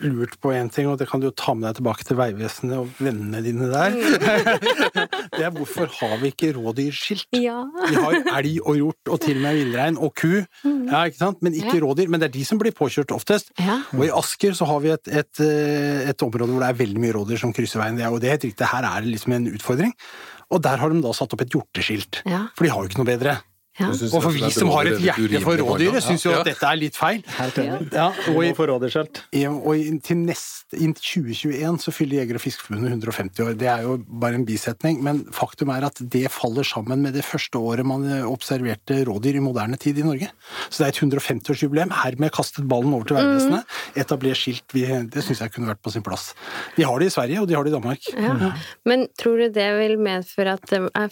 lurt 0.00 0.36
på 0.40 0.52
én 0.56 0.70
ting, 0.72 0.86
og 0.88 0.96
det 0.98 1.06
kan 1.10 1.20
du 1.20 1.26
jo 1.28 1.32
ta 1.36 1.52
med 1.54 1.68
deg 1.68 1.76
tilbake 1.80 2.06
til 2.08 2.16
Vegvesenet 2.16 2.78
og 2.78 2.88
vennene 2.98 3.42
dine 3.44 3.68
der. 3.70 3.90
Det 5.36 5.44
er 5.46 5.52
hvorfor 5.54 5.86
har 6.00 6.16
vi 6.22 6.30
ikke 6.32 6.52
rådyrskilt? 6.56 7.26
ja. 7.36 7.58
Vi 7.90 7.94
har 8.00 8.16
elg 8.40 8.58
og 8.64 8.76
hjort 8.78 9.12
og 9.12 9.20
til 9.22 9.36
og 9.38 9.44
med 9.44 9.58
villrein 9.60 9.98
og 10.00 10.14
ku, 10.18 10.32
ja, 10.40 11.02
ikke 11.08 11.20
sant? 11.20 11.42
men 11.42 11.54
ikke 11.54 11.76
Ja. 11.78 11.84
rådyr. 11.84 12.08
Men 12.10 12.20
det 12.20 12.30
er 12.30 12.34
de 12.38 12.44
som 12.48 12.58
blir 12.60 12.72
påkjørt 12.76 13.12
oftest. 13.14 13.52
Og 13.94 14.04
i 14.06 14.10
Asker 14.14 14.56
så 14.56 14.66
har 14.68 14.80
vi 14.84 14.90
et, 14.96 15.08
et, 15.08 15.40
eh, 15.44 16.08
et 16.10 16.22
område 16.26 16.50
hvor 16.50 16.60
det 16.64 16.70
er 16.72 16.80
veldig 16.80 17.00
mye 17.04 17.14
rådyr 17.16 17.38
som 17.44 17.52
krysser 17.56 17.80
veien. 17.82 17.96
Det 17.96 18.04
er- 18.06 18.10
Og 18.12 18.20
det 18.20 18.28
er 18.28 18.36
helt 18.38 18.48
riktig, 18.50 18.66
her 18.72 18.84
er 18.84 19.00
det 19.00 19.10
liksom 19.14 19.32
en 19.36 19.46
utfordring. 19.54 19.92
Og 20.50 20.62
der 20.62 20.76
har 20.76 20.88
de 20.90 21.00
da 21.00 21.12
satt 21.14 21.32
opp 21.32 21.40
et 21.42 21.50
hjorteskilt. 21.54 22.22
For 22.56 22.64
de 22.64 22.70
har 22.70 22.82
jo 22.82 22.88
ikke 22.88 22.98
noe 23.04 23.06
bedre. 23.16 23.36
Ja. 23.78 23.86
Og 23.86 24.22
for 24.24 24.34
vi 24.34 24.48
som 24.50 24.68
har 24.74 24.88
et 24.90 24.96
er 24.98 25.04
hjerte 25.06 25.40
for 25.44 25.60
rådyret, 25.62 26.02
syns 26.02 26.24
jo 26.26 26.32
Ja. 26.32 26.40
at 26.40 26.48
dette 26.50 26.66
er 26.66 26.76
litt 26.76 26.96
feil. 26.98 27.22
Ja, 27.94 28.08
og 28.34 28.42
i, 28.44 28.50
og 29.46 30.02
til 30.02 30.16
neste, 30.18 30.76
innen 30.76 30.94
2021 30.98 31.78
så 31.80 31.94
fyller 31.94 32.18
Jeger- 32.20 32.34
og 32.34 32.42
Fiskerforbundet 32.42 32.90
150 32.90 33.40
år. 33.46 33.54
Det 33.56 33.68
er 33.70 33.82
jo 33.86 33.96
bare 34.20 34.34
en 34.34 34.44
bisetning, 34.44 35.00
men 35.02 35.24
faktum 35.32 35.70
er 35.70 35.86
at 35.86 36.02
det 36.02 36.26
faller 36.30 36.66
sammen 36.66 37.00
med 37.00 37.14
det 37.14 37.24
første 37.24 37.56
året 37.58 37.86
man 37.86 38.04
eh, 38.10 38.26
observerte 38.26 39.04
rådyr 39.06 39.36
i 39.38 39.44
moderne 39.44 39.78
tid 39.78 39.98
i 39.98 40.02
Norge. 40.02 40.28
Så 40.68 40.82
det 40.82 40.86
er 40.90 41.06
et 41.06 41.20
150-årsjubileum. 41.22 41.94
Hermed 42.02 42.32
kastet 42.32 42.68
ballen 42.68 42.92
over 42.92 43.04
til 43.06 43.16
Vegvesenet. 43.16 43.64
Etablert 43.96 44.36
skilt. 44.36 44.66
Det 44.74 45.24
syns 45.24 45.40
jeg 45.40 45.54
kunne 45.54 45.70
vært 45.72 45.82
på 45.82 45.92
sin 45.94 46.02
plass. 46.02 46.34
De 46.76 46.82
har 46.84 46.98
det 46.98 47.06
i 47.06 47.16
Sverige, 47.16 47.40
og 47.40 47.48
de 47.48 47.54
har 47.54 47.64
det 47.64 47.72
i 47.72 47.78
Danmark. 47.78 48.00
Ja. 48.14 48.52
Men 48.84 49.08
tror 49.18 49.38
du 49.38 49.48
det 49.54 49.70
vil 49.78 49.98
medføre 49.98 50.58
at 50.58 50.66
det 50.70 50.84
er 50.90 51.08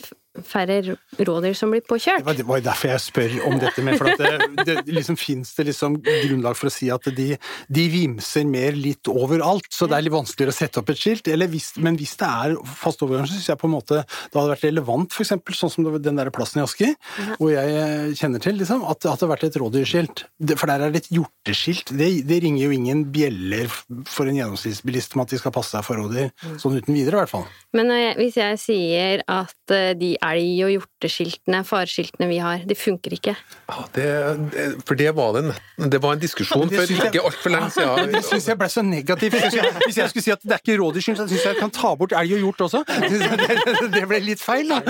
færre 0.47 0.97
rådyr 1.19 1.55
som 1.57 1.73
blir 1.73 1.85
påkjørt? 1.87 2.27
det 2.37 2.47
var 2.47 2.63
derfor 2.65 2.93
jeg 2.93 3.03
spør 3.05 3.37
om 3.49 3.57
dette 3.61 3.85
med, 3.85 3.97
for 4.01 4.11
at 4.11 4.21
det, 4.21 4.65
det 4.67 4.95
liksom 4.95 5.17
fins 5.21 5.55
det 5.57 5.69
liksom 5.71 5.99
grunnlag 6.03 6.59
for 6.59 6.71
å 6.71 6.73
si 6.73 6.91
at 6.93 7.07
de, 7.15 7.29
de 7.69 7.85
vimser 7.93 8.47
mer 8.49 8.77
litt 8.77 9.09
overalt, 9.11 9.71
så 9.75 9.89
det 9.89 9.99
er 9.99 10.07
litt 10.07 10.17
vanskeligere 10.17 10.55
å 10.55 10.59
sette 10.59 10.83
opp 10.83 10.93
et 10.93 11.01
skilt. 11.01 11.31
Eller 11.33 11.51
hvis, 11.53 11.71
men 11.83 11.97
hvis 11.99 12.17
det 12.21 12.29
er 12.29 12.57
fast 12.79 13.03
overgang, 13.07 13.29
så 13.29 13.37
syns 13.37 13.51
jeg 13.53 13.61
på 13.61 13.69
en 13.71 13.75
måte 13.77 14.03
det 14.03 14.37
hadde 14.37 14.53
vært 14.53 14.67
relevant, 14.69 15.19
eksempel 15.19 15.57
sånn 15.57 15.73
som 15.73 15.89
den 15.89 16.21
der 16.21 16.31
plassen 16.35 16.61
i 16.61 16.65
Asker, 16.65 16.95
hvor 17.39 17.53
jeg 17.53 17.79
eh, 17.79 18.11
kjenner 18.19 18.43
til, 18.43 18.59
liksom, 18.61 18.85
at 18.89 19.03
det 19.03 19.13
hadde 19.13 19.31
vært 19.31 19.47
et 19.49 19.61
rådyrskilt. 19.63 20.25
For 20.55 20.71
der 20.71 20.87
er 20.87 20.95
det 20.95 21.05
et 21.05 21.11
hjorteskilt. 21.15 21.95
Det, 21.99 22.11
det 22.29 22.41
ringer 22.45 22.67
jo 22.67 22.75
ingen 22.77 23.07
bjeller 23.15 23.71
for 24.09 24.29
en 24.29 24.39
gjennomsnittsbilist 24.39 25.17
om 25.17 25.25
at 25.25 25.35
de 25.35 25.41
skal 25.41 25.55
passe 25.55 25.75
seg 25.75 25.87
for 25.87 26.01
rådyr, 26.01 26.31
sånn 26.61 26.79
uten 26.79 26.97
videre 26.97 27.19
i 27.19 27.23
hvert 27.23 27.33
fall. 27.33 27.49
Men 27.77 27.93
jeg, 27.93 28.15
hvis 28.19 28.39
jeg 28.41 28.61
sier 28.63 29.25
at 29.29 29.77
de 29.99 30.09
de 30.09 30.17
elg- 30.29 30.65
og 30.67 30.71
hjorteskiltene, 30.75 31.61
fareskiltene 31.67 32.29
vi 32.31 32.39
har, 32.43 32.63
de 32.69 32.77
funker 32.79 33.15
ikke 33.17 33.35
Ja, 33.35 33.85
det, 33.97 34.07
det, 34.55 34.67
for 34.89 34.99
det 34.99 35.13
var 35.17 35.37
det, 35.37 35.55
det 35.93 36.01
var 36.03 36.17
en 36.17 36.23
diskusjon 36.23 36.69
for 36.71 36.89
synes 36.89 37.09
ikke 37.09 37.25
altfor 37.29 37.55
lenge 37.55 37.71
siden. 37.75 38.13
Det 38.15 38.23
syns 38.27 38.49
jeg 38.51 38.61
ble 38.61 38.69
så 38.73 38.85
negativt. 38.87 39.37
Hvis 39.39 39.59
jeg, 39.59 39.75
hvis 39.85 40.01
jeg 40.01 40.13
skulle 40.13 40.27
si 40.27 40.35
at 40.35 40.45
det 40.45 40.57
er 40.57 40.63
ikke 40.63 40.79
rådyrskyld, 40.83 41.19
så 41.21 41.29
syns 41.29 41.45
jeg 41.45 41.55
jeg 41.55 41.61
kan 41.63 41.75
ta 41.75 41.95
bort 41.99 42.15
elg 42.17 42.37
og 42.39 42.45
hjort 42.47 42.65
også. 42.69 42.85
Det, 42.89 43.89
det 43.95 44.05
ble 44.11 44.23
litt 44.25 44.43
feil, 44.43 44.71
da. 44.73 44.81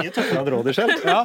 Mye 0.00 0.12
tøffere 0.14 0.40
enn 0.42 0.50
rådyrskjelt. 0.54 1.06
Ja. 1.06 1.20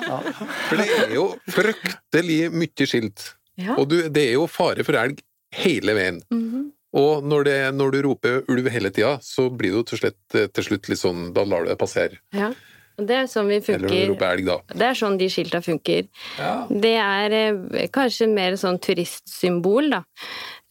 For 0.70 0.82
det 0.82 0.88
er 1.00 1.16
jo 1.16 1.26
fryktelig 1.54 2.40
mye 2.54 2.88
skilt. 2.90 3.32
Ja. 3.60 3.76
Og 3.78 3.90
du, 3.92 3.98
det 4.10 4.30
er 4.30 4.38
jo 4.40 4.48
fare 4.52 4.86
for 4.88 4.98
elg 5.00 5.22
hele 5.62 5.98
veien. 5.98 6.22
Mhm. 6.34 6.70
Og 6.92 7.24
når, 7.24 7.46
det, 7.48 7.54
når 7.78 7.94
du 7.94 8.02
roper 8.04 8.42
ulv 8.52 8.66
hele 8.68 8.90
tida, 8.92 9.14
så 9.24 9.46
blir 9.48 9.72
det 9.72 9.78
jo 9.78 9.84
til 9.94 10.02
slutt, 10.02 10.36
til 10.58 10.66
slutt 10.66 10.90
litt 10.92 11.00
sånn 11.00 11.30
Da 11.32 11.46
lar 11.48 11.64
du 11.64 11.70
det 11.72 11.78
passere. 11.80 12.20
Ja. 12.36 12.50
Det 12.98 13.16
er 13.24 13.28
sånn 13.32 13.48
vi 13.50 13.58
Eller 13.62 13.88
funker. 13.88 14.08
roper 14.12 14.32
elg, 14.36 14.46
da. 14.46 14.58
Det 14.78 14.88
er 14.92 14.98
sånn 15.00 15.18
de 15.18 15.28
skilta 15.32 15.62
funker. 15.66 16.08
Ja. 16.38 16.54
Det 16.70 16.96
er 17.02 17.36
eh, 17.38 17.88
kanskje 17.94 18.28
mer 18.32 18.58
sånn 18.60 18.80
turistsymbol, 18.84 19.90
da. 19.96 20.04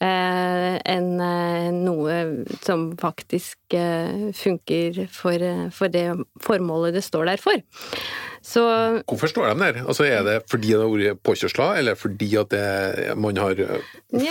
Eh, 0.01 0.77
enn 0.89 1.21
eh, 1.21 1.71
noe 1.77 2.15
som 2.65 2.87
faktisk 3.01 3.75
eh, 3.77 4.31
funker 4.33 5.03
for, 5.13 5.37
eh, 5.45 5.67
for 5.77 5.93
det 5.93 6.07
formålet 6.41 6.95
det 6.97 7.03
står 7.05 7.27
der 7.33 7.43
for. 7.43 7.61
Så 8.41 8.63
Hvorfor 9.05 9.29
står 9.29 9.51
de 9.53 9.59
der? 9.67 9.83
Altså, 9.85 10.07
er 10.09 10.23
det 10.25 10.39
fordi 10.49 10.71
det 10.73 10.81
har 10.81 10.89
vært 10.95 11.21
påkjørsler, 11.29 11.75
eller 11.83 11.99
fordi 12.01 12.31
at 12.41 12.49
det, 12.55 13.17
man 13.21 13.37
har 13.37 13.61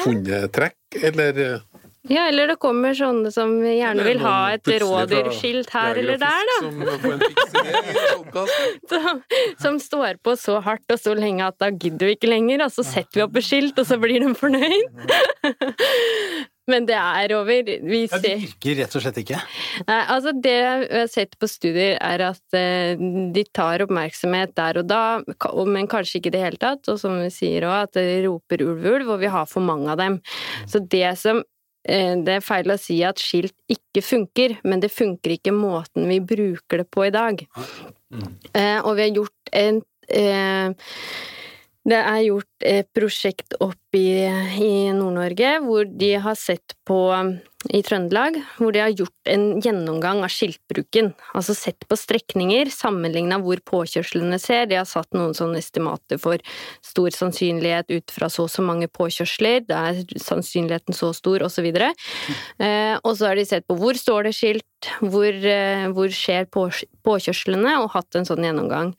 funnet 0.04 0.50
trekk, 0.56 0.80
eller 1.04 1.60
Ja, 2.08 2.30
eller 2.30 2.47
det 2.47 2.56
kommer 2.64 2.95
sånne 2.95 3.28
som 3.34 3.58
gjerne 3.60 4.06
vil 4.06 4.22
ha 4.24 4.54
et 4.56 4.70
rådyrskilt 4.82 5.74
her 5.76 5.97
eller 6.00 6.22
der, 6.22 6.52
da. 6.52 6.60
Som. 8.89 9.20
Som, 9.60 9.80
står 9.84 10.20
på 10.24 10.36
så 10.39 10.60
hardt 10.64 10.93
og 10.93 11.00
så 11.02 11.16
lenge 11.18 11.43
at 11.43 11.58
da 11.60 11.70
gidder 11.74 12.08
vi 12.08 12.16
ikke 12.16 12.30
lenger, 12.30 12.64
og 12.64 12.72
så 12.72 12.86
setter 12.88 13.20
vi 13.20 13.26
opp 13.26 13.36
et 13.39 13.45
skilt, 13.45 13.82
og 13.82 13.89
så 13.89 14.00
blir 14.00 14.24
de 14.24 14.32
fornøyd. 14.38 15.04
Men 16.70 16.86
det 16.86 16.95
er 16.95 17.34
over. 17.34 17.66
Vi 17.66 18.02
Ja, 18.06 18.20
det 18.22 18.32
ser 18.32 18.41
virker 18.43 18.80
rett 18.84 18.95
og 18.95 19.04
slett 19.04 19.20
ikke. 19.24 19.39
Nei, 19.88 20.00
altså 20.14 20.34
det 20.38 20.56
jeg 20.56 20.88
har 20.93 21.12
sett 21.12 21.38
på 21.41 21.50
studier, 21.50 21.97
er 21.97 22.26
at 22.30 22.58
eh, 22.58 23.00
de 23.34 23.43
tar 23.50 23.84
oppmerksomhet 23.86 24.54
der 24.58 24.84
og 24.84 24.89
da, 24.89 25.04
men 25.66 25.89
kanskje 25.89 26.20
ikke 26.20 26.32
i 26.32 26.36
det 26.38 26.43
hele 26.45 26.62
tatt. 26.62 26.86
Og 26.93 27.00
som 27.02 27.18
vi 27.20 27.32
sier 27.34 27.66
òg, 27.68 27.89
at 27.89 27.97
det 27.97 28.22
roper 28.28 28.64
ulv, 28.68 28.86
ulv, 28.86 29.16
og 29.16 29.24
vi 29.24 29.34
har 29.34 29.50
for 29.50 29.66
mange 29.66 29.89
av 29.89 30.00
dem. 30.02 30.22
Så 30.70 30.86
det 30.86 31.18
som 31.20 31.41
Det 31.80 32.34
er 32.36 32.43
feil 32.43 32.69
å 32.73 32.75
si 32.77 32.97
at 33.07 33.21
skilt 33.23 33.55
ikke 33.71 34.01
funker, 34.03 34.57
men 34.67 34.82
det 34.84 34.91
funker 34.91 35.38
ikke 35.38 35.53
måten 35.55 36.09
vi 36.09 36.19
bruker 36.19 36.84
det 36.84 36.86
på 36.91 37.05
i 37.07 37.13
dag. 37.15 37.39
Mm. 38.09 38.25
og 38.84 38.95
vi 38.97 39.03
har 39.05 39.11
gjort 39.13 39.51
en 39.53 39.80
eh, 40.09 40.89
det 41.90 42.00
er 42.00 42.24
gjort 42.28 42.66
et 42.68 42.90
prosjekt 42.96 43.56
oppe 43.64 44.00
i, 44.00 44.90
Nord-Norge 44.94 45.56
hvor 45.66 45.88
de 45.90 46.14
har 46.22 46.38
sett 46.38 46.76
på 46.88 47.00
i 47.74 47.82
Trøndelag, 47.84 48.38
hvor 48.56 48.72
de 48.72 48.80
har 48.80 48.94
gjort 48.96 49.28
en 49.28 49.60
gjennomgang 49.60 50.22
av 50.24 50.32
skiltbruken. 50.32 51.10
Altså 51.36 51.56
sett 51.58 51.84
på 51.90 51.98
strekninger, 52.00 52.72
sammenligna 52.72 53.42
hvor 53.44 53.60
påkjørslene 53.68 54.40
ser. 54.40 54.70
De 54.70 54.78
har 54.80 54.88
satt 54.88 55.12
noen 55.18 55.36
sånne 55.36 55.60
estimater 55.60 56.22
for 56.22 56.40
stor 56.86 57.12
sannsynlighet 57.18 57.92
ut 57.92 58.16
fra 58.16 58.30
så 58.32 58.46
og 58.48 58.54
så 58.54 58.64
mange 58.64 58.88
påkjørsler, 58.88 59.66
da 59.68 59.90
er 59.90 60.00
sannsynligheten 60.24 60.96
så 60.96 61.12
stor, 61.18 61.44
osv. 61.50 61.68
Eh, 61.68 62.96
og 63.04 63.12
så 63.20 63.28
har 63.28 63.36
de 63.36 63.46
sett 63.50 63.68
på 63.68 63.76
hvor 63.82 64.00
står 64.00 64.30
det 64.30 64.36
skilt, 64.38 64.92
hvor, 65.04 65.28
eh, 65.28 65.90
hvor 65.92 66.16
skjer 66.16 66.48
på, 66.48 66.70
påkjørslene, 67.04 67.76
og 67.84 67.92
hatt 67.98 68.16
en 68.16 68.30
sånn 68.30 68.48
gjennomgang. 68.48 68.96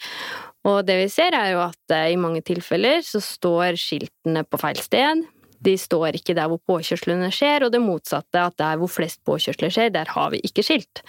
Og 0.68 0.80
det 0.84 0.96
vi 1.00 1.10
ser 1.12 1.36
er 1.36 1.54
jo 1.54 1.62
at 1.64 1.94
eh, 1.94 2.12
i 2.12 2.18
mange 2.20 2.42
tilfeller 2.44 3.04
så 3.06 3.22
står 3.24 3.78
skiltene 3.80 4.44
på 4.44 4.60
feil 4.60 4.80
sted. 4.82 5.24
De 5.60 5.74
står 5.76 6.16
ikke 6.16 6.34
der 6.36 6.48
hvor 6.48 6.60
påkjørslene 6.68 7.28
skjer, 7.34 7.66
og 7.66 7.72
det 7.74 7.82
motsatte, 7.84 8.40
at 8.40 8.56
der 8.60 8.78
hvor 8.80 8.88
flest 8.92 9.20
påkjørsler 9.28 9.72
skjer, 9.72 9.90
der 9.92 10.08
har 10.08 10.30
vi 10.32 10.40
ikke 10.46 10.64
skilt. 10.64 11.02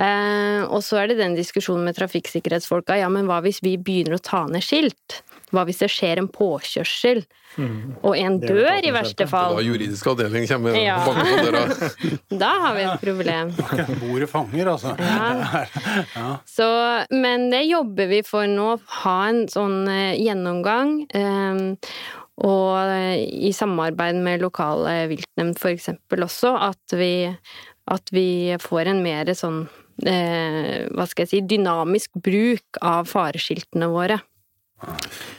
Eh, 0.00 0.62
og 0.68 0.80
så 0.84 1.02
er 1.02 1.12
det 1.12 1.20
den 1.20 1.36
diskusjonen 1.38 1.86
med 1.88 1.96
trafikksikkerhetsfolka, 1.96 2.98
ja, 3.00 3.08
men 3.12 3.28
hva 3.28 3.40
hvis 3.44 3.62
vi 3.64 3.78
begynner 3.80 4.18
å 4.18 4.24
ta 4.24 4.44
ned 4.48 4.64
skilt? 4.64 5.22
Hva 5.52 5.66
hvis 5.68 5.82
det 5.82 5.90
skjer 5.92 6.20
en 6.22 6.28
påkjørsel, 6.32 7.22
og 8.00 8.14
en 8.16 8.38
dør 8.40 8.86
i 8.88 8.92
verste 8.94 9.26
fall? 9.28 9.58
Da 9.58 9.64
juridisk 9.66 10.06
avdeling 10.08 10.46
kommer 10.48 10.78
Ja. 10.80 10.94
banker 11.04 11.28
på 11.28 11.44
døra. 11.50 11.62
Da 12.42 12.52
har 12.62 12.74
vi 12.78 12.86
et 12.88 13.04
problem. 13.04 13.52
Bordet 14.02 14.30
fanger, 14.32 14.70
altså. 14.72 14.94
Ja. 16.16 16.30
Så, 16.48 16.66
men 17.12 17.50
det 17.52 17.66
jobber 17.68 18.08
vi 18.08 18.22
for 18.24 18.48
nå, 18.48 18.70
ha 19.02 19.18
en 19.28 19.44
sånn 19.52 19.82
eh, 19.92 20.16
gjennomgang. 20.22 20.94
Um, 21.12 21.62
og 22.42 22.88
eh, 22.88 23.20
i 23.20 23.52
samarbeid 23.54 24.16
med 24.24 24.40
lokale 24.42 25.02
viltnemnd 25.12 25.60
for 25.60 25.74
eksempel 25.74 26.24
også, 26.24 26.54
at 26.72 26.96
vi, 26.96 27.28
at 27.92 28.12
vi 28.16 28.26
får 28.62 28.88
en 28.94 29.02
mer 29.04 29.28
sånn 29.36 29.66
eh, 30.08 30.88
hva 30.88 31.04
skal 31.06 31.26
jeg 31.26 31.32
si, 31.34 31.42
dynamisk 31.52 32.16
bruk 32.24 32.80
av 32.80 33.10
fareskiltene 33.12 33.90
våre. 33.92 34.16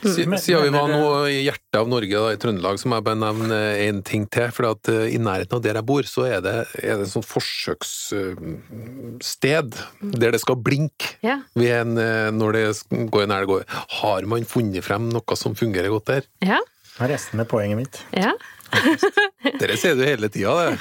Si- 0.04 0.24
Siden 0.24 0.62
vi 0.64 0.70
var 0.72 0.88
nå 0.88 1.26
i 1.28 1.42
hjertet 1.44 1.76
av 1.80 1.88
Norge, 1.88 2.12
da, 2.16 2.30
i 2.32 2.36
Trøndelag, 2.40 2.78
så 2.80 2.88
må 2.88 2.96
jeg 2.98 3.04
bare 3.06 3.20
nevne 3.20 3.58
én 3.84 4.00
ting 4.04 4.24
til. 4.32 4.48
For 4.56 4.64
at 4.70 4.88
eh, 4.92 5.06
i 5.14 5.18
nærheten 5.20 5.56
av 5.58 5.62
der 5.64 5.74
jeg 5.80 5.86
bor, 5.88 6.02
så 6.08 6.22
er 6.28 6.40
det, 6.44 6.54
er 6.82 6.94
det 7.00 7.04
et 7.06 7.12
sånt 7.12 7.28
forsøkssted 7.28 9.70
der 10.14 10.30
det 10.34 10.40
skal 10.42 10.56
blinke 10.60 11.06
Ja. 11.24 11.36
ved 11.56 11.70
en, 11.80 11.98
eh, 11.98 12.30
når 12.32 12.52
det 12.52 12.64
går 13.10 13.22
en 13.26 13.30
elg 13.36 13.48
over. 13.50 13.64
Har 14.00 14.22
man 14.28 14.44
funnet 14.44 14.84
frem 14.84 15.08
noe 15.12 15.36
som 15.36 15.54
fungerer 15.54 15.88
godt 15.92 16.06
der? 16.06 16.22
Ja. 16.44 16.58
Det 16.94 17.02
er 17.08 17.12
resten 17.16 17.40
av 17.42 17.46
poenget 17.50 17.76
mitt. 17.80 18.02
ja. 18.14 18.32
Dere 19.60 19.76
sier 19.80 19.96
du 19.98 20.02
hele 20.06 20.28
tida, 20.32 20.54
det. 20.58 20.72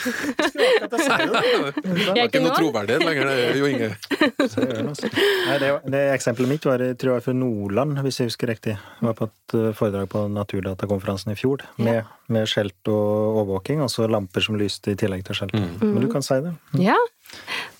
Jeg 1.04 2.18
er 2.18 2.28
ikke 2.28 2.42
noe 2.44 2.56
troverdighet 2.56 3.04
lenger, 3.06 3.30
det, 3.30 3.58
Jo 3.60 3.70
Inge. 3.70 3.90
Nei, 5.48 5.58
det, 5.62 5.72
det 5.94 6.04
eksempelet 6.14 6.52
mitt 6.54 6.68
var 6.68 6.84
jeg 6.84 6.98
tror 7.02 7.18
jeg 7.18 7.26
for 7.28 7.38
Nordland, 7.38 8.00
hvis 8.06 8.22
jeg 8.22 8.32
husker 8.32 8.52
riktig. 8.54 8.78
Jeg 8.78 9.08
var 9.10 9.18
på 9.20 9.30
et 9.30 9.58
eh, 9.60 9.72
foredrag 9.78 10.10
på 10.12 10.26
Naturdatakonferansen 10.34 11.34
i 11.34 11.40
fjor, 11.40 11.66
med, 11.82 12.10
med 12.34 12.50
skjelt 12.50 12.92
og 12.92 13.42
overvåking, 13.44 13.84
altså 13.86 14.08
lamper 14.12 14.46
som 14.46 14.58
lyste 14.60 14.94
i 14.94 15.00
tillegg 15.00 15.26
til 15.28 15.42
skjelt. 15.42 15.58
Men 15.84 16.02
du 16.04 16.10
kan 16.12 16.26
si 16.26 16.40
det. 16.46 16.56
ja. 16.84 17.00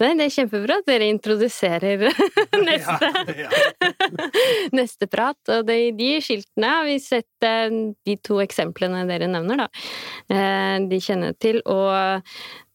Nei, 0.02 0.14
det 0.20 0.26
er 0.26 0.34
kjempebra 0.36 0.80
at 0.82 0.90
dere 0.90 1.08
introduserer 1.12 2.08
neste, 2.68 3.12
neste 4.80 5.08
prat. 5.12 5.40
Og 5.54 5.68
de, 5.70 5.78
de 5.98 6.10
skiltene 6.24 6.74
har 6.80 6.90
vi 6.90 6.98
sett 7.04 7.48
eh, 7.48 7.70
de 8.06 8.18
to 8.26 8.42
eksemplene 8.44 9.06
dere 9.10 9.30
nevner, 9.32 9.66
da. 9.66 9.70
Eh, 10.34 10.76
De 10.90 11.00
kjenner 11.04 11.36
til, 11.40 11.62
og 11.70 12.24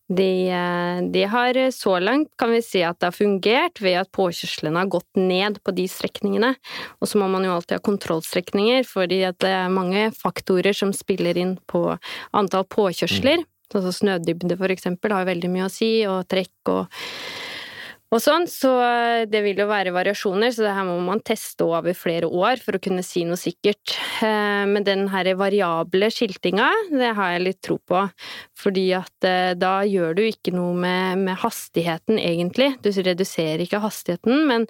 de, 0.09 0.49
eh, 0.49 1.01
de 1.13 1.25
har 1.29 1.59
så 1.75 1.99
langt 2.01 2.31
kan 2.41 2.55
vi 2.55 2.63
si 2.65 2.81
at 2.87 2.97
det 3.01 3.11
har 3.11 3.17
fungert 3.17 3.83
ved 3.85 3.99
at 4.01 4.13
påkjørslene 4.17 4.81
har 4.81 4.89
gått 4.95 5.21
ned 5.21 5.61
på 5.67 5.75
de 5.77 5.85
strekningene. 5.91 6.55
Og 7.03 7.11
så 7.11 7.21
må 7.21 7.29
man 7.29 7.45
jo 7.45 7.53
alltid 7.59 7.77
ha 7.77 7.85
kontrollstrekninger, 7.85 8.89
fordi 8.89 9.21
at 9.29 9.41
det 9.45 9.53
er 9.53 9.75
mange 9.75 10.09
faktorer 10.17 10.77
som 10.77 10.95
spiller 10.97 11.37
inn 11.37 11.59
på 11.69 11.85
antall 12.33 12.65
påkjørsler. 12.73 13.45
Altså 13.75 13.93
snødybde 13.93 14.57
for 14.57 14.73
eksempel 14.73 15.13
har 15.13 15.25
jo 15.25 15.31
veldig 15.33 15.51
mye 15.53 15.67
å 15.67 15.73
si, 15.73 15.91
og 16.09 16.25
trekk 16.31 16.73
og, 16.73 17.01
og 18.09 18.23
sånn, 18.25 18.47
så 18.49 18.71
det 19.29 19.43
vil 19.45 19.59
jo 19.61 19.67
være 19.69 19.93
variasjoner, 19.93 20.49
så 20.55 20.63
det 20.65 20.71
her 20.73 20.87
må 20.89 20.95
man 21.05 21.21
teste 21.21 21.67
over 21.67 21.93
flere 21.93 22.25
år 22.25 22.57
for 22.63 22.79
å 22.79 22.81
kunne 22.81 23.03
si 23.05 23.21
noe 23.29 23.37
sikkert. 23.37 23.93
Eh, 24.25 24.65
Men 24.65 24.87
den 24.87 25.03
her 25.13 25.29
variable 25.37 26.09
skiltinga, 26.09 26.71
det 26.89 27.11
har 27.19 27.35
jeg 27.35 27.45
litt 27.45 27.61
tro 27.61 27.77
på, 27.85 28.07
fordi 28.57 28.87
at 28.97 29.29
eh, 29.29 29.53
da 29.61 29.83
gjør 29.85 30.17
du 30.17 30.23
ikke 30.25 30.55
noe 30.57 30.73
med, 30.73 31.21
med 31.27 31.37
hastigheten, 31.45 32.17
egentlig. 32.17 32.71
Du 32.81 32.89
reduserer 32.97 33.61
ikke 33.67 33.83
hastigheten, 33.85 34.47
men, 34.49 34.65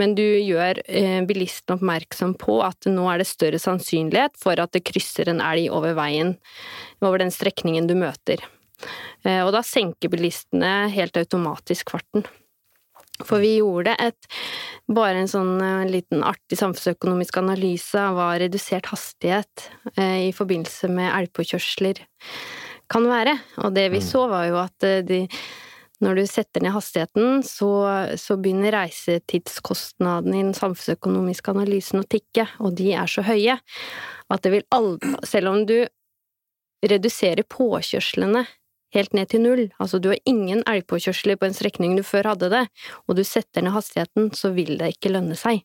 men 0.00 0.16
du 0.16 0.24
gjør 0.24 0.80
eh, 0.88 1.20
bilisten 1.28 1.76
oppmerksom 1.76 2.38
på 2.40 2.62
at 2.64 2.88
nå 2.88 3.04
er 3.12 3.20
det 3.20 3.28
større 3.28 3.60
sannsynlighet 3.60 4.40
for 4.40 4.56
at 4.64 4.72
det 4.72 4.86
krysser 4.88 5.28
en 5.28 5.44
elg 5.44 5.68
over 5.76 5.92
veien, 5.98 6.38
over 7.04 7.20
den 7.20 7.30
strekningen 7.34 7.86
du 7.86 7.98
møter. 8.00 8.40
Eh, 9.28 9.44
Og 9.44 9.52
da 9.52 9.60
senker 9.60 10.08
bilistene 10.08 10.88
helt 10.96 11.20
automatisk 11.20 11.92
farten. 11.92 12.24
For 13.26 13.42
vi 13.42 13.56
gjorde 13.58 13.96
et, 13.98 14.28
bare 14.86 15.22
en 15.22 15.30
sånn 15.30 15.56
eh, 15.64 15.86
liten 15.90 16.22
artig 16.26 16.58
samfunnsøkonomisk 16.60 17.40
analyse 17.40 17.98
av 17.98 18.20
redusert 18.38 18.90
hastighet 18.92 19.68
eh, 19.96 20.28
i 20.28 20.34
forbindelse 20.36 20.90
med 20.92 21.10
elgpåkjørsler 21.10 22.04
kan 22.88 23.08
være. 23.08 23.34
Og 23.64 23.74
det 23.76 23.88
vi 23.92 24.02
så 24.04 24.28
var 24.30 24.46
jo 24.48 24.60
at 24.62 24.86
eh, 24.86 25.02
de, 25.06 25.24
når 26.04 26.20
du 26.20 26.24
setter 26.30 26.62
ned 26.62 26.76
hastigheten, 26.76 27.42
så, 27.46 27.72
så 28.20 28.38
begynner 28.38 28.76
reisetidskostnadene 28.76 30.38
i 30.38 30.46
den 30.46 30.56
samfunnsøkonomiske 30.56 31.56
analysen 31.56 32.04
å 32.04 32.08
tikke, 32.08 32.46
og 32.62 32.78
de 32.78 32.92
er 32.94 33.10
så 33.10 33.26
høye 33.26 33.58
at 34.28 34.44
det 34.44 34.52
vil 34.52 34.66
aldri 34.76 35.14
Selv 35.26 35.50
om 35.50 35.62
du 35.66 35.78
reduserer 36.84 37.42
påkjørslene 37.48 38.44
helt 38.94 39.12
ned 39.16 39.28
til 39.28 39.40
null, 39.44 39.64
altså 39.80 39.98
du 40.00 40.08
har 40.12 40.18
ingen 40.28 40.62
elgpåkjørsler 40.66 41.36
på 41.40 41.48
en 41.50 41.56
strekning 41.56 41.96
du 41.98 42.02
før 42.06 42.30
hadde 42.34 42.48
det, 42.54 42.64
og 43.08 43.16
du 43.18 43.24
setter 43.24 43.62
ned 43.66 43.74
hastigheten, 43.76 44.30
så 44.34 44.52
vil 44.56 44.78
det 44.80 44.94
ikke 44.96 45.12
lønne 45.12 45.36
seg. 45.36 45.64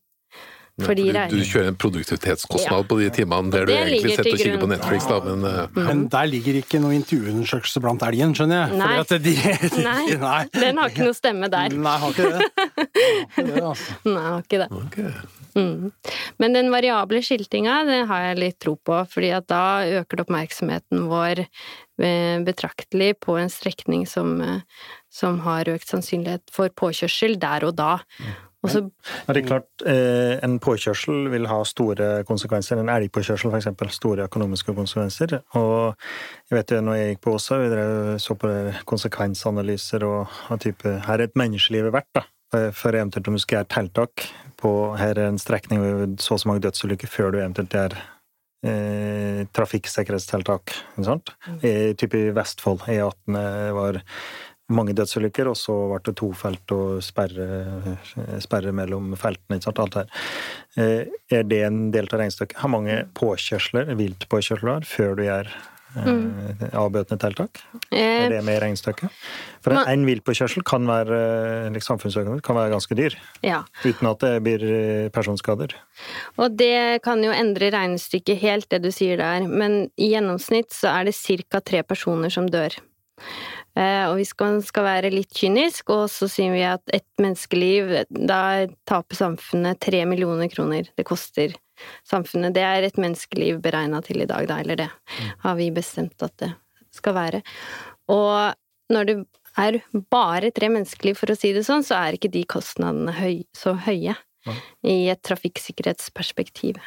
Fordi 0.81 1.03
du, 1.13 1.17
du 1.29 1.43
kjører 1.45 1.67
en 1.69 1.75
produktivitetskostnad 1.77 2.79
Ja. 2.81 2.85
på 2.89 2.95
de 2.97 3.09
timene 3.13 3.51
der 3.53 3.67
du 3.69 3.73
egentlig 3.75 4.15
sitter 4.15 4.31
og 4.31 4.39
kikker 4.41 4.57
på. 4.63 4.69
Netflix, 4.71 5.05
da, 5.05 5.19
men 5.21 5.43
eh, 5.45 5.67
Men 5.77 5.99
der 6.09 6.25
ligger 6.31 6.57
ikke 6.63 6.79
noe 6.81 6.95
intervjuundersøkelse 6.97 7.79
blant 7.83 8.01
elgen, 8.07 8.33
skjønner 8.33 8.63
jeg. 8.63 8.79
Nei. 8.81 8.87
Fordi 9.03 9.35
at 9.37 9.69
de, 9.69 9.83
Nei, 9.85 10.17
nei. 10.25 10.41
den 10.57 10.81
har 10.81 10.89
ikke 10.89 11.05
noe 11.05 11.13
stemme 11.19 11.51
der. 11.53 11.77
Nei, 11.77 11.93
har 12.01 12.09
ikke 12.17 12.31
det. 12.33 12.49
Har 13.37 13.45
ikke 13.45 13.53
det 13.53 13.63
altså. 13.69 13.99
Nei, 14.09 14.23
har 14.25 14.41
ikke 14.47 14.63
det. 14.63 14.69
ok. 14.81 14.97
Mm. 15.57 15.91
Men 16.41 16.55
den 16.57 16.71
variable 16.73 17.21
skiltinga, 17.25 17.81
det 17.87 17.99
har 18.09 18.29
jeg 18.29 18.39
litt 18.41 18.59
tro 18.63 18.75
på, 18.77 19.01
fordi 19.09 19.33
at 19.35 19.47
da 19.51 19.65
øker 20.01 20.19
det 20.19 20.25
oppmerksomheten 20.25 21.05
vår 21.11 21.43
eh, 21.45 22.39
betraktelig 22.45 23.13
på 23.23 23.37
en 23.41 23.51
strekning 23.53 24.07
som, 24.09 24.39
eh, 24.41 24.89
som 25.13 25.41
har 25.45 25.69
økt 25.73 25.93
sannsynlighet 25.93 26.49
for 26.53 26.73
påkjørsel 26.73 27.37
der 27.41 27.67
og 27.69 27.77
da. 27.79 27.93
Og 28.63 28.71
så 28.71 28.79
Ja, 29.27 29.33
det 29.33 29.43
er 29.43 29.47
klart, 29.47 29.67
eh, 29.85 30.39
En 30.43 30.59
påkjørsel 30.59 31.29
vil 31.29 31.47
ha 31.47 31.63
store 31.63 32.23
konsekvenser. 32.23 32.79
En 32.79 32.89
elgpåkjørsel 32.89 33.51
eksempel, 33.51 33.89
store 33.91 34.23
økonomiske 34.29 34.73
konsekvenser. 34.73 35.41
Og 35.53 35.95
jeg 36.49 36.57
vet 36.57 36.71
jo, 36.71 36.81
når 36.81 36.93
jeg 36.95 37.15
gikk 37.15 37.21
på 37.21 37.33
Åsa, 37.35 37.57
vi 37.59 38.19
så 38.19 38.35
på 38.39 38.73
konsekvensanalyser 38.85 40.03
og, 40.03 40.27
av 40.49 40.59
type 40.59 41.01
Her 41.05 41.19
er 41.19 41.23
et 41.27 41.35
menneskeliv 41.35 41.91
verdt, 41.91 42.07
da. 42.15 42.23
For- 42.53 42.71
For 42.77 42.93
eventuelt 42.93 43.27
om 43.27 43.33
du 43.37 43.41
skal 43.41 43.63
gjøre 43.63 43.71
tiltak 43.73 44.27
på 44.61 44.71
Her 44.99 45.17
er 45.17 45.31
en 45.31 45.39
strekning 45.41 45.81
med 45.81 46.19
så 46.21 46.35
og 46.37 46.43
så 46.43 46.47
mange 46.51 46.61
dødsulykker 46.63 47.09
før 47.09 47.33
du 47.33 47.39
eventuelt 47.41 47.73
gjør 47.73 47.95
eh, 48.69 49.41
trafikksikkerhetstiltak. 49.57 50.71
Ikke 50.93 51.07
sant? 51.09 51.33
I, 51.65 51.93
type 51.99 52.15
i 52.15 52.29
Vestfold, 52.37 52.85
E18 52.87 53.39
var 53.75 53.99
mange 54.73 54.93
dødsulykker, 54.95 55.49
og 55.51 55.57
så 55.59 55.73
ble 55.91 55.99
det 56.05 56.13
to 56.21 56.29
felt 56.37 56.71
og 56.71 57.01
sperre, 57.03 57.97
sperre 58.41 58.71
mellom 58.71 59.11
feltene. 59.19 59.57
Ikke 59.59 59.67
sant? 59.67 59.81
Alt 59.83 59.99
her. 59.99 60.07
Eh, 60.77 61.11
Er 61.33 61.43
det 61.43 61.59
en 61.67 61.89
del 61.91 62.07
av 62.07 62.21
regnestykket? 62.21 62.61
Har 62.63 62.71
mange 62.71 63.01
påkjørsler, 63.19 63.91
viltpåkjørsler, 63.99 64.85
før 64.87 65.15
du 65.19 65.25
gjør 65.27 65.51
eh, 65.99 66.67
avbøtende 66.73 67.19
tiltak? 67.21 67.61
eh, 67.91 68.25
Er 68.25 68.29
det 68.33 68.43
med 68.45 68.57
i 68.57 68.61
regnestykket? 68.63 69.21
For 69.63 69.75
en, 69.75 69.85
en 69.87 70.05
viltpåkjørsel 70.07 70.65
kan 70.67 70.87
være 70.89 71.19
eh, 71.67 71.71
liksom, 71.75 72.01
kan 72.43 72.59
være 72.59 72.73
ganske 72.73 72.97
dyr, 72.99 73.17
ja. 73.45 73.63
uten 73.85 74.09
at 74.11 74.25
det 74.25 74.33
blir 74.45 74.67
eh, 74.67 75.09
personskader. 75.13 75.75
Og 76.37 76.57
det 76.59 77.01
kan 77.05 77.23
jo 77.23 77.31
endre 77.31 77.71
regnestykket 77.73 78.41
helt, 78.43 78.69
det 78.73 78.83
du 78.83 78.91
sier 78.91 79.17
der, 79.21 79.47
men 79.47 79.89
i 79.95 80.13
gjennomsnitt 80.13 80.73
så 80.75 80.91
er 80.97 81.09
det 81.09 81.17
ca. 81.17 81.61
tre 81.61 81.83
personer 81.83 82.33
som 82.33 82.49
dør. 82.49 82.75
Eh, 83.73 84.05
og 84.05 84.19
hvis 84.19 84.35
man 84.37 84.59
skal 84.61 84.85
være 84.85 85.09
litt 85.13 85.33
kynisk, 85.33 85.89
og 85.89 86.05
så 86.13 86.27
sier 86.29 86.53
vi 86.53 86.61
at 86.67 86.83
ett 86.93 87.09
menneskeliv, 87.21 88.03
da 88.09 88.67
taper 88.89 89.17
samfunnet 89.17 89.79
tre 89.81 90.03
millioner 90.05 90.51
kroner. 90.51 90.91
Det 90.93 91.07
koster 91.07 91.55
samfunnet. 92.07 92.55
Det 92.55 92.63
er 92.65 92.87
et 92.87 92.99
menneskeliv 93.01 93.61
beregna 93.63 94.01
til 94.05 94.23
i 94.23 94.29
dag, 94.29 94.47
da, 94.49 94.59
eller 94.63 94.79
det 94.83 94.89
har 95.43 95.55
vi 95.59 95.69
bestemt 95.75 96.25
at 96.25 96.35
det 96.41 96.51
skal 96.93 97.17
være. 97.17 97.41
Og 98.13 98.93
når 98.93 99.09
det 99.09 99.17
er 99.57 99.79
bare 100.11 100.51
tre 100.53 100.69
menneskeliv, 100.73 101.17
for 101.19 101.33
å 101.33 101.37
si 101.37 101.53
det 101.55 101.65
sånn, 101.67 101.85
så 101.85 101.99
er 101.99 102.17
ikke 102.17 102.31
de 102.33 102.43
kostnadene 102.49 103.13
høy, 103.17 103.43
så 103.55 103.75
høye 103.85 104.15
i 104.83 104.97
et 105.11 105.21
trafikksikkerhetsperspektiv. 105.23 106.79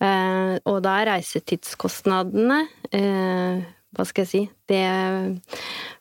Eh, 0.00 0.54
og 0.68 0.80
da 0.84 0.96
er 1.00 1.10
reisetidskostnadene 1.10 2.60
eh, 2.96 3.64
Hva 3.92 4.04
skal 4.08 4.24
jeg 4.24 4.30
si 4.30 4.40
Det 4.70 4.84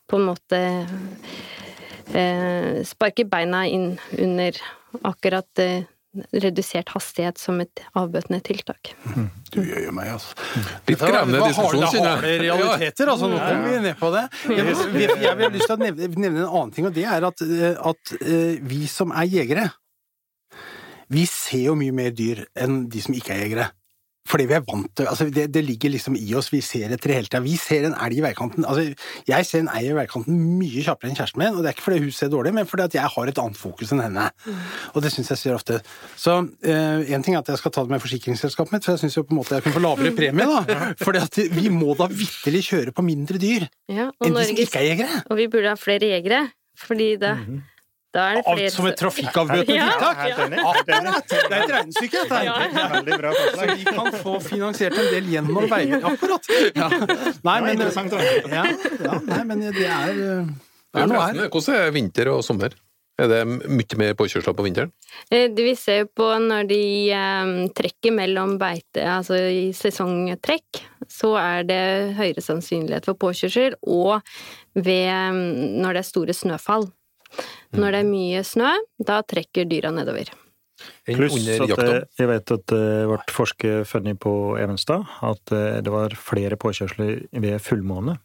på 0.07 0.19
en 0.19 0.27
måte 0.29 0.59
eh, 2.13 2.79
sparker 2.87 3.27
beina 3.27 3.65
inn 3.67 3.89
under 4.15 4.55
akkurat 5.05 5.63
eh, 5.63 5.83
redusert 6.33 6.89
hastighet 6.95 7.37
som 7.37 7.59
et 7.61 7.81
avbøtende 7.97 8.39
tiltak. 8.41 8.93
Du 9.53 9.59
gjør 9.61 9.83
jo 9.85 9.91
meg, 9.93 10.07
altså. 10.15 10.33
Litt 10.89 10.99
det 11.03 11.11
var 11.13 11.27
diskusjon, 11.29 11.83
harde- 11.83 11.91
kjenner 11.93 12.15
harde 12.15 12.31
realiteter, 12.43 13.11
altså. 13.13 13.29
Nå 13.29 13.37
kommer 13.43 13.69
vi 13.69 13.81
ned 13.83 13.99
på 13.99 14.09
det. 14.15 14.23
Jeg, 14.49 14.65
vil- 14.65 15.01
jeg, 15.03 15.17
jeg 15.21 15.37
vil 15.37 15.45
ha 15.45 15.51
lyst 15.53 15.69
til 15.69 15.75
å 15.75 15.79
nevne, 15.83 16.09
nevne 16.15 16.41
en 16.45 16.49
annen 16.49 16.73
ting, 16.73 16.87
og 16.89 16.93
det 16.97 17.05
er 17.05 17.27
at, 17.29 17.41
eh, 17.45 17.75
at 17.91 18.15
eh, 18.21 18.57
vi 18.73 18.81
som 18.89 19.11
er 19.13 19.29
jegere, 19.29 19.67
vi 21.09 21.25
ser 21.29 21.63
jo 21.69 21.75
mye 21.77 21.93
mer 21.93 22.11
dyr 22.13 22.43
enn 22.57 22.83
de 22.89 23.01
som 23.01 23.13
ikke 23.17 23.33
er 23.37 23.43
jegere. 23.45 23.69
Fordi 24.29 24.45
vi 24.49 24.55
er 24.57 24.65
vant 24.65 24.89
til 24.97 25.09
altså 25.09 25.25
det, 25.33 25.47
det 25.53 25.63
ligger 25.65 25.93
liksom 25.95 26.17
i 26.19 26.27
oss, 26.37 26.51
vi 26.53 26.61
ser 26.65 26.91
etter 26.93 27.15
hele 27.15 27.29
tida. 27.29 27.41
Vi 27.45 27.55
ser 27.59 27.87
en 27.87 27.95
elg 27.97 28.19
i 28.19 28.23
veikanten 28.23 28.67
altså 28.67 28.85
Jeg 29.27 29.47
ser 29.47 29.63
en 29.63 29.71
elg 29.73 29.91
i 29.91 29.95
veikanten 29.97 30.37
mye 30.59 30.83
kjappere 30.85 31.09
enn 31.09 31.17
kjæresten 31.17 31.41
min, 31.41 31.55
og 31.55 31.63
det 31.63 31.71
er 31.71 31.77
ikke 31.77 31.87
fordi 31.87 32.01
hun 32.03 32.13
ser 32.15 32.31
dårlig, 32.33 32.53
men 32.57 32.69
fordi 32.69 32.85
at 32.85 32.97
jeg 32.99 33.13
har 33.15 33.31
et 33.31 33.41
annet 33.41 33.59
fokus 33.59 33.93
enn 33.95 34.03
henne. 34.03 34.27
Og 34.93 35.01
det 35.05 35.13
syns 35.13 35.31
jeg 35.33 35.41
ser 35.41 35.57
ofte. 35.57 35.79
Så 36.19 36.35
eh, 36.61 37.09
en 37.15 37.25
ting 37.25 37.35
er 37.37 37.41
at 37.41 37.49
jeg 37.53 37.61
skal 37.61 37.73
ta 37.73 37.85
det 37.85 37.93
med 37.95 38.03
forsikringsselskapet 38.03 38.75
mitt, 38.75 38.85
for 38.85 38.95
jeg 38.95 39.03
syns 39.05 39.17
jo 39.17 39.25
på 39.25 39.35
en 39.35 39.41
måte 39.41 39.57
jeg 39.57 39.65
kunne 39.65 39.79
få 39.79 39.83
lavere 39.83 40.13
premie, 40.17 40.45
da. 40.45 40.85
Fordi 41.05 41.23
at 41.23 41.41
vi 41.55 41.73
må 41.73 41.97
da 41.99 42.09
vitterlig 42.11 42.63
kjøre 42.69 42.95
på 42.95 43.05
mindre 43.05 43.41
dyr 43.41 43.65
Ja, 43.89 44.11
og, 44.11 44.27
enn 44.27 44.37
de 44.37 44.45
som 44.51 44.63
ikke 44.65 44.83
er 44.83 44.87
jegere. 44.91 45.23
og 45.25 45.39
vi 45.39 45.49
burde 45.51 45.73
ha 45.73 45.79
flere 45.79 46.13
jegere, 46.13 46.45
fordi 46.79 47.11
det 47.19 47.35
mm 47.35 47.59
er 47.59 47.78
flere 48.13 48.69
som 48.73 48.87
et 48.89 48.97
trafikkavbøtende 48.99 49.75
Ja. 49.79 49.89
tiltak? 49.93 50.17
Enig. 50.45 50.63
Det 50.87 50.95
er 50.97 51.63
et 51.63 51.73
regnestykke, 51.75 52.23
dette 52.25 52.39
her. 52.39 53.39
Så 53.55 53.69
vi 53.75 53.83
kan 53.85 54.11
få 54.23 54.35
finansiert 54.43 54.97
en 54.97 55.09
del 55.13 55.29
gjennom 55.35 55.69
veier. 55.69 56.03
Akkurat. 56.09 56.51
Ja. 56.75 56.89
Nei, 57.45 57.59
men, 57.67 57.85
ja, 57.85 58.65
ja, 59.05 59.19
nei, 59.29 59.41
men 59.45 59.65
det 59.69 59.85
er, 59.87 60.13
eh, 60.13 60.45
det 60.93 61.03
er 61.03 61.09
noe 61.11 61.25
her. 61.27 61.43
Hvordan 61.49 61.75
er 61.83 61.91
vinter 61.95 62.31
og 62.33 62.43
sommer? 62.45 62.73
Er 63.19 63.27
det 63.27 63.39
mye 63.67 63.97
mer 63.99 64.13
påkjørsler 64.15 64.55
på 64.55 64.63
vinteren? 64.63 64.93
Eh, 65.29 65.49
Det 65.51 65.63
vi 65.65 65.73
ser 65.75 66.05
på 66.15 66.23
når 66.39 66.69
de 66.69 66.83
eh, 67.11 67.49
trekker 67.75 68.13
mellom 68.15 68.53
beite, 68.61 69.03
altså 69.03 69.35
i 69.51 69.73
sesongtrekk, 69.75 70.79
så 71.11 71.33
er 71.35 71.65
det 71.67 71.81
høyere 72.15 72.41
sannsynlighet 72.45 73.09
for 73.09 73.19
påkjørsel, 73.19 73.75
og 73.91 74.21
ved, 74.79 75.11
mm, 75.35 75.83
når 75.83 75.97
det 75.99 76.03
er 76.05 76.07
store 76.07 76.33
snøfall. 76.37 76.87
Når 77.75 77.91
det 77.95 77.99
er 78.03 78.09
mye 78.09 78.43
snø, 78.47 78.71
da 79.05 79.21
trekker 79.27 79.67
dyra 79.69 79.91
nedover. 79.93 80.31
Pluss 81.09 81.35
at 81.59 81.73
eh, 81.83 82.03
jeg 82.21 82.27
vet 82.29 82.51
at 82.55 82.65
det 82.71 82.83
ble 83.09 83.17
forsket 83.35 83.87
funnet 83.89 84.19
på 84.23 84.31
Evenstad 84.61 85.03
at 85.27 85.51
eh, 85.51 85.81
det 85.83 85.91
var 85.91 86.15
flere 86.15 86.55
påkjørsler 86.59 87.25
ved 87.43 87.57
fullmåne. 87.65 88.15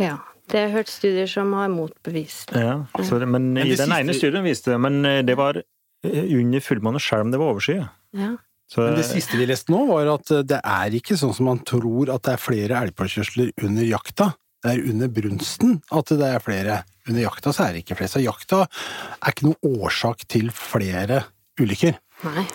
Ja. 0.00 0.16
Det 0.46 0.60
har 0.60 0.68
jeg 0.68 0.74
hørt 0.76 0.90
studier 0.92 1.26
som 1.30 1.48
har 1.58 1.66
motbevist. 1.72 2.52
Ja, 2.54 2.84
så, 3.02 3.16
men, 3.26 3.48
Men 3.56 3.66
i 3.66 3.72
den 3.72 3.80
siste- 3.80 3.96
ene 3.98 4.14
studien 4.14 4.44
viste 4.46 4.70
det, 4.70 4.80
men 4.82 5.00
eh, 5.04 5.22
det 5.26 5.34
var 5.38 5.58
eh, 5.58 6.26
under 6.38 6.62
fullmåne 6.62 7.00
selv 7.02 7.26
om 7.26 7.32
det 7.34 7.40
var 7.42 7.54
overskyet. 7.54 7.88
Ja. 8.14 8.36
Så, 8.70 8.82
Men 8.82 8.96
det 8.98 9.06
siste 9.08 9.38
vi 9.38 9.46
leste 9.46 9.70
nå, 9.74 9.80
var 9.90 10.06
at 10.14 10.30
eh, 10.34 10.44
det 10.46 10.60
er 10.62 10.94
ikke 10.98 11.18
sånn 11.18 11.34
som 11.34 11.48
man 11.50 11.62
tror 11.66 12.10
at 12.14 12.22
det 12.26 12.34
er 12.36 12.42
flere 12.42 12.78
elgpåkjørsler 12.82 13.50
under 13.66 13.86
jakta. 13.86 14.28
Det 14.66 14.72
er 14.74 14.86
under 14.90 15.10
brunsten 15.14 15.76
at 15.94 16.10
det 16.10 16.26
er 16.26 16.42
flere. 16.42 16.80
Under 17.06 17.22
jakta 17.22 17.52
så 17.54 17.68
er 17.68 17.76
det 17.76 17.84
ikke 17.84 17.98
flere. 18.00 18.10
Så 18.16 18.22
jakta 18.24 18.64
er 18.66 19.30
ikke 19.34 19.46
noen 19.46 19.82
årsak 19.86 20.24
til 20.32 20.50
flere 20.54 21.20
ulykker. 21.60 21.94
Nei. 22.26 22.46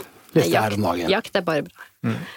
Jakt-. 0.52 1.12
Jakt 1.12 1.40
er 1.40 1.44
bare 1.48 1.64
bra. 1.68 1.88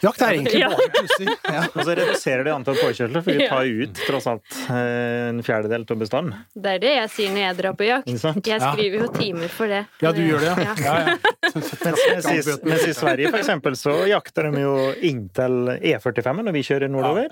Jakt 0.05 0.21
er 0.21 0.35
egentlig 0.35 0.61
Ja. 0.61 0.69
bare 0.69 0.91
pussig. 0.93 1.29
Ja. 1.55 1.61
og 1.73 1.85
så 1.87 1.95
reduserer 1.97 2.45
de 2.45 2.51
antall 2.53 2.77
påkjørsler, 2.77 3.23
for 3.25 3.33
vi 3.39 3.47
tar 3.49 3.65
ut 3.65 4.01
tross 4.07 4.27
alt 4.29 4.57
eh, 4.69 5.29
en 5.31 5.39
fjerdedel 5.47 5.87
av 5.89 6.01
bestanden. 6.01 6.35
Det 6.55 6.75
er 6.77 6.83
det 6.83 6.93
jeg 6.99 7.11
sier 7.15 7.31
når 7.33 7.43
jeg 7.45 7.57
drar 7.63 7.77
på 7.79 7.87
jakt. 7.89 8.11
Jeg 8.45 8.61
skriver 8.61 8.99
jo 9.05 9.09
timer 9.15 9.49
for 9.55 9.71
det. 9.73 9.83
ja, 10.05 10.13
du 10.13 10.21
gjør 10.25 10.45
det, 10.45 10.51
ja. 10.51 10.57
Ja. 10.59 10.75
ja, 10.85 10.97
ja. 11.09 11.17
Mens, 11.55 12.27
i, 12.29 12.55
mens 12.67 12.85
i 12.89 12.93
Sverige 12.97 13.31
for 13.31 13.39
eksempel, 13.41 13.77
så 13.79 13.95
jakter 14.11 14.49
de 14.51 14.63
jo 14.65 14.75
inntil 15.07 15.57
E45 15.79 16.43
når 16.45 16.57
vi 16.57 16.63
kjører 16.67 16.91
nordover. 16.93 17.29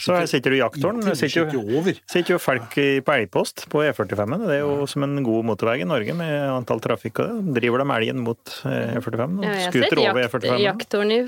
Så 0.00 0.16
her 0.16 0.26
sitter 0.30 0.54
du 0.54 0.56
i 0.58 0.62
jakttårn. 0.62 1.02
Sitter 1.16 1.52
jo, 1.54 1.82
sitter 2.08 2.34
jo 2.34 2.40
folk 2.42 2.74
på 3.06 3.14
elgpost 3.16 3.66
på 3.72 3.82
E45. 3.86 4.36
Det 4.46 4.56
er 4.58 4.62
jo 4.64 4.86
som 4.90 5.04
en 5.06 5.18
god 5.26 5.46
motorvei 5.52 5.80
i 5.84 5.88
Norge 5.88 6.14
med 6.18 6.34
antall 6.50 6.80
trafikk. 6.84 7.20
og 7.22 7.30
det. 7.46 7.56
Driver 7.60 7.84
de 7.84 7.88
elgen 8.00 8.22
mot 8.26 8.54
eh, 8.66 8.96
E45 8.98 9.38
og 9.44 9.62
skuter 9.68 10.02
over 10.06 10.26
E45. 10.26 10.58
jakttårn 10.64 11.12
i- 11.12 11.24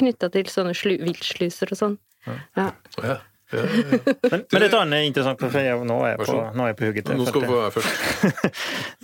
knytta 0.00 0.30
til 0.34 0.48
sånne 0.50 0.76
slu, 0.76 0.94
viltsluser 1.02 1.74
og 1.74 1.80
sånn. 1.82 1.98
Ja. 2.26 2.38
Ja. 3.02 3.18
Ja. 3.50 3.64
Men, 4.30 4.44
men 4.46 4.62
dette 4.62 4.78
er 4.78 5.00
interessant, 5.02 5.40
for 5.42 5.58
jeg, 5.58 5.74
nå, 5.82 5.94
er 6.06 6.12
jeg 6.12 6.20
på, 6.22 6.34
nå 6.54 6.62
er 6.62 6.68
jeg 6.70 6.76
på 6.78 6.86
hugget. 6.86 7.08
Nå 7.18 7.24
skal 7.26 7.42
du 7.42 7.48
få 7.48 7.56
være 7.56 7.72
først. 7.74 8.60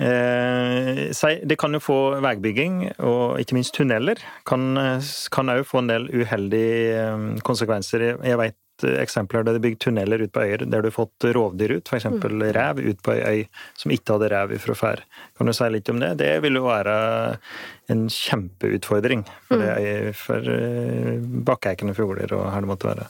Eh, 0.06 1.40
det 1.50 1.56
kan 1.58 1.74
jo 1.74 1.80
få 1.82 1.96
veibygging, 2.22 2.76
og 3.02 3.40
ikke 3.42 3.56
minst 3.58 3.74
tunneler, 3.74 4.22
kan 4.46 4.78
òg 4.78 5.64
få 5.66 5.82
en 5.82 5.90
del 5.90 6.06
uheldige 6.14 6.94
eh, 7.00 7.26
konsekvenser. 7.46 8.06
Jeg- 8.22 8.38
vet 8.38 8.54
eh, 8.54 8.60
eksempler 8.84 9.44
der 9.44 9.54
det 9.56 9.60
er 9.60 9.64
bygd 9.70 9.80
tunneler 9.86 10.22
ut 10.26 10.32
på 10.32 10.42
øyer 10.44 10.64
der 10.66 10.82
du 10.82 10.88
har 10.90 10.94
fått 10.96 11.26
rovdyr 11.36 11.76
ut, 11.78 11.88
f.eks. 11.88 12.04
Mm. 12.04 12.42
rev 12.52 12.78
ut 12.84 13.02
på 13.02 13.12
ei 13.14 13.22
øy 13.40 13.46
som 13.78 13.90
ikke 13.94 14.12
hadde 14.16 14.30
rev 14.32 14.58
fra 14.58 14.74
før. 14.74 15.00
Kan 15.38 15.46
du 15.46 15.52
si 15.56 15.68
litt 15.70 15.88
om 15.88 16.00
det? 16.00 16.16
Det 16.18 16.42
vil 16.42 16.54
jo 16.60 16.64
være 16.66 16.96
en 17.88 18.06
kjempeutfordring 18.08 19.24
for, 19.48 19.56
Mm. 19.56 20.12
for 20.14 20.36
eh, 20.52 21.18
bakkeikende 21.46 21.94
fugler 21.94 22.32
og 22.36 22.50
her 22.52 22.60
det 22.60 22.68
måtte 22.68 22.90
være. 22.92 23.06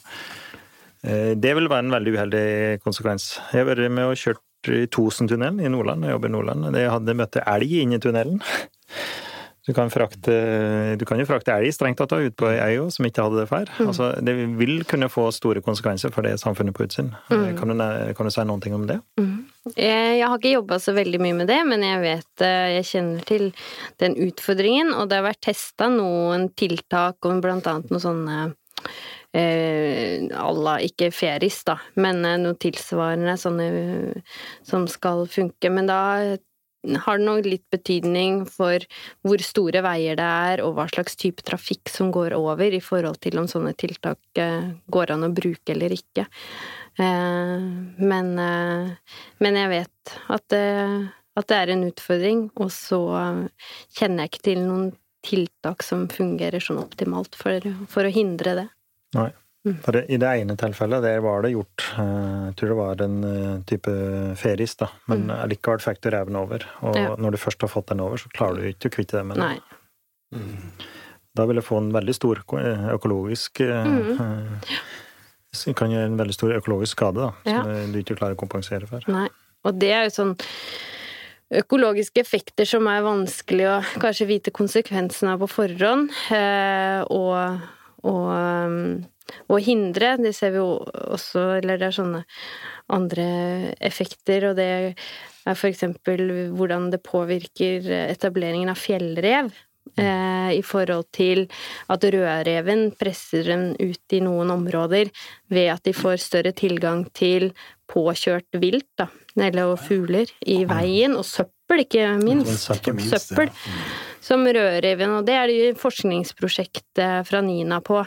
Eh, 1.04 1.34
Det 1.34 1.54
vil 1.54 1.68
være 1.68 1.84
en 1.84 1.90
veldig 1.90 2.12
uheldig 2.16 2.82
konsekvens. 2.82 3.38
Jeg 3.52 3.64
har 3.64 3.74
vært 3.74 3.90
med 3.90 4.04
og 4.04 4.16
kjørt 4.16 4.42
i 4.68 4.86
Tosentunnelen 4.90 5.60
i 5.62 5.68
Nordland, 5.70 6.02
jeg 6.02 6.10
jobber 6.16 6.28
i 6.28 6.32
Nordland. 6.32 6.74
Jeg 6.74 6.90
hadde 6.90 7.14
møtt 7.14 7.36
elg 7.46 7.70
inn 7.82 7.92
i 7.92 7.98
tunnelen. 7.98 8.40
Du 9.66 9.72
kan, 9.74 9.90
frakte, 9.90 10.34
du 10.94 11.02
kan 11.08 11.18
jo 11.18 11.26
frakte 11.26 11.50
elg 11.56 11.72
strengt 11.74 11.98
tatt 11.98 12.12
ut 12.14 12.36
på 12.38 12.46
ei 12.52 12.76
øy 12.78 12.86
som 12.94 13.08
ikke 13.08 13.24
hadde 13.24 13.40
det 13.40 13.48
før. 13.50 13.72
Altså, 13.82 14.12
det 14.22 14.36
vil 14.60 14.84
kunne 14.86 15.08
få 15.10 15.24
store 15.34 15.62
konsekvenser 15.64 16.14
for 16.14 16.22
det 16.22 16.36
samfunnet 16.38 16.76
på 16.76 16.86
utsiden. 16.86 17.10
Kan, 17.28 17.74
du, 17.74 17.82
kan 18.14 18.30
du 18.30 18.30
si 18.30 18.44
noen 18.46 18.62
ting 18.62 18.76
om 18.78 18.86
det? 18.86 19.00
Jeg, 19.74 20.20
jeg 20.20 20.22
har 20.22 20.38
ikke 20.38 20.54
jobba 20.54 20.78
så 20.82 20.94
veldig 20.94 21.18
mye 21.24 21.38
med 21.40 21.50
det, 21.50 21.58
men 21.66 21.82
jeg 21.82 21.98
vet 22.04 22.46
eh, 22.46 22.76
Jeg 22.76 22.88
kjenner 22.92 23.26
til 23.26 23.48
den 23.98 24.14
utfordringen, 24.28 24.94
og 24.94 25.10
det 25.10 25.18
har 25.18 25.26
vært 25.26 25.42
testa 25.48 25.90
noen 25.90 26.46
tiltak 26.54 27.26
og 27.26 27.42
blant 27.42 27.66
annet 27.66 27.90
noe 27.90 28.02
sånne 28.06 28.38
eh, 29.36 30.26
alla, 30.38 30.78
ikke 30.86 31.10
feris, 31.14 31.62
da, 31.66 31.80
men 31.98 32.22
eh, 32.24 32.38
noe 32.40 32.58
tilsvarende 32.62 33.36
sånne 33.40 33.66
eh, 33.82 34.36
som 34.66 34.86
skal 34.90 35.26
funke. 35.30 35.72
Men 35.72 35.90
da 35.90 36.00
har 37.04 37.18
det 37.18 37.26
nok 37.26 37.46
litt 37.48 37.64
betydning 37.74 38.44
for 38.50 38.84
hvor 39.26 39.42
store 39.44 39.82
veier 39.84 40.18
det 40.18 40.26
er, 40.26 40.62
og 40.64 40.76
hva 40.76 40.86
slags 40.92 41.18
type 41.18 41.44
trafikk 41.46 41.90
som 41.92 42.12
går 42.14 42.36
over, 42.38 42.70
i 42.70 42.82
forhold 42.82 43.18
til 43.24 43.38
om 43.40 43.48
sånne 43.50 43.74
tiltak 43.78 44.20
eh, 44.40 44.72
går 44.92 45.14
an 45.14 45.26
å 45.26 45.32
bruke 45.34 45.74
eller 45.74 45.94
ikke. 45.96 46.26
Eh, 46.98 47.66
Men, 48.12 48.38
eh, 48.38 49.16
men 49.42 49.58
jeg 49.60 49.72
vet 49.72 50.14
at 50.32 50.46
det, 50.52 50.66
at 51.36 51.48
det 51.50 51.56
er 51.56 51.74
en 51.74 51.88
utfordring, 51.88 52.46
og 52.56 52.70
så 52.72 53.00
kjenner 53.96 54.24
jeg 54.24 54.32
ikke 54.32 54.46
til 54.50 54.62
noen 54.62 54.92
tiltak 55.26 55.82
som 55.82 56.06
fungerer 56.08 56.62
sånn 56.62 56.78
optimalt 56.80 57.34
for, 57.36 57.60
for 57.90 58.06
å 58.06 58.12
hindre 58.14 58.54
det. 58.60 58.68
Nei. 59.16 59.30
For 59.82 59.92
det, 59.96 60.04
I 60.10 60.16
det 60.22 60.28
ene 60.42 60.56
tilfellet 60.56 61.02
der 61.02 61.20
var 61.24 61.42
det 61.42 61.50
gjort 61.54 61.84
eh, 61.98 62.42
Jeg 62.46 62.56
tror 62.60 62.68
det 62.72 62.76
var 62.78 63.02
en 63.06 63.16
eh, 63.24 63.54
type 63.66 63.94
feris, 64.38 64.76
da. 64.78 64.88
Men 65.10 65.26
likevel 65.50 65.80
fikk 65.82 66.00
du 66.04 66.10
reven 66.14 66.36
over. 66.36 66.66
Og 66.82 66.94
Mm. 66.94 67.02
Ja. 67.02 67.16
når 67.16 67.30
du 67.32 67.38
først 67.42 67.60
har 67.66 67.68
fått 67.72 67.88
den 67.90 68.00
over, 68.00 68.16
så 68.16 68.28
klarer 68.30 68.60
du 68.62 68.68
ikke 68.70 68.88
å 68.90 68.94
kvitte 68.98 69.16
deg 69.18 69.26
med 69.26 69.36
den. 69.42 69.58
Mm. 70.34 70.70
Da 71.36 71.44
vil 71.46 71.56
jeg 71.60 71.64
få 71.68 71.76
en 71.82 71.90
veldig 71.92 72.14
stor 72.14 72.38
eh, 72.60 72.86
økologisk 72.94 73.60
Mm. 73.60 74.20
eh, 74.20 75.72
Kan 75.74 75.90
gjøre 75.90 76.06
en 76.10 76.18
veldig 76.18 76.34
stor 76.36 76.52
økologisk 76.52 76.92
skade, 76.98 77.16
da, 77.16 77.32
Ja. 77.50 77.62
som 77.64 77.92
du 77.92 77.98
ikke 78.02 78.16
klarer 78.18 78.34
å 78.36 78.40
kompensere 78.40 78.86
for. 78.86 79.00
Nei. 79.08 79.28
Og 79.64 79.78
det 79.78 79.90
er 79.90 80.04
jo 80.04 80.10
sånn 80.22 80.36
økologiske 81.56 82.20
effekter 82.20 82.66
som 82.66 82.86
er 82.90 83.02
vanskelig 83.06 83.66
å 83.70 83.76
kanskje 84.02 84.26
vite 84.28 84.50
konsekvensen 84.54 85.28
av 85.32 85.38
på 85.40 85.48
forhånd, 85.48 86.10
eh, 86.34 87.02
og, 87.08 87.60
og, 88.02 88.26
um, 88.32 89.04
og 89.48 89.62
hindre. 89.66 90.16
Det 90.22 90.34
ser 90.36 90.54
vi 90.54 90.62
jo 90.62 90.80
også, 91.16 91.58
eller 91.60 91.80
det 91.80 91.90
er 91.90 91.98
sånne 91.98 92.24
andre 92.92 93.28
effekter, 93.82 94.50
og 94.50 94.58
det 94.58 94.68
er 95.46 95.64
eksempel 95.68 96.52
hvordan 96.58 96.90
det 96.90 97.04
påvirker 97.06 97.86
etableringen 98.06 98.72
av 98.72 98.80
fjellrev. 98.80 99.52
Eh, 99.96 100.50
I 100.58 100.62
forhold 100.66 101.06
til 101.14 101.46
at 101.88 102.02
rødreven 102.04 102.90
presser 102.98 103.46
den 103.46 103.68
ut 103.78 104.12
i 104.12 104.20
noen 104.20 104.50
områder 104.52 105.12
ved 105.48 105.70
at 105.72 105.86
de 105.86 105.94
får 105.96 106.18
større 106.24 106.52
tilgang 106.52 107.06
til 107.16 107.52
påkjørt 107.88 108.58
vilt, 108.60 108.88
da, 108.98 109.06
eller 109.38 109.76
fugler, 109.78 110.32
i 110.42 110.64
veien, 110.68 111.14
og 111.16 111.24
søppel, 111.24 111.84
ikke 111.86 112.10
minst. 112.18 112.66
Søppel. 112.66 113.54
Som 114.26 114.42
rødreven, 114.42 115.12
og 115.14 115.28
det 115.28 115.38
er 115.38 115.52
det 115.52 115.78
forskningsprosjektet 115.78 117.28
fra 117.28 117.42
NINA 117.46 117.78
på, 117.86 118.02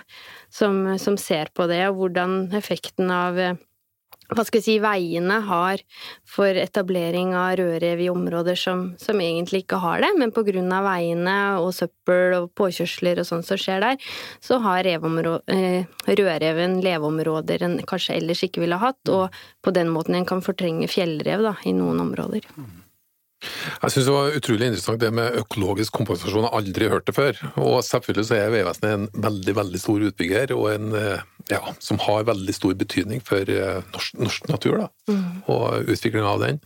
som, 0.51 0.81
som 0.99 1.15
ser 1.21 1.51
på 1.55 1.69
det, 1.71 1.85
og 1.87 2.01
hvordan 2.01 2.39
effekten 2.59 3.11
av 3.13 3.39
eh, 3.39 3.59
hva 4.29 4.43
skal 4.45 4.59
vi 4.59 4.65
si, 4.65 4.75
veiene 4.81 5.39
har 5.47 5.81
for 6.29 6.57
etablering 6.61 7.31
av 7.37 7.55
rødrev 7.57 8.03
i 8.03 8.09
områder 8.11 8.59
som, 8.59 8.83
som 9.01 9.21
egentlig 9.23 9.63
ikke 9.63 9.79
har 9.81 10.03
det, 10.03 10.11
men 10.19 10.33
av 10.75 10.85
veiene 10.85 11.37
og 11.63 11.71
søppel 11.73 12.35
og 12.37 12.51
påkjørsler 12.59 13.23
og 13.23 13.25
sånn 13.25 13.45
som 13.45 13.57
skjer 13.57 13.81
der, 13.81 13.97
så 14.39 14.59
har 14.61 14.85
eh, 14.85 15.87
rødreven 16.05 16.77
leveområder 16.85 17.65
en 17.65 17.79
kanskje 17.89 18.19
ellers 18.19 18.43
ikke 18.45 18.61
ville 18.61 18.77
hatt, 18.77 19.01
og 19.09 19.33
på 19.65 19.73
den 19.73 19.89
måten 19.89 20.19
en 20.19 20.29
kan 20.29 20.45
fortrenge 20.45 20.87
fjellrev 20.91 21.41
da, 21.49 21.55
i 21.65 21.73
noen 21.73 22.05
områder. 22.05 22.45
Jeg 23.39 23.93
syns 23.93 24.07
det 24.09 24.13
var 24.13 24.33
utrolig 24.35 24.67
interessant 24.67 24.99
det 24.99 25.09
med 25.15 25.37
økologisk 25.39 25.93
kompensasjon. 25.95 26.43
Jeg 26.43 26.51
har 26.51 26.57
aldri 26.59 26.89
hørt 26.91 27.05
det 27.07 27.15
før. 27.15 27.37
Og 27.61 27.77
selvfølgelig 27.87 28.25
så 28.27 28.35
er 28.35 28.51
Vegvesenet 28.51 28.89
en 28.91 29.05
veldig 29.23 29.55
veldig 29.61 29.79
stor 29.79 30.03
utbygger, 30.09 30.51
og 30.57 30.65
en, 30.73 30.89
eh, 30.99 31.21
ja, 31.53 31.61
som 31.79 32.01
har 32.03 32.27
veldig 32.27 32.55
stor 32.57 32.75
betydning 32.75 33.23
for 33.23 33.47
eh, 33.53 33.79
norsk, 33.93 34.19
norsk 34.19 34.49
natur 34.51 34.81
da, 34.83 34.89
og 35.47 35.87
utviklinga 35.87 36.33
av 36.33 36.43
den. 36.43 36.59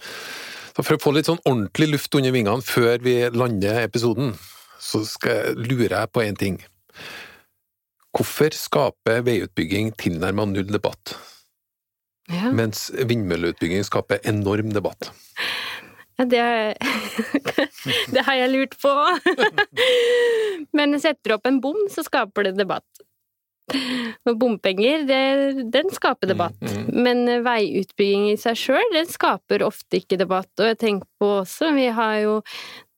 Så 0.74 0.82
For 0.82 0.98
å 0.98 1.04
få 1.04 1.14
litt 1.14 1.30
sånn 1.30 1.44
ordentlig 1.46 1.92
luft 1.92 2.16
under 2.18 2.34
vingene 2.34 2.66
før 2.66 2.98
vi 3.06 3.20
lander 3.30 3.84
episoden, 3.84 4.34
så 4.82 5.04
skal 5.06 5.36
jeg, 5.38 5.68
lurer 5.70 5.94
jeg 6.00 6.12
på 6.12 6.24
én 6.26 6.40
ting. 6.40 6.58
Hvorfor 8.14 8.54
skaper 8.58 9.22
veiutbygging 9.26 9.94
tilnærmet 9.98 10.50
null 10.54 10.74
debatt, 10.74 11.16
Ja. 12.32 12.50
mens 12.52 12.90
vindmølleutbygging 12.94 13.84
skaper 13.86 14.20
enorm 14.26 14.74
debatt? 14.74 15.12
Det, 16.18 16.44
det 18.14 18.22
har 18.28 18.38
jeg 18.38 18.52
lurt 18.54 18.76
på. 18.82 18.92
Men 20.78 20.98
setter 21.02 21.32
du 21.34 21.36
opp 21.38 21.50
en 21.50 21.62
bom, 21.64 21.80
så 21.92 22.04
skaper 22.06 22.50
det 22.50 22.56
debatt. 22.60 22.86
Og 24.28 24.36
bompenger, 24.38 25.06
det, 25.08 25.22
den 25.74 25.90
skaper 25.96 26.30
debatt. 26.30 26.58
Mm, 26.62 26.88
Men 27.06 27.22
veiutbygging 27.46 28.28
i 28.34 28.38
seg 28.40 28.60
sjøl, 28.60 28.90
den 28.94 29.08
skaper 29.10 29.64
ofte 29.66 30.02
ikke 30.02 30.20
debatt. 30.22 30.52
Og 30.60 30.70
jeg 30.74 30.80
tenker 30.84 31.08
på 31.22 31.30
også, 31.42 31.72
vi 31.78 31.88
har 31.96 32.18
jo 32.26 32.36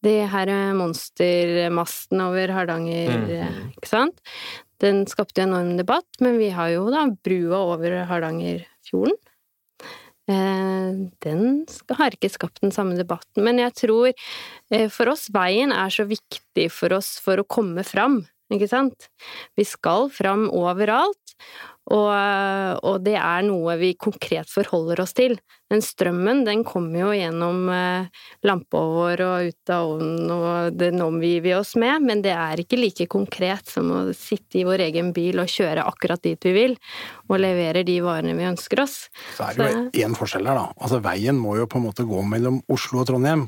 det 0.05 0.17
her 0.29 0.51
monstermasten 0.77 2.19
over 2.21 2.51
Hardanger, 2.53 3.13
Mm. 3.15 3.71
ikke 3.77 3.89
sant? 3.89 4.19
Den 4.83 5.05
skapte 5.09 5.45
enorm 5.45 5.77
debatt, 5.79 6.05
men 6.21 6.35
vi 6.37 6.49
har 6.53 6.73
jo 6.75 6.89
da 6.93 7.05
brua 7.25 7.61
over 7.71 7.95
Hardangerfjorden. 8.09 9.15
Eh, 10.27 10.91
Den 11.21 11.65
har 11.99 12.15
ikke 12.15 12.31
skapt 12.33 12.61
den 12.63 12.73
samme 12.73 12.97
debatten, 12.97 13.43
men 13.45 13.59
jeg 13.61 13.75
tror 13.77 14.07
eh, 14.09 14.87
for 14.89 15.11
oss 15.13 15.27
veien 15.33 15.73
er 15.75 15.93
så 15.93 16.07
viktig 16.09 16.69
for 16.73 16.95
oss 16.97 17.15
for 17.21 17.37
å 17.41 17.45
komme 17.45 17.83
fram, 17.85 18.23
ikke 18.53 18.69
sant? 18.71 19.09
Vi 19.57 19.65
skal 19.69 20.09
fram 20.13 20.47
overalt, 20.49 21.35
og, 21.85 22.79
og 22.81 23.03
det 23.05 23.17
er 23.19 23.43
noe 23.45 23.75
vi 23.77 23.93
konkret 23.99 24.49
forholder 24.49 25.03
oss 25.03 25.13
til. 25.17 25.37
Den 25.69 25.81
strømmen, 25.81 26.43
den 26.45 26.61
kommer 26.65 26.99
jo 26.99 27.11
gjennom 27.17 27.69
eh, 27.73 28.05
lampa 28.45 28.81
vår 28.85 29.21
og 29.25 29.47
ut 29.49 29.71
av 29.73 29.93
ovnen, 29.95 30.29
og 30.29 30.75
den 30.77 31.01
omgir 31.01 31.41
vi 31.41 31.55
oss 31.57 31.73
med, 31.81 32.05
men 32.05 32.21
det 32.21 32.35
er 32.37 32.61
ikke 32.61 32.77
like 32.77 33.07
konkret 33.09 33.71
som 33.73 33.89
å 33.89 34.01
sitte 34.13 34.59
i 34.61 34.65
vår 34.67 34.83
egen 34.85 35.09
bil 35.13 35.41
og 35.41 35.49
kjøre 35.49 35.87
akkurat 35.89 36.21
dit 36.21 36.45
vi 36.45 36.53
vil, 36.53 36.75
og 37.25 37.41
levere 37.41 37.81
de 37.87 37.97
varene 38.05 38.35
vi 38.37 38.45
ønsker 38.45 38.83
oss. 38.83 39.07
Så 39.33 39.47
er 39.47 39.57
det 39.57 39.69
jo 39.71 40.05
én 40.05 40.13
forskjell 40.17 40.45
her, 40.45 40.59
da. 40.61 40.67
Altså 40.77 41.01
Veien 41.05 41.41
må 41.41 41.55
jo 41.57 41.65
på 41.69 41.81
en 41.81 41.87
måte 41.87 42.05
gå 42.05 42.21
mellom 42.29 42.61
Oslo 42.69 43.01
og 43.01 43.09
Trondheim. 43.09 43.47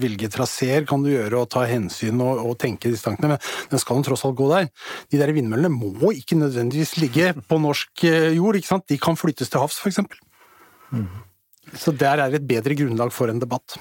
Hvilke 0.00 0.32
traseer 0.32 0.88
kan 0.88 1.04
du 1.04 1.12
gjøre 1.12 1.44
og 1.44 1.52
ta 1.52 1.66
hensyn 1.68 2.24
og, 2.24 2.40
og 2.48 2.56
tenke 2.64 2.88
disse 2.88 3.04
tankene, 3.04 3.36
men 3.36 3.72
den 3.72 3.84
skal 3.84 4.00
jo 4.00 4.08
tross 4.08 4.24
alt 4.24 4.40
gå 4.40 4.48
der. 4.54 4.70
De 5.12 5.20
der 5.20 5.36
vindmøllene 5.36 5.72
må 5.72 6.16
ikke 6.16 6.40
nødvendigvis 6.40 6.96
ligge 7.02 7.34
på 7.44 7.60
norsk 7.60 7.77
eh, 8.06 8.30
jord, 8.36 8.58
ikke 8.58 8.70
sant. 8.70 8.86
De 8.90 8.98
kan 9.00 9.18
flyttes 9.18 9.50
til 9.52 9.62
havs, 9.62 9.80
for 9.82 9.90
eksempel. 9.90 10.20
Så 11.76 11.92
der 11.92 12.22
er 12.24 12.34
et 12.34 12.48
bedre 12.48 12.76
grunnlag 12.78 13.12
for 13.12 13.30
en 13.32 13.42
debatt. 13.42 13.76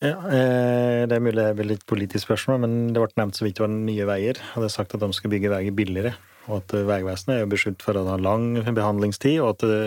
Ja, 0.00 0.16
eh, 0.32 1.02
det 1.04 1.12
er 1.12 1.20
mulig 1.20 1.36
det 1.36 1.56
blir 1.58 1.70
litt 1.74 1.82
politisk 1.88 2.24
spørsmål, 2.24 2.62
men 2.62 2.76
det 2.94 3.02
ble 3.02 3.20
nevnt 3.20 3.36
så 3.36 3.44
vidt 3.44 3.58
det 3.58 3.66
var 3.66 3.72
Nye 3.74 4.06
Veier. 4.08 4.38
Hadde 4.54 4.70
sagt 4.72 4.94
at 4.96 5.02
de 5.02 5.10
skal 5.16 5.32
bygge 5.32 5.50
veier 5.52 5.74
billigere, 5.76 6.14
og 6.46 6.62
at 6.62 6.72
eh, 6.78 6.86
Vegvesenet 6.88 7.42
er 7.42 7.50
beskyldt 7.50 7.84
for 7.84 8.00
å 8.00 8.06
ha 8.08 8.16
lang 8.20 8.54
behandlingstid, 8.64 9.42
og 9.44 9.58
at 9.58 9.66
det 9.68 9.82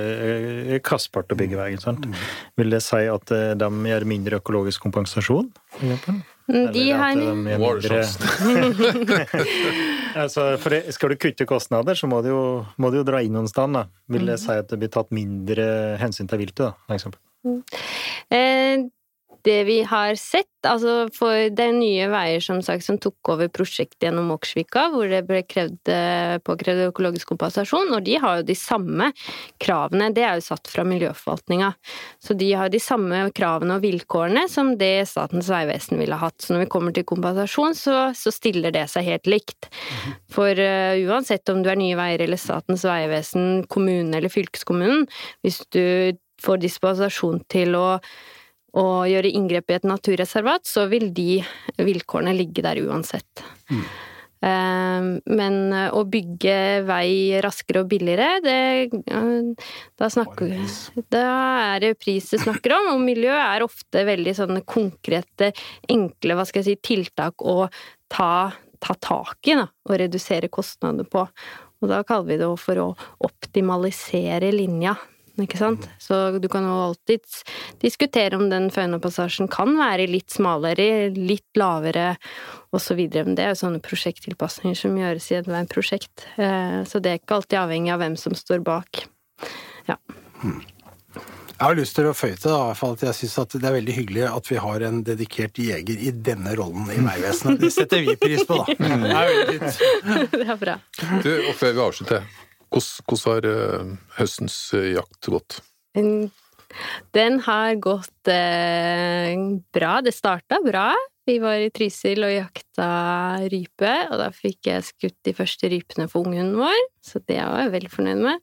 er 0.78 0.84
kastbart 0.86 1.34
å 1.34 1.40
bygge 1.40 1.58
veier. 1.58 1.82
Sant? 1.82 2.06
Vil 2.60 2.78
det 2.78 2.84
si 2.86 3.02
at 3.10 3.34
de 3.58 3.72
gjør 3.90 4.06
mindre 4.10 4.42
økologisk 4.44 4.86
kompensasjon? 4.86 5.50
for? 5.82 6.22
De 6.48 6.56
har 6.60 6.68
at 6.68 6.76
de 6.76 6.90
har 6.92 7.16
mindre 7.40 8.02
altså, 10.24 10.58
for 10.60 10.76
det, 10.76 10.82
Skal 10.92 11.14
du 11.14 11.20
kutte 11.22 11.48
kostnader, 11.48 11.96
så 11.96 12.10
må 12.12 12.20
du 12.26 12.34
jo, 12.34 12.42
må 12.76 12.92
du 12.92 13.00
jo 13.00 13.06
dra 13.08 13.22
inn 13.24 13.32
noen 13.36 13.48
sted. 13.48 13.72
Da. 13.76 13.86
Vil 14.12 14.28
det 14.28 14.36
si 14.42 14.52
at 14.52 14.68
det 14.72 14.80
blir 14.82 14.92
tatt 14.92 15.14
mindre 15.16 15.96
hensyn 16.02 16.28
til 16.28 16.44
viltet, 16.44 16.66
da, 16.66 16.74
for 16.90 16.98
eksempel? 16.98 17.22
Eh, 18.34 18.84
det 19.44 19.64
vi 19.68 19.82
har 19.88 20.16
sett, 20.20 20.48
altså 20.68 21.08
for 21.12 21.50
det 21.52 21.66
er 21.66 21.76
Nye 21.76 22.06
Veier 22.12 22.44
som 22.44 22.62
sagt 22.64 22.86
som 22.86 22.98
tok 23.02 23.34
over 23.34 23.50
prosjektet 23.52 24.08
gjennom 24.08 24.32
Åkersvika, 24.36 24.86
hvor 24.94 25.10
det 25.12 25.24
ble 25.28 25.42
krevd, 25.44 25.92
eh, 25.92 26.36
påkrevd 26.48 26.86
økologisk 26.88 27.34
kompensasjon, 27.34 27.92
og 27.96 28.06
de 28.08 28.16
har 28.24 28.40
jo 28.40 28.48
de 28.48 28.56
samme 28.58 29.10
kravene. 29.64 30.12
Det 30.16 30.24
er 30.24 30.40
jo 30.40 30.46
satt 30.48 30.72
fra 30.72 30.86
miljøforvaltninga. 30.88 31.74
Så 32.24 32.38
de 32.40 32.50
har 32.56 32.72
de 32.72 32.82
samme 32.84 33.26
kravene 33.36 33.78
og 33.78 33.84
vilkårene 33.84 34.46
som 34.52 34.74
det 34.80 35.08
Statens 35.12 35.52
vegvesen 35.52 36.00
ville 36.00 36.20
hatt. 36.20 36.40
Så 36.40 36.56
når 36.56 36.66
vi 36.66 36.72
kommer 36.78 36.96
til 36.96 37.08
kompensasjon, 37.08 37.76
så, 37.78 37.98
så 38.16 38.32
stiller 38.34 38.72
det 38.76 38.88
seg 38.92 39.08
helt 39.12 39.30
likt. 39.30 39.70
For 40.32 40.56
uh, 40.56 40.96
uansett 41.04 41.50
om 41.52 41.62
du 41.64 41.70
er 41.72 41.80
Nye 41.80 41.98
Veier 42.00 42.24
eller 42.24 42.40
Statens 42.40 42.86
vegvesen, 42.88 43.66
kommunen 43.72 44.14
eller 44.16 44.32
fylkeskommunen, 44.32 45.08
hvis 45.44 45.62
du 45.76 46.16
får 46.44 46.64
dispensasjon 46.64 47.44
til 47.52 47.78
å 47.80 47.88
å 48.74 49.04
gjøre 49.06 49.30
inngrep 49.30 49.70
i 49.70 49.78
et 49.78 49.86
naturreservat, 49.86 50.66
så 50.66 50.88
vil 50.92 51.12
de 51.14 51.44
vilkårene 51.78 52.34
ligge 52.36 52.64
der 52.66 52.82
uansett. 52.82 53.44
Mm. 53.70 53.86
Men 54.44 55.56
å 55.96 56.02
bygge 56.12 56.56
vei 56.84 57.40
raskere 57.44 57.84
og 57.84 57.92
billigere, 57.94 58.42
det 58.44 58.56
eh, 58.92 59.70
Da 60.00 60.10
snakker 60.12 60.50
Da 61.14 61.22
er 61.70 61.80
det 61.86 61.94
pris 62.02 62.28
det 62.34 62.42
snakker 62.44 62.76
om, 62.76 62.90
og 62.98 63.06
miljø 63.06 63.32
er 63.32 63.64
ofte 63.64 64.04
veldig 64.04 64.34
sånne 64.36 64.66
konkrete, 64.68 65.54
enkle, 65.88 66.36
hva 66.36 66.44
skal 66.50 66.64
jeg 66.64 66.74
si, 66.74 66.82
tiltak 66.92 67.46
å 67.46 67.70
ta, 68.12 68.52
ta 68.84 68.98
tak 69.00 69.48
i, 69.48 69.56
da, 69.62 69.70
og 69.88 69.96
redusere 70.04 70.52
kostnader 70.52 71.08
på. 71.08 71.24
Og 71.84 71.92
da 71.92 72.04
kaller 72.08 72.34
vi 72.34 72.42
det 72.44 72.52
for 72.60 72.84
å 72.84 72.92
optimalisere 73.24 74.52
linja. 74.56 74.98
Ikke 75.42 75.58
sant? 75.58 75.88
Så 75.98 76.38
du 76.38 76.46
kan 76.52 76.62
jo 76.68 76.74
alltids 76.92 77.40
diskutere 77.82 78.38
om 78.38 78.52
den 78.52 78.68
Faunapassasjen 78.74 79.48
kan 79.50 79.72
være 79.80 80.06
litt 80.12 80.30
smalere, 80.30 81.10
litt 81.16 81.58
lavere 81.58 82.12
osv. 82.74 83.00
Men 83.16 83.34
det 83.38 83.48
er 83.48 83.56
jo 83.56 83.62
sånne 83.64 83.82
prosjekttilpasninger 83.82 84.78
som 84.78 84.94
gjøres 85.00 85.32
i 85.32 85.40
ethvert 85.40 85.56
veiprosjekt. 85.64 86.28
Eh, 86.38 86.84
Så 86.86 87.02
det 87.02 87.10
er 87.16 87.20
ikke 87.22 87.40
alltid 87.40 87.60
avhengig 87.64 87.94
av 87.96 88.04
hvem 88.04 88.18
som 88.20 88.38
står 88.38 88.62
bak. 88.62 89.08
Ja. 89.90 89.98
Jeg 90.44 91.70
har 91.70 91.76
lyst 91.78 91.96
til 91.96 92.08
å 92.10 92.14
føye 92.18 92.36
til 92.36 92.50
da, 92.52 92.60
i 92.60 92.70
hvert 92.72 92.80
fall 92.80 92.96
at 92.98 93.04
jeg 93.06 93.16
synes 93.22 93.36
at 93.44 93.54
det 93.56 93.68
er 93.70 93.76
veldig 93.78 93.94
hyggelig 93.96 94.24
at 94.28 94.48
vi 94.52 94.58
har 94.60 94.84
en 94.86 95.02
dedikert 95.08 95.60
jeger 95.62 96.02
i 96.02 96.10
denne 96.12 96.54
rollen 96.60 96.90
i 96.92 96.98
Vegvesenet. 97.06 97.62
Det 97.62 97.70
setter 97.74 98.02
vi 98.04 98.16
pris 98.20 98.42
på, 98.50 98.58
da. 98.62 98.74
Det 98.78 99.14
er. 99.18 99.78
Det 100.34 100.48
er 100.50 100.58
bra. 100.60 100.78
Du, 101.24 101.30
og 101.48 101.54
før 101.58 101.78
vi 101.78 101.84
avslutter, 101.86 102.26
hvordan, 102.74 103.24
har 103.30 103.46
eh, 103.50 103.94
høstens 104.18 104.58
eh, 104.74 104.94
jakt 104.98 105.30
gått? 105.30 105.62
Den 107.14 107.40
har 107.46 107.76
gått 107.82 108.28
eh, 108.32 109.34
bra. 109.74 110.02
Det 110.02 110.14
starta 110.16 110.58
bra. 110.66 110.94
Vi 111.24 111.38
var 111.40 111.56
i 111.56 111.70
Trysil 111.72 112.20
og 112.26 112.34
jakta 112.34 112.88
rype, 113.48 113.92
og 114.12 114.18
da 114.20 114.28
fikk 114.36 114.68
jeg 114.68 114.84
skutt 114.84 115.16
de 115.24 115.32
første 115.38 115.70
rypene 115.72 116.10
for 116.12 116.28
unghunden 116.28 116.58
vår, 116.60 116.82
så 117.00 117.22
det 117.24 117.40
var 117.40 117.62
jeg 117.64 117.72
veldig 117.78 117.92
fornøyd 117.94 118.20
med. 118.26 118.42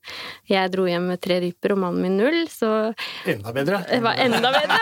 Jeg 0.49 0.73
dro 0.73 0.87
hjem 0.89 1.11
med 1.13 1.21
tre 1.21 1.37
ryper 1.45 1.75
og 1.75 1.83
mannen 1.83 2.01
min 2.07 2.17
null, 2.17 2.49
så 2.49 2.95
Enda 3.29 3.53
bedre. 3.53 3.85
det 3.91 4.01
var 4.07 4.17
enda 4.25 4.49
bedre! 4.57 4.81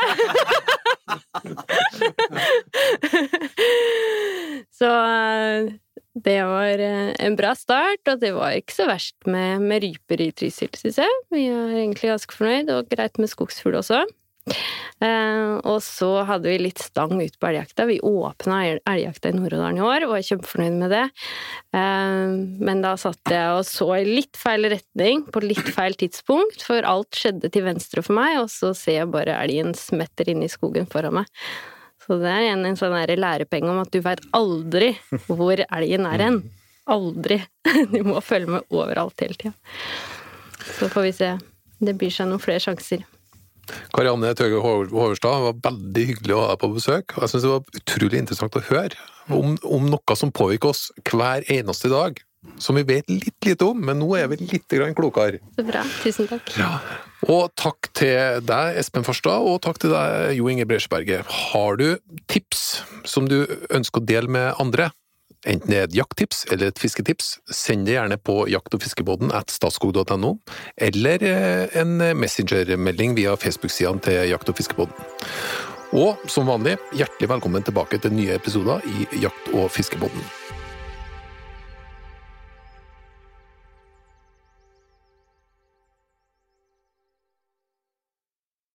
så 4.79 4.91
det 6.25 6.39
var 6.49 6.81
eh, 6.83 7.11
en 7.25 7.37
bra 7.39 7.55
start, 7.59 8.03
og 8.11 8.23
det 8.23 8.33
var 8.37 8.57
ikke 8.59 8.77
så 8.77 8.87
verst 8.91 9.17
med, 9.31 9.65
med 9.65 9.85
ryper 9.85 10.23
i 10.25 10.31
Trysil, 10.37 10.73
syns 10.79 11.01
jeg. 11.03 11.19
Vi 11.35 11.47
er 11.51 11.77
egentlig 11.83 12.13
ganske 12.15 12.39
fornøyd, 12.39 12.73
og 12.75 12.89
greit 12.93 13.21
med 13.23 13.31
skogsfugl 13.33 13.79
også. 13.81 14.05
Eh, 15.05 15.51
og 15.69 15.79
så 15.85 16.09
hadde 16.27 16.49
vi 16.49 16.57
litt 16.63 16.81
stang 16.83 17.13
ut 17.21 17.37
på 17.39 17.49
elgjakta. 17.51 17.85
Vi 17.91 17.99
åpna 18.01 18.63
el- 18.71 18.81
elgjakta 18.89 19.31
i 19.31 19.37
Nord-Odalen 19.37 19.79
i 19.79 19.85
år, 19.85 20.07
og 20.07 20.15
var 20.17 20.25
kjempefornøyd 20.27 20.79
med 20.81 20.95
det. 20.97 21.05
Eh, 21.77 22.37
men 22.69 22.85
da 22.85 22.95
satt 23.01 23.35
jeg 23.35 23.59
og 23.59 23.65
så 23.69 23.91
i 24.01 24.07
litt 24.09 24.39
feil 24.41 24.71
retning, 24.73 25.27
på 25.33 25.45
litt 25.45 25.69
feil 25.77 25.97
tidspunkt, 26.01 26.65
for 26.65 26.87
alt 26.89 27.19
skjedde 27.19 27.53
til 27.55 27.67
venstre 27.69 28.05
for 28.07 28.17
meg, 28.19 28.39
og 28.43 28.49
så 28.53 28.73
ser 28.77 29.03
jeg 29.03 29.13
bare 29.15 29.37
elgen 29.45 29.75
smetter 29.79 30.33
inn 30.33 30.47
i 30.47 30.51
skogen 30.53 30.89
foran 30.91 31.21
meg. 31.21 31.29
Så 32.09 32.17
det 32.23 32.31
er 32.33 32.47
igjen 32.47 32.65
en 32.65 32.79
sånn 32.81 32.97
lærepenge 32.97 33.69
om 33.69 33.83
at 33.83 33.93
du 33.93 34.01
veit 34.01 34.23
aldri 34.37 34.95
hvor 35.29 35.61
elgen 35.61 36.09
er 36.09 36.25
hen. 36.25 36.41
Aldri. 36.89 37.43
Du 37.93 38.01
må 38.07 38.23
følge 38.25 38.55
med 38.55 38.73
overalt 38.73 39.21
hele 39.21 39.37
tida. 39.37 39.53
Så 40.79 40.89
får 40.89 41.05
vi 41.05 41.13
se. 41.13 41.29
Det 41.85 41.95
byr 42.01 42.15
seg 42.15 42.31
noen 42.31 42.41
flere 42.41 42.65
sjanser. 42.65 43.05
Karianne 43.93 44.31
Tøge 44.33 44.63
Hoverstad, 44.65 45.43
var 45.45 45.59
veldig 45.69 46.05
hyggelig 46.15 46.37
å 46.37 46.41
ha 46.41 46.55
deg 46.55 46.63
på 46.63 46.71
besøk. 46.79 47.13
Jeg 47.21 47.33
synes 47.35 47.45
det 47.45 47.53
var 47.53 47.83
utrolig 47.83 48.23
interessant 48.23 48.57
å 48.57 48.65
høre 48.71 49.05
om, 49.29 49.59
om 49.69 49.91
noe 49.93 50.17
som 50.17 50.33
påvirker 50.33 50.73
oss 50.73 50.89
hver 51.05 51.45
eneste 51.53 51.93
dag. 51.93 52.17
Som 52.63 52.79
vi 52.81 52.87
vet 52.89 53.11
litt 53.11 53.45
lite 53.45 53.69
om, 53.69 53.85
men 53.85 54.01
nå 54.01 54.09
er 54.17 54.31
vi 54.33 54.41
litt 54.47 54.73
grann 54.73 54.97
klokere. 54.97 55.43
Så 55.59 55.67
bra. 55.69 55.85
Tusen 56.01 56.31
takk. 56.31 56.57
Og 57.27 57.51
takk 57.59 57.91
til 57.99 58.39
deg, 58.47 58.79
Espen 58.79 59.03
Farstad, 59.07 59.43
og 59.43 59.59
takk 59.65 59.81
til 59.83 59.91
deg, 59.91 60.37
Jo 60.39 60.47
Inge 60.53 60.69
Bresjeberget. 60.71 61.27
Har 61.51 61.79
du 61.81 61.99
tips 62.31 62.85
som 63.09 63.27
du 63.27 63.43
ønsker 63.75 63.99
å 64.03 64.07
dele 64.07 64.31
med 64.31 64.55
andre? 64.63 64.93
Enten 65.47 65.71
det 65.71 65.79
er 65.79 65.87
et 65.87 65.95
jakttips 65.95 66.45
eller 66.53 66.71
et 66.71 66.81
fisketips, 66.83 67.37
send 67.55 67.87
det 67.87 67.95
gjerne 67.95 68.19
på 68.19 68.41
jakt- 68.51 68.75
og 68.75 68.83
fiskebåten 68.83 69.31
at 69.35 69.53
statskog.no, 69.55 70.33
eller 70.89 71.25
eh, 71.27 71.79
en 71.79 71.95
messengermelding 72.19 73.15
via 73.19 73.37
Facebook-sidene 73.39 74.03
til 74.03 74.19
Jakt- 74.33 74.51
og 74.51 74.59
fiskebåten. 74.59 75.09
Og 75.99 76.27
som 76.29 76.51
vanlig, 76.51 76.77
hjertelig 76.93 77.31
velkommen 77.31 77.65
tilbake 77.65 78.03
til 78.03 78.13
nye 78.19 78.35
episoder 78.37 78.85
i 78.85 79.09
Jakt- 79.23 79.55
og 79.55 79.71
fiskebåten. 79.73 80.48